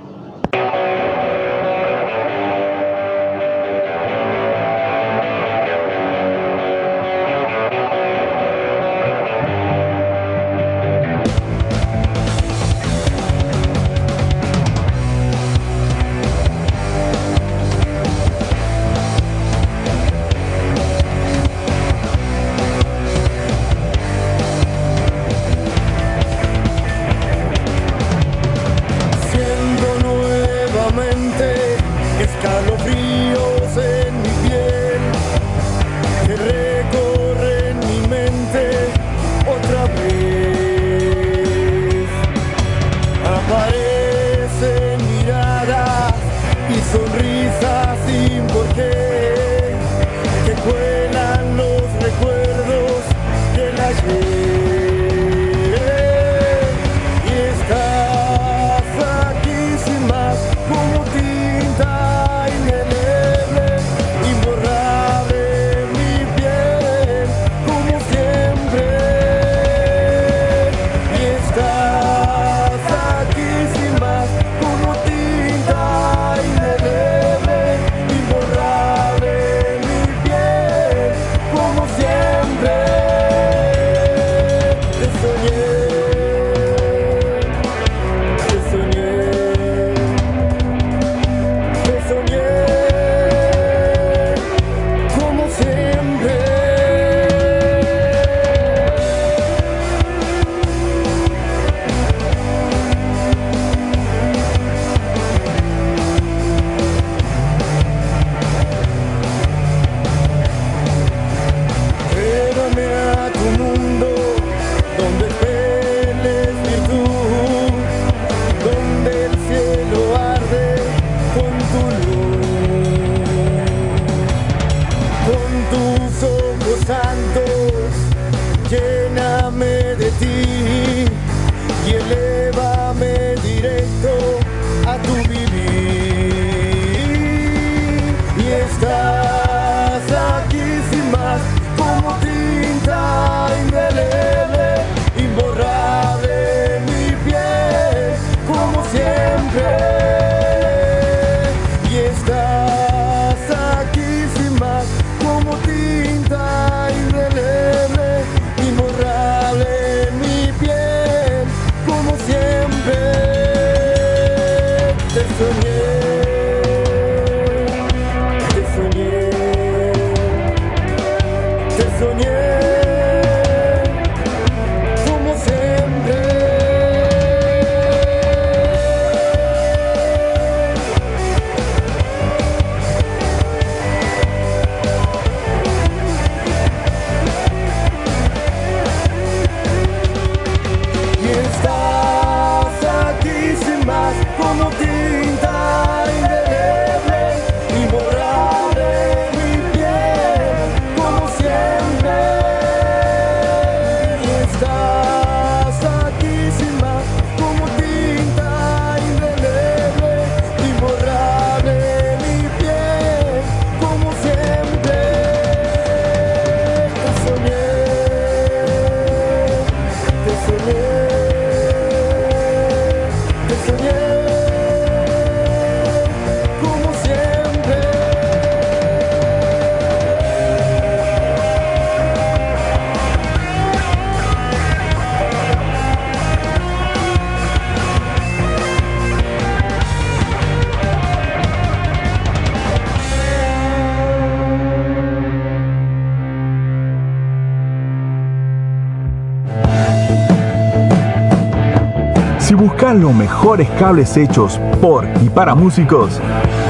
Los 252.94 253.14
mejores 253.14 253.68
cables 253.80 254.16
hechos 254.18 254.60
por 254.80 255.08
y 255.24 255.30
para 255.30 255.56
músicos. 255.56 256.20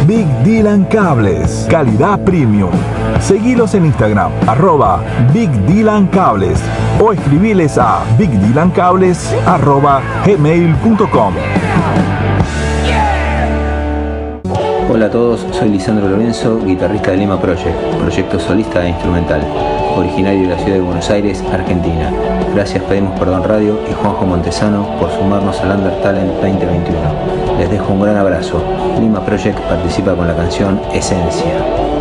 Big 0.08 0.26
Dylan 0.44 0.86
Cables, 0.86 1.68
calidad 1.70 2.18
premium. 2.24 2.72
Seguilos 3.20 3.74
en 3.74 3.86
Instagram, 3.86 4.32
arroba 4.48 5.04
Big 5.34 5.52
Dylan 5.66 6.08
Cables 6.08 6.60
o 7.02 7.12
escribiles 7.12 7.78
a 7.78 8.04
bigdylancables 8.18 9.36
arroba 9.45 10.02
gmail.com. 10.26 11.34
Hola 14.94 15.07
a 15.07 15.10
todos, 15.10 15.44
soy 15.53 15.70
Lisandro 15.70 16.07
Lorenzo, 16.07 16.60
guitarrista 16.64 17.10
de 17.10 17.18
Lima 17.18 17.41
Project, 17.41 17.76
proyecto 17.99 18.40
solista 18.40 18.86
e 18.86 18.90
instrumental, 18.90 19.41
originario 19.98 20.44
de 20.44 20.49
la 20.49 20.60
ciudad 20.60 20.76
de 20.76 20.82
Buenos 20.82 21.10
Aires, 21.10 21.44
Argentina. 21.52 22.11
Gracias 22.53 22.84
Pedimos 22.84 23.18
Perdón 23.18 23.44
Radio 23.44 23.80
y 23.90 23.94
Juanjo 23.94 24.28
Montesano 24.28 24.95
por 24.99 25.10
sumarnos 25.10 25.60
al 25.61 25.80
Under 25.80 25.99
Talent 26.03 26.32
2021. 26.34 26.99
Les 27.57 27.72
dejo 27.72 27.91
un 27.91 28.02
gran 28.02 28.18
abrazo. 28.18 28.64
Lima 28.99 29.26
Project 29.26 29.60
participa 29.61 30.14
con 30.14 30.28
la 30.28 30.36
canción 30.36 30.80
Esencia. 30.94 31.93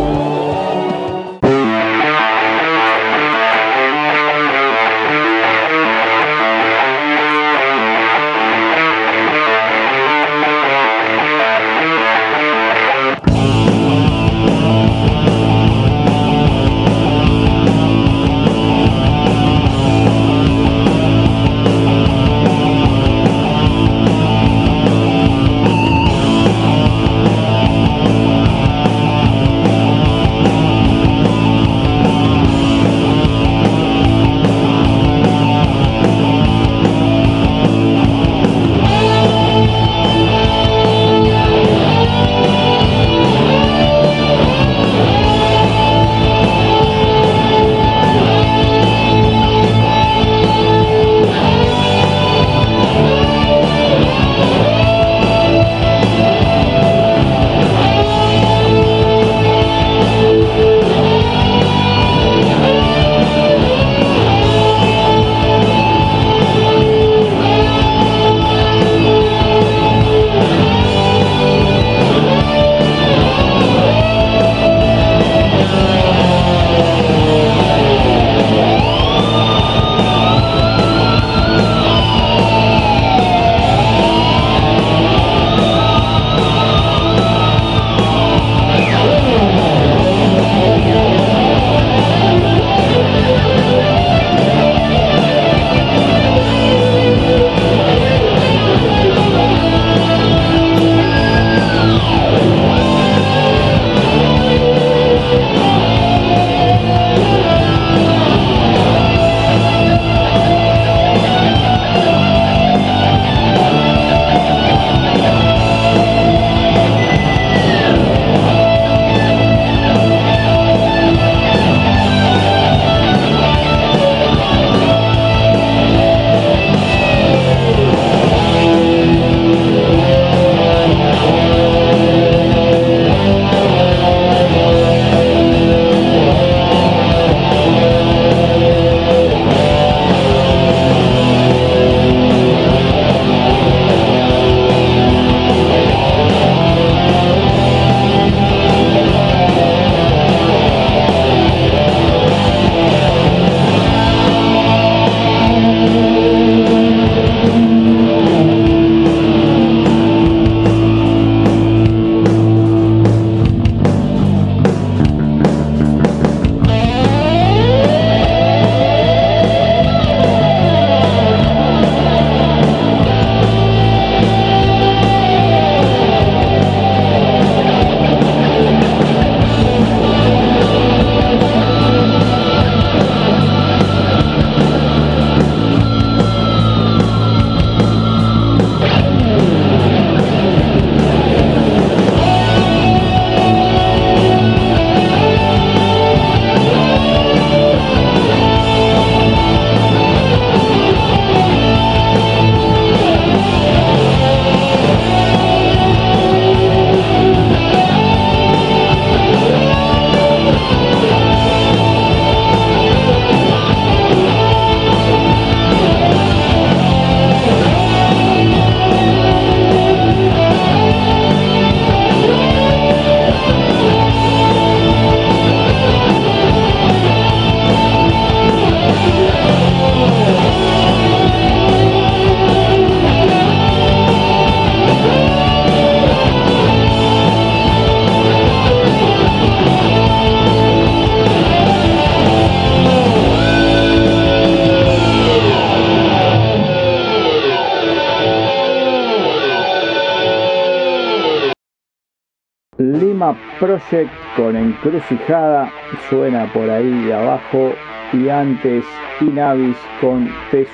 Project 253.63 254.11
con 254.35 254.57
encrucijada 254.57 255.71
suena 256.09 256.51
por 256.51 256.69
ahí 256.69 257.05
de 257.05 257.13
abajo 257.13 257.71
y 258.11 258.27
antes 258.27 258.83
Inavis 259.21 259.77
con 260.01 260.29
Te. 260.51 260.67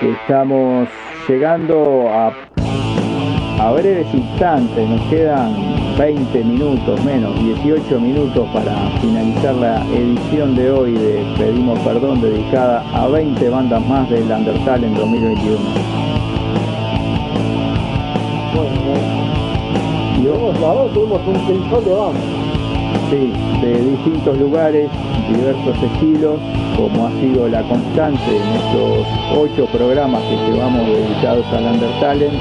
Estamos 0.00 0.88
llegando 1.28 2.08
a, 2.08 2.32
a 3.60 3.72
breves 3.72 4.06
instantes, 4.14 4.88
nos 4.88 5.02
quedan 5.10 5.54
20 5.98 6.44
minutos 6.44 7.04
menos, 7.04 7.38
18 7.38 8.00
minutos 8.00 8.48
para 8.54 8.74
finalizar 9.02 9.54
la 9.56 9.84
edición 9.88 10.56
de 10.56 10.70
hoy 10.70 10.92
de 10.92 11.26
Pedimos 11.36 11.78
Perdón 11.80 12.22
dedicada 12.22 12.82
a 12.94 13.06
20 13.08 13.50
bandas 13.50 13.86
más 13.86 14.08
del 14.08 14.32
Undertale 14.32 14.86
en 14.86 14.94
2021. 14.94 16.33
Tuvimos 20.54 21.18
un 21.26 21.34
de. 21.34 22.14
Sí, 23.10 23.32
de 23.60 23.90
distintos 23.90 24.38
lugares, 24.38 24.88
diversos 25.28 25.76
estilos, 25.82 26.38
como 26.76 27.06
ha 27.06 27.10
sido 27.20 27.48
la 27.48 27.60
constante 27.62 28.36
en 28.36 28.42
estos 28.54 29.04
ocho 29.36 29.66
programas 29.66 30.22
que 30.22 30.36
llevamos 30.36 30.86
dedicados 30.86 31.44
al 31.52 31.64
Undertalent. 31.64 32.32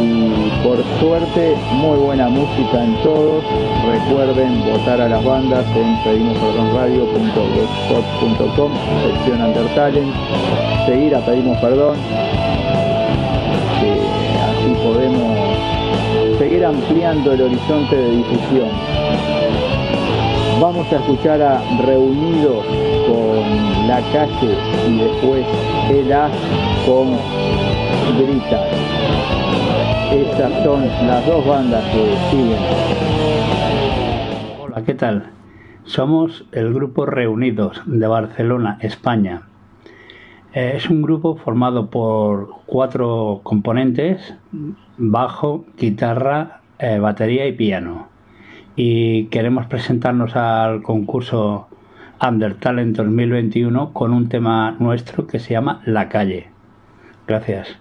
Y 0.00 0.30
por 0.62 0.78
suerte, 1.00 1.56
muy 1.72 1.98
buena 1.98 2.28
música 2.28 2.84
en 2.84 2.94
todos. 3.02 3.42
Recuerden 3.90 4.62
votar 4.70 5.00
a 5.00 5.08
las 5.08 5.24
bandas 5.24 5.66
en 5.74 5.96
pedimosperdonradio.blogspot.com, 6.04 8.72
sección 9.02 9.42
Undertalent. 9.42 10.14
Seguir 10.86 11.16
a 11.16 11.20
Pedimos 11.20 11.58
Perdón, 11.58 11.96
así 14.46 14.70
podemos 14.82 15.25
ampliando 16.66 17.32
el 17.32 17.42
horizonte 17.42 17.96
de 17.96 18.16
difusión. 18.16 18.68
Vamos 20.60 20.92
a 20.92 20.96
escuchar 20.96 21.40
a 21.40 21.62
Reunidos 21.82 22.64
con 23.06 23.86
La 23.86 24.00
Calle 24.12 24.56
y 24.88 24.98
después 24.98 25.46
El 25.90 26.12
As 26.12 26.32
con 26.84 27.16
Grita. 28.18 28.66
Esas 30.12 30.64
son 30.64 30.86
las 31.06 31.24
dos 31.26 31.46
bandas 31.46 31.84
que 31.84 32.16
siguen. 32.30 32.58
Hola, 34.60 34.82
¿qué 34.84 34.94
tal? 34.94 35.30
Somos 35.84 36.46
el 36.50 36.74
grupo 36.74 37.06
Reunidos 37.06 37.80
de 37.86 38.06
Barcelona, 38.08 38.78
España. 38.80 39.42
Eh, 40.56 40.72
es 40.74 40.88
un 40.88 41.02
grupo 41.02 41.36
formado 41.36 41.90
por 41.90 42.48
cuatro 42.64 43.40
componentes, 43.42 44.34
bajo, 44.96 45.66
guitarra, 45.76 46.62
eh, 46.78 46.98
batería 46.98 47.46
y 47.46 47.52
piano. 47.52 48.08
Y 48.74 49.26
queremos 49.26 49.66
presentarnos 49.66 50.34
al 50.34 50.82
concurso 50.82 51.68
Undertalent 52.26 52.96
2021 52.96 53.92
con 53.92 54.14
un 54.14 54.30
tema 54.30 54.74
nuestro 54.78 55.26
que 55.26 55.40
se 55.40 55.52
llama 55.52 55.82
La 55.84 56.08
Calle. 56.08 56.48
Gracias. 57.26 57.76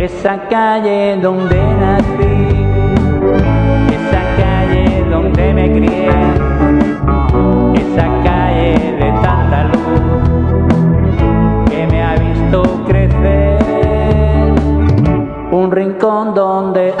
Esa 0.00 0.48
calle 0.48 1.18
donde 1.22 1.56
nací, 1.56 2.25
me 5.56 5.72
crié, 5.72 6.08
esa 7.82 8.06
calle 8.22 8.72
de 9.00 9.10
tanta 9.22 9.64
luz 9.72 9.80
que 11.70 11.86
me 11.86 12.02
ha 12.02 12.14
visto 12.16 12.62
crecer, 12.86 14.52
un 15.50 15.70
rincón 15.70 16.34
donde 16.34 16.92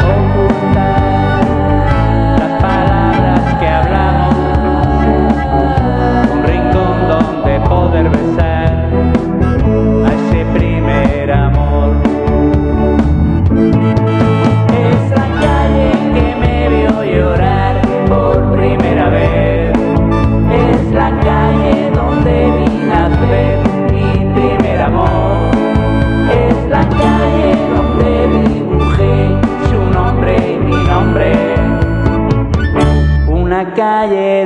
calle 34.06 34.45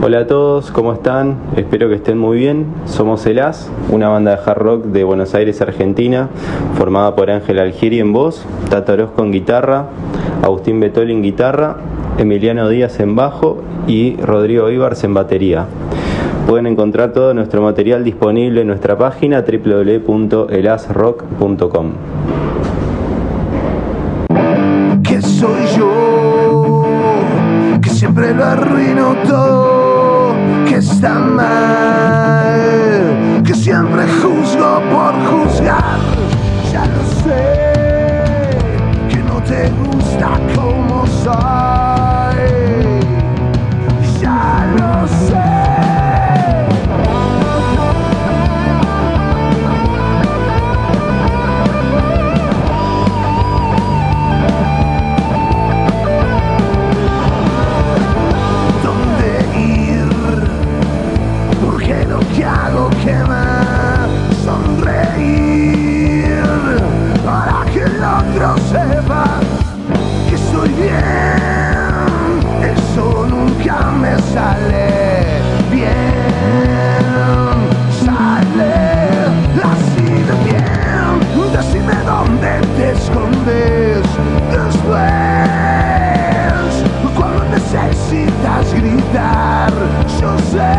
Hola 0.00 0.20
a 0.20 0.26
todos, 0.28 0.70
¿cómo 0.70 0.92
están? 0.92 1.38
Espero 1.56 1.88
que 1.88 1.96
estén 1.96 2.18
muy 2.18 2.38
bien. 2.38 2.66
Somos 2.84 3.26
El 3.26 3.40
As, 3.40 3.68
una 3.90 4.08
banda 4.08 4.36
de 4.36 4.42
hard 4.44 4.58
rock 4.58 4.84
de 4.84 5.02
Buenos 5.02 5.34
Aires, 5.34 5.60
Argentina, 5.60 6.28
formada 6.76 7.16
por 7.16 7.32
Ángel 7.32 7.58
Algieri 7.58 7.98
en 7.98 8.12
voz, 8.12 8.44
Tato 8.70 8.92
Orozco 8.92 9.24
en 9.24 9.32
guitarra, 9.32 9.86
Agustín 10.42 10.78
Betoli 10.78 11.12
en 11.12 11.22
guitarra, 11.22 11.78
Emiliano 12.16 12.68
Díaz 12.68 13.00
en 13.00 13.16
bajo 13.16 13.60
y 13.88 14.14
Rodrigo 14.18 14.70
Ibars 14.70 15.02
en 15.02 15.14
batería. 15.14 15.66
Pueden 16.46 16.68
encontrar 16.68 17.12
todo 17.12 17.34
nuestro 17.34 17.60
material 17.60 18.04
disponible 18.04 18.60
en 18.60 18.68
nuestra 18.68 18.96
página 18.96 19.42
www.elasrock.com. 19.42 21.92
que 25.02 25.20
soy 25.22 25.66
yo, 25.76 26.84
que 27.82 27.90
siempre 27.90 28.32
lo 28.34 28.44
arruino 28.44 29.16
todo, 29.28 29.67
está 30.78 31.14
mal, 31.18 32.62
que 33.44 33.54
siempre 33.54 34.06
juzgo 34.22 34.80
por 34.92 35.12
juzgar, 35.26 35.98
ya 36.72 36.86
lo 36.86 37.02
sé, 37.22 38.56
que 39.08 39.18
no 39.18 39.42
te 39.42 39.70
gusta 39.70 40.38
como 40.54 41.04
soy, 41.06 41.67
sale 74.38 74.86
bien, 75.72 75.90
sale 78.04 78.74
así 79.72 80.08
de 80.28 80.34
bien, 80.44 81.16
decime 81.52 81.96
dónde 82.06 82.50
te 82.76 82.86
escondes 82.92 84.06
después. 84.56 85.50
Cuando 87.16 87.42
necesitas 87.56 88.64
gritar, 88.74 89.72
yo 90.20 90.30
sé 90.52 90.74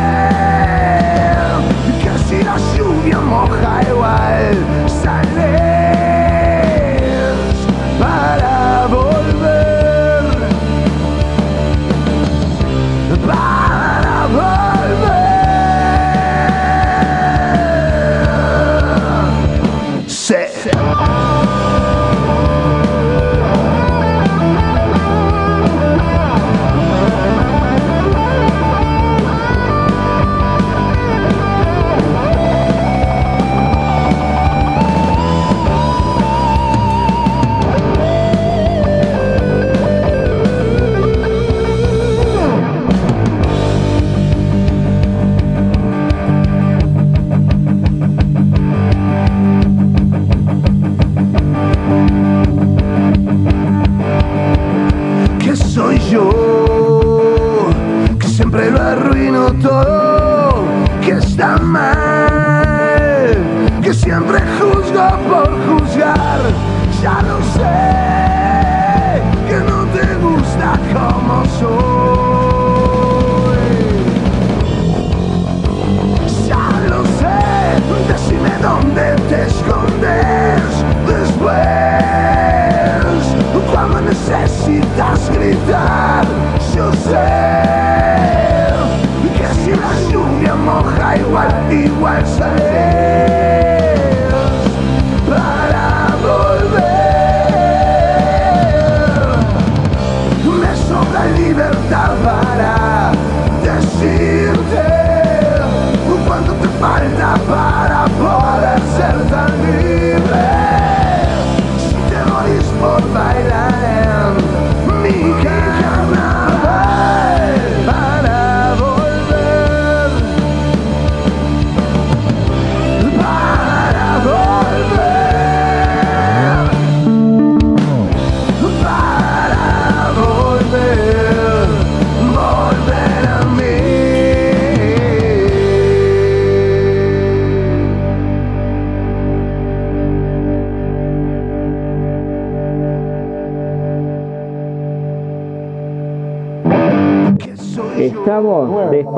que 2.01 2.11
si 2.27 2.37
la 2.43 2.57
lluvia 2.77 3.19
moja 3.19 3.88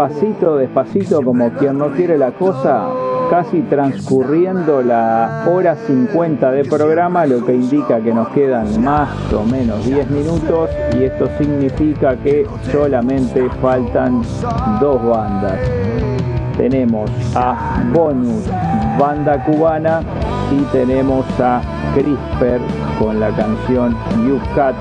despacito, 0.07 0.57
despacito, 0.57 1.22
como 1.22 1.49
quien 1.52 1.78
no 1.78 1.91
quiere 1.91 2.18
la 2.18 2.32
cosa, 2.32 2.88
casi 3.30 3.61
transcurriendo 3.61 4.82
la 4.82 5.45
hora 5.48 5.76
50 5.76 6.52
de 6.52 6.65
programa, 6.65 7.26
lo 7.26 7.45
que 7.45 7.53
indica 7.53 7.99
que 7.99 8.14
nos 8.14 8.30
quedan 8.30 8.84
más 8.84 9.10
o 9.34 9.44
menos 9.44 9.86
10 9.86 10.10
minutos 10.10 10.69
y 10.98 11.03
esto 11.03 11.30
significa 11.38 12.15
que 12.18 12.48
solamente 12.72 13.48
faltan 13.61 14.23
dos 14.80 15.03
bandas. 15.06 15.60
Tenemos 16.57 17.10
a 17.36 17.84
Bonus, 17.94 18.48
banda 18.99 19.44
cubana, 19.45 20.02
y 20.52 20.64
tenemos 20.72 21.26
a 21.40 21.61
Crisper 21.94 22.60
con 22.99 23.19
la 23.19 23.30
canción 23.30 23.95
You 24.26 24.40
Cat. 24.56 24.76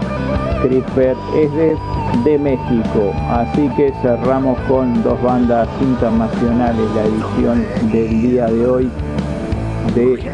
Crisper 0.62 1.16
es 1.36 1.52
de, 1.54 1.76
de 2.24 2.38
México, 2.38 3.12
así 3.30 3.68
que 3.76 3.92
cerramos 4.02 4.58
con 4.68 5.02
dos 5.02 5.20
bandas 5.22 5.68
internacionales 5.80 6.84
la 6.94 7.02
edición 7.04 7.64
del 7.92 8.22
día 8.22 8.46
de 8.46 8.66
hoy 8.66 8.90
de 9.94 10.30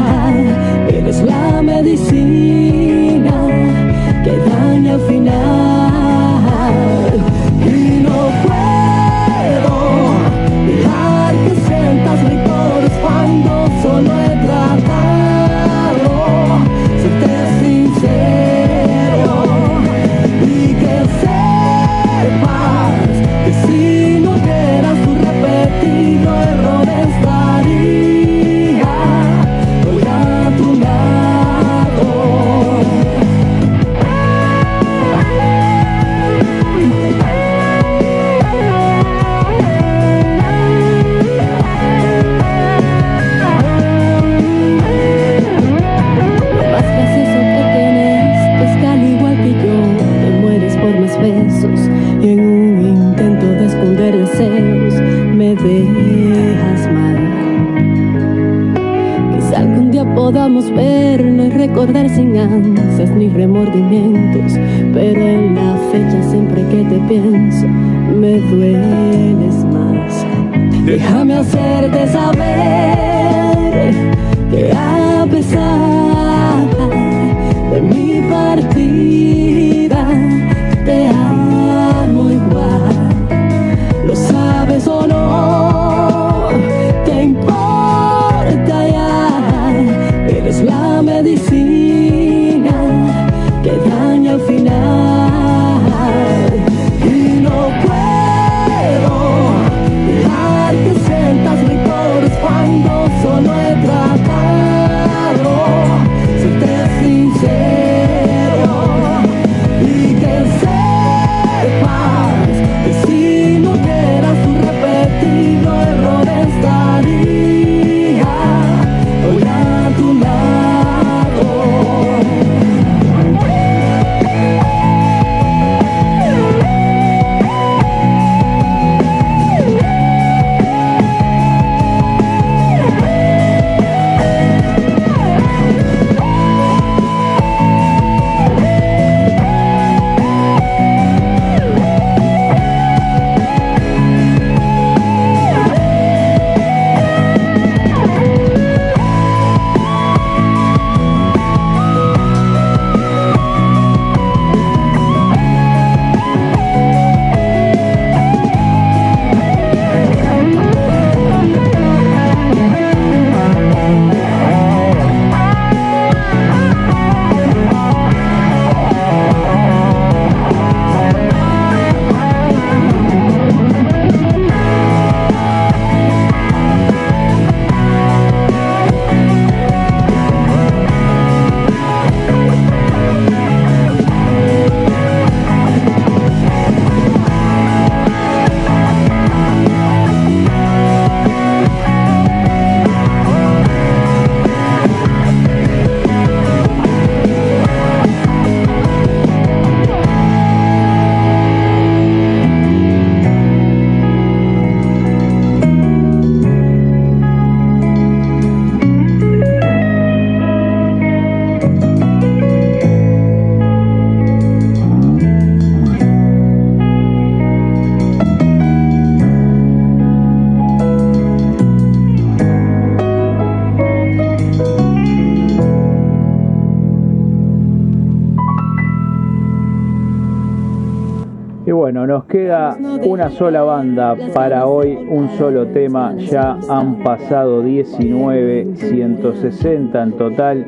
Sola 233.43 233.63
banda 233.63 234.15
para 234.33 234.67
hoy, 234.67 234.97
un 235.09 235.27
solo 235.37 235.67
tema. 235.67 236.15
Ya 236.15 236.57
han 236.69 237.03
pasado 237.03 237.61
19, 237.61 238.67
160 238.77 240.01
en 240.01 240.11
total. 240.13 240.65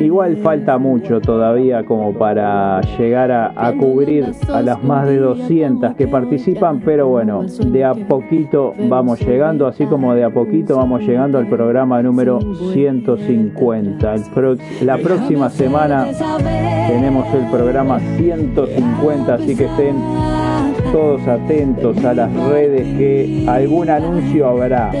Igual 0.00 0.36
falta 0.38 0.78
mucho 0.78 1.20
todavía 1.20 1.84
como 1.84 2.12
para 2.12 2.80
llegar 2.98 3.30
a, 3.30 3.52
a 3.54 3.72
cubrir 3.72 4.24
a 4.52 4.62
las 4.62 4.82
más 4.82 5.06
de 5.06 5.18
200 5.18 5.94
que 5.94 6.08
participan, 6.08 6.80
pero 6.84 7.06
bueno, 7.06 7.44
de 7.44 7.84
a 7.84 7.94
poquito 7.94 8.74
vamos 8.88 9.20
llegando, 9.24 9.68
así 9.68 9.86
como 9.86 10.12
de 10.12 10.24
a 10.24 10.30
poquito 10.30 10.76
vamos 10.78 11.02
llegando 11.02 11.38
al 11.38 11.46
programa 11.46 12.02
número 12.02 12.40
150. 12.72 14.12
El 14.12 14.22
prox- 14.24 14.80
la 14.80 14.98
próxima 14.98 15.48
semana 15.50 16.04
tenemos 16.88 17.32
el 17.32 17.44
programa 17.48 18.00
150, 18.16 19.34
así 19.34 19.54
que 19.54 19.66
estén 19.66 19.94
todos 20.92 21.26
atentos 21.26 22.04
a 22.04 22.14
las 22.14 22.32
redes 22.32 22.82
que 22.96 23.44
algún 23.48 23.90
anuncio 23.90 24.48
habrá. 24.48 24.92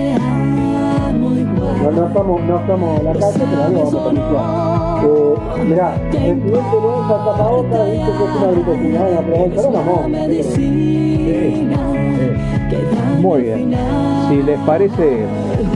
No, 1.82 1.90
no 1.92 2.06
estamos, 2.06 2.42
no 2.42 2.58
estamos 2.60 2.98
en 2.98 3.04
la 3.04 3.12
calle, 3.12 3.44
pero 3.50 3.64
algo 3.64 3.90
vamos 3.90 4.24
a. 4.36 4.76
Eh, 5.04 5.34
mirá, 5.66 5.94
presidente 6.10 6.50
no 6.50 6.58
usa 7.00 7.16
tapabocas, 7.24 7.86
dice 7.92 8.04
que 8.04 8.24
es 8.24 8.30
una 8.36 8.50
gritosidad, 8.50 9.24
pero 9.26 9.44
el 9.44 9.56
salón 9.56 9.76
amor. 9.76 10.08
Muy 13.20 13.42
bien. 13.42 13.74
Si 14.28 14.42
les 14.42 14.58
parece, 14.60 15.26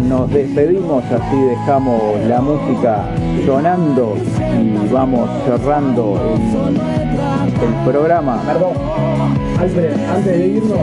nos 0.09 0.31
despedimos, 0.31 1.05
así 1.05 1.37
dejamos 1.37 2.03
la 2.29 2.41
música 2.41 3.05
sonando 3.47 4.17
y 4.61 4.93
vamos 4.93 5.29
cerrando 5.45 6.19
el, 6.37 7.91
programa. 7.91 8.41
Perdón, 8.47 8.73
Alfred, 9.59 9.93
antes 10.09 10.39
de 10.39 10.47
irnos, 10.47 10.79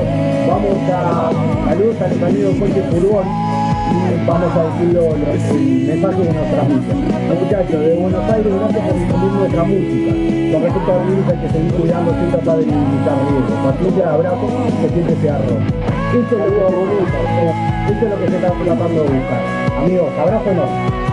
vamos 0.48 0.77
a 0.91 1.31
saludos 1.69 2.02
al 2.02 2.23
amigo 2.23 2.49
Jorge 2.60 2.81
Furgón 2.91 3.48
vamos 4.27 4.52
a 4.56 4.64
decirlo 4.64 5.02
los, 5.02 5.44
el 5.52 5.88
mensaje 5.88 6.22
que 6.22 6.34
nos 6.34 6.48
transmite. 6.52 6.94
Muchachos, 6.94 7.80
de 7.80 7.94
Buenos 7.95 8.31
Aires, 8.31 8.53
gracias 8.53 8.84
por 8.84 8.99
difundir 8.99 9.31
nuestra 9.31 9.64
música. 9.64 10.11
Con 10.52 10.64
respecto 10.64 10.91
al 10.94 11.07
virus 11.07 11.27
hay 11.27 11.38
que 11.38 11.49
seguir 11.49 11.73
cuidando 11.73 12.11
sin 12.14 12.30
tratar 12.31 12.57
de 12.57 12.65
limitar 12.65 13.18
riesgos. 13.27 14.06
Abrazo, 14.07 14.48
que 14.81 14.88
que 14.94 16.35
bonito, 16.35 17.76
esto 17.88 18.05
es 18.05 18.11
lo 18.11 18.19
que 18.19 18.27
se 18.27 18.35
está 18.35 18.51
tratando 18.51 19.03
de 19.03 19.09
buscar. 19.09 19.41
Amigos, 19.77 20.14
abrazo 20.19 20.51
enorme. 20.51 21.07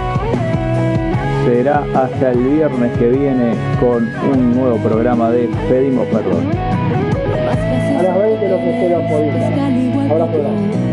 Será 1.44 1.84
hasta 1.94 2.32
el 2.32 2.38
viernes 2.38 2.98
que 2.98 3.09
viene 3.10 3.55
con 3.78 4.09
un 4.32 4.56
nuevo 4.56 4.78
programa 4.78 5.30
de 5.30 5.48
Pedimos 5.68 6.06
Perdón. 6.09 6.51
A 6.56 8.02
las 8.02 8.18
20 8.18 8.48
los 8.48 8.60
espero 8.60 9.01
por 9.09 9.24
Instagram. 9.24 10.10
Abrazo 10.10 10.38
enorme. 10.38 10.84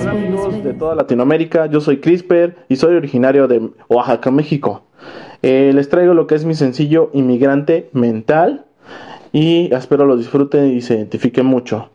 Hola 0.00 0.10
amigos 0.12 0.64
de 0.64 0.74
toda 0.74 0.94
Latinoamérica, 0.94 1.66
yo 1.66 1.80
soy 1.80 1.98
Crisper 1.98 2.56
y 2.68 2.76
soy 2.76 2.96
originario 2.96 3.46
de 3.46 3.70
Oaxaca, 3.88 4.30
México. 4.30 4.82
Eh, 5.42 5.70
les 5.74 5.88
traigo 5.88 6.14
lo 6.14 6.26
que 6.26 6.34
es 6.34 6.44
mi 6.44 6.54
sencillo 6.54 7.10
Inmigrante 7.12 7.88
Mental 7.92 8.64
y 9.32 9.72
espero 9.72 10.06
lo 10.06 10.16
disfruten 10.16 10.72
y 10.72 10.80
se 10.80 10.94
identifiquen 10.94 11.46
mucho. 11.46 11.90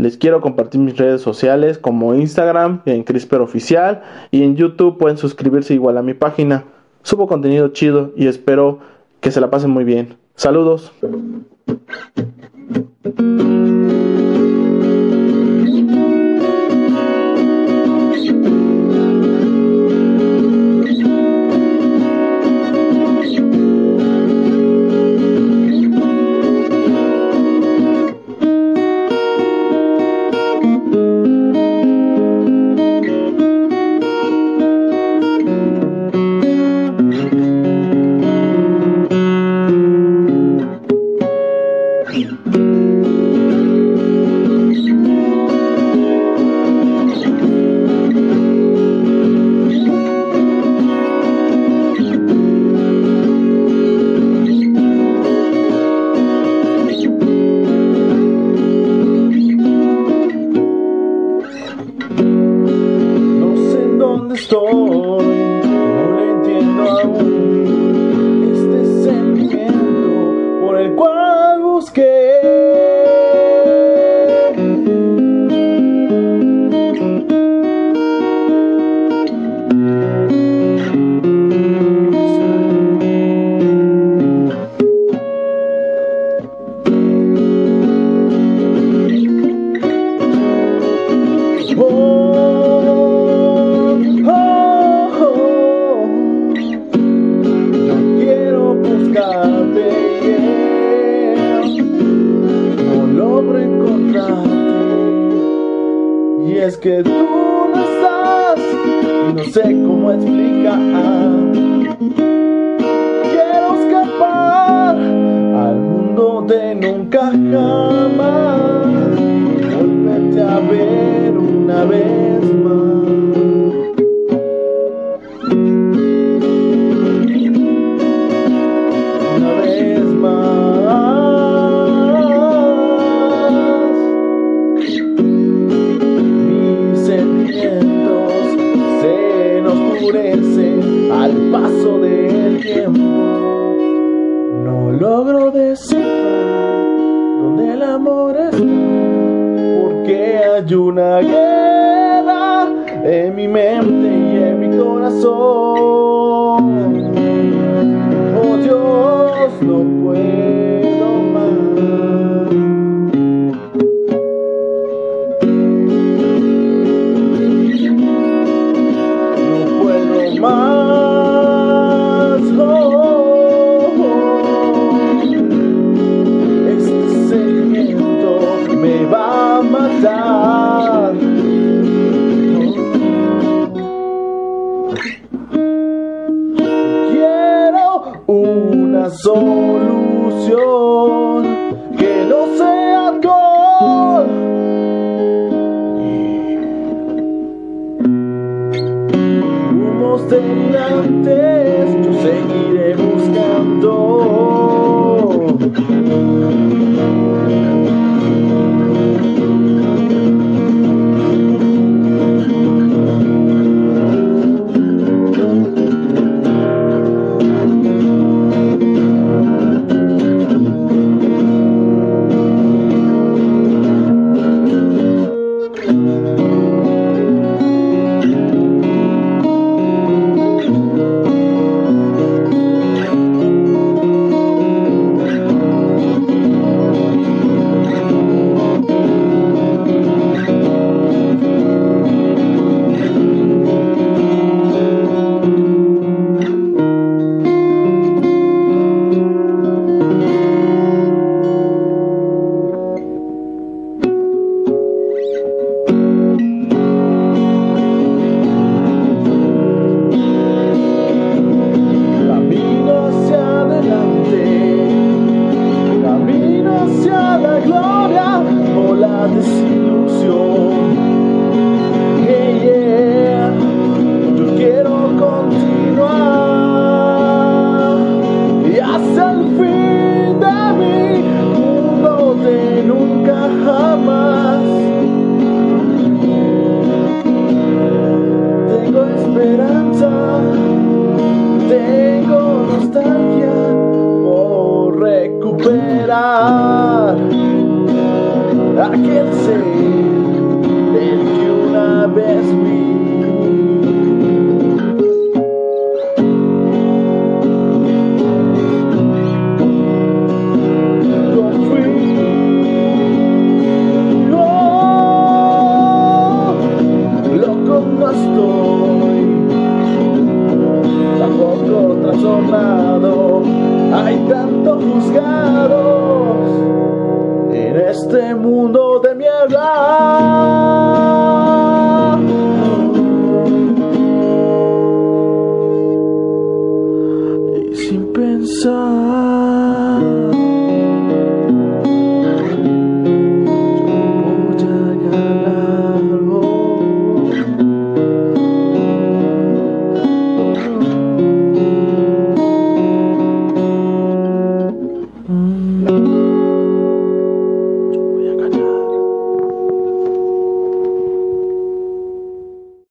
Les 0.00 0.16
quiero 0.16 0.40
compartir 0.40 0.80
mis 0.80 0.96
redes 0.96 1.20
sociales 1.20 1.76
como 1.76 2.14
Instagram 2.14 2.80
en 2.86 3.04
Crisper 3.04 3.42
Oficial 3.42 4.00
y 4.30 4.42
en 4.44 4.56
YouTube 4.56 4.96
pueden 4.96 5.18
suscribirse 5.18 5.74
igual 5.74 5.98
a 5.98 6.02
mi 6.02 6.14
página. 6.14 6.64
Subo 7.02 7.28
contenido 7.28 7.68
chido 7.68 8.10
y 8.16 8.26
espero 8.26 8.78
que 9.20 9.30
se 9.30 9.42
la 9.42 9.50
pasen 9.50 9.68
muy 9.68 9.84
bien. 9.84 10.16
Saludos. 10.36 10.90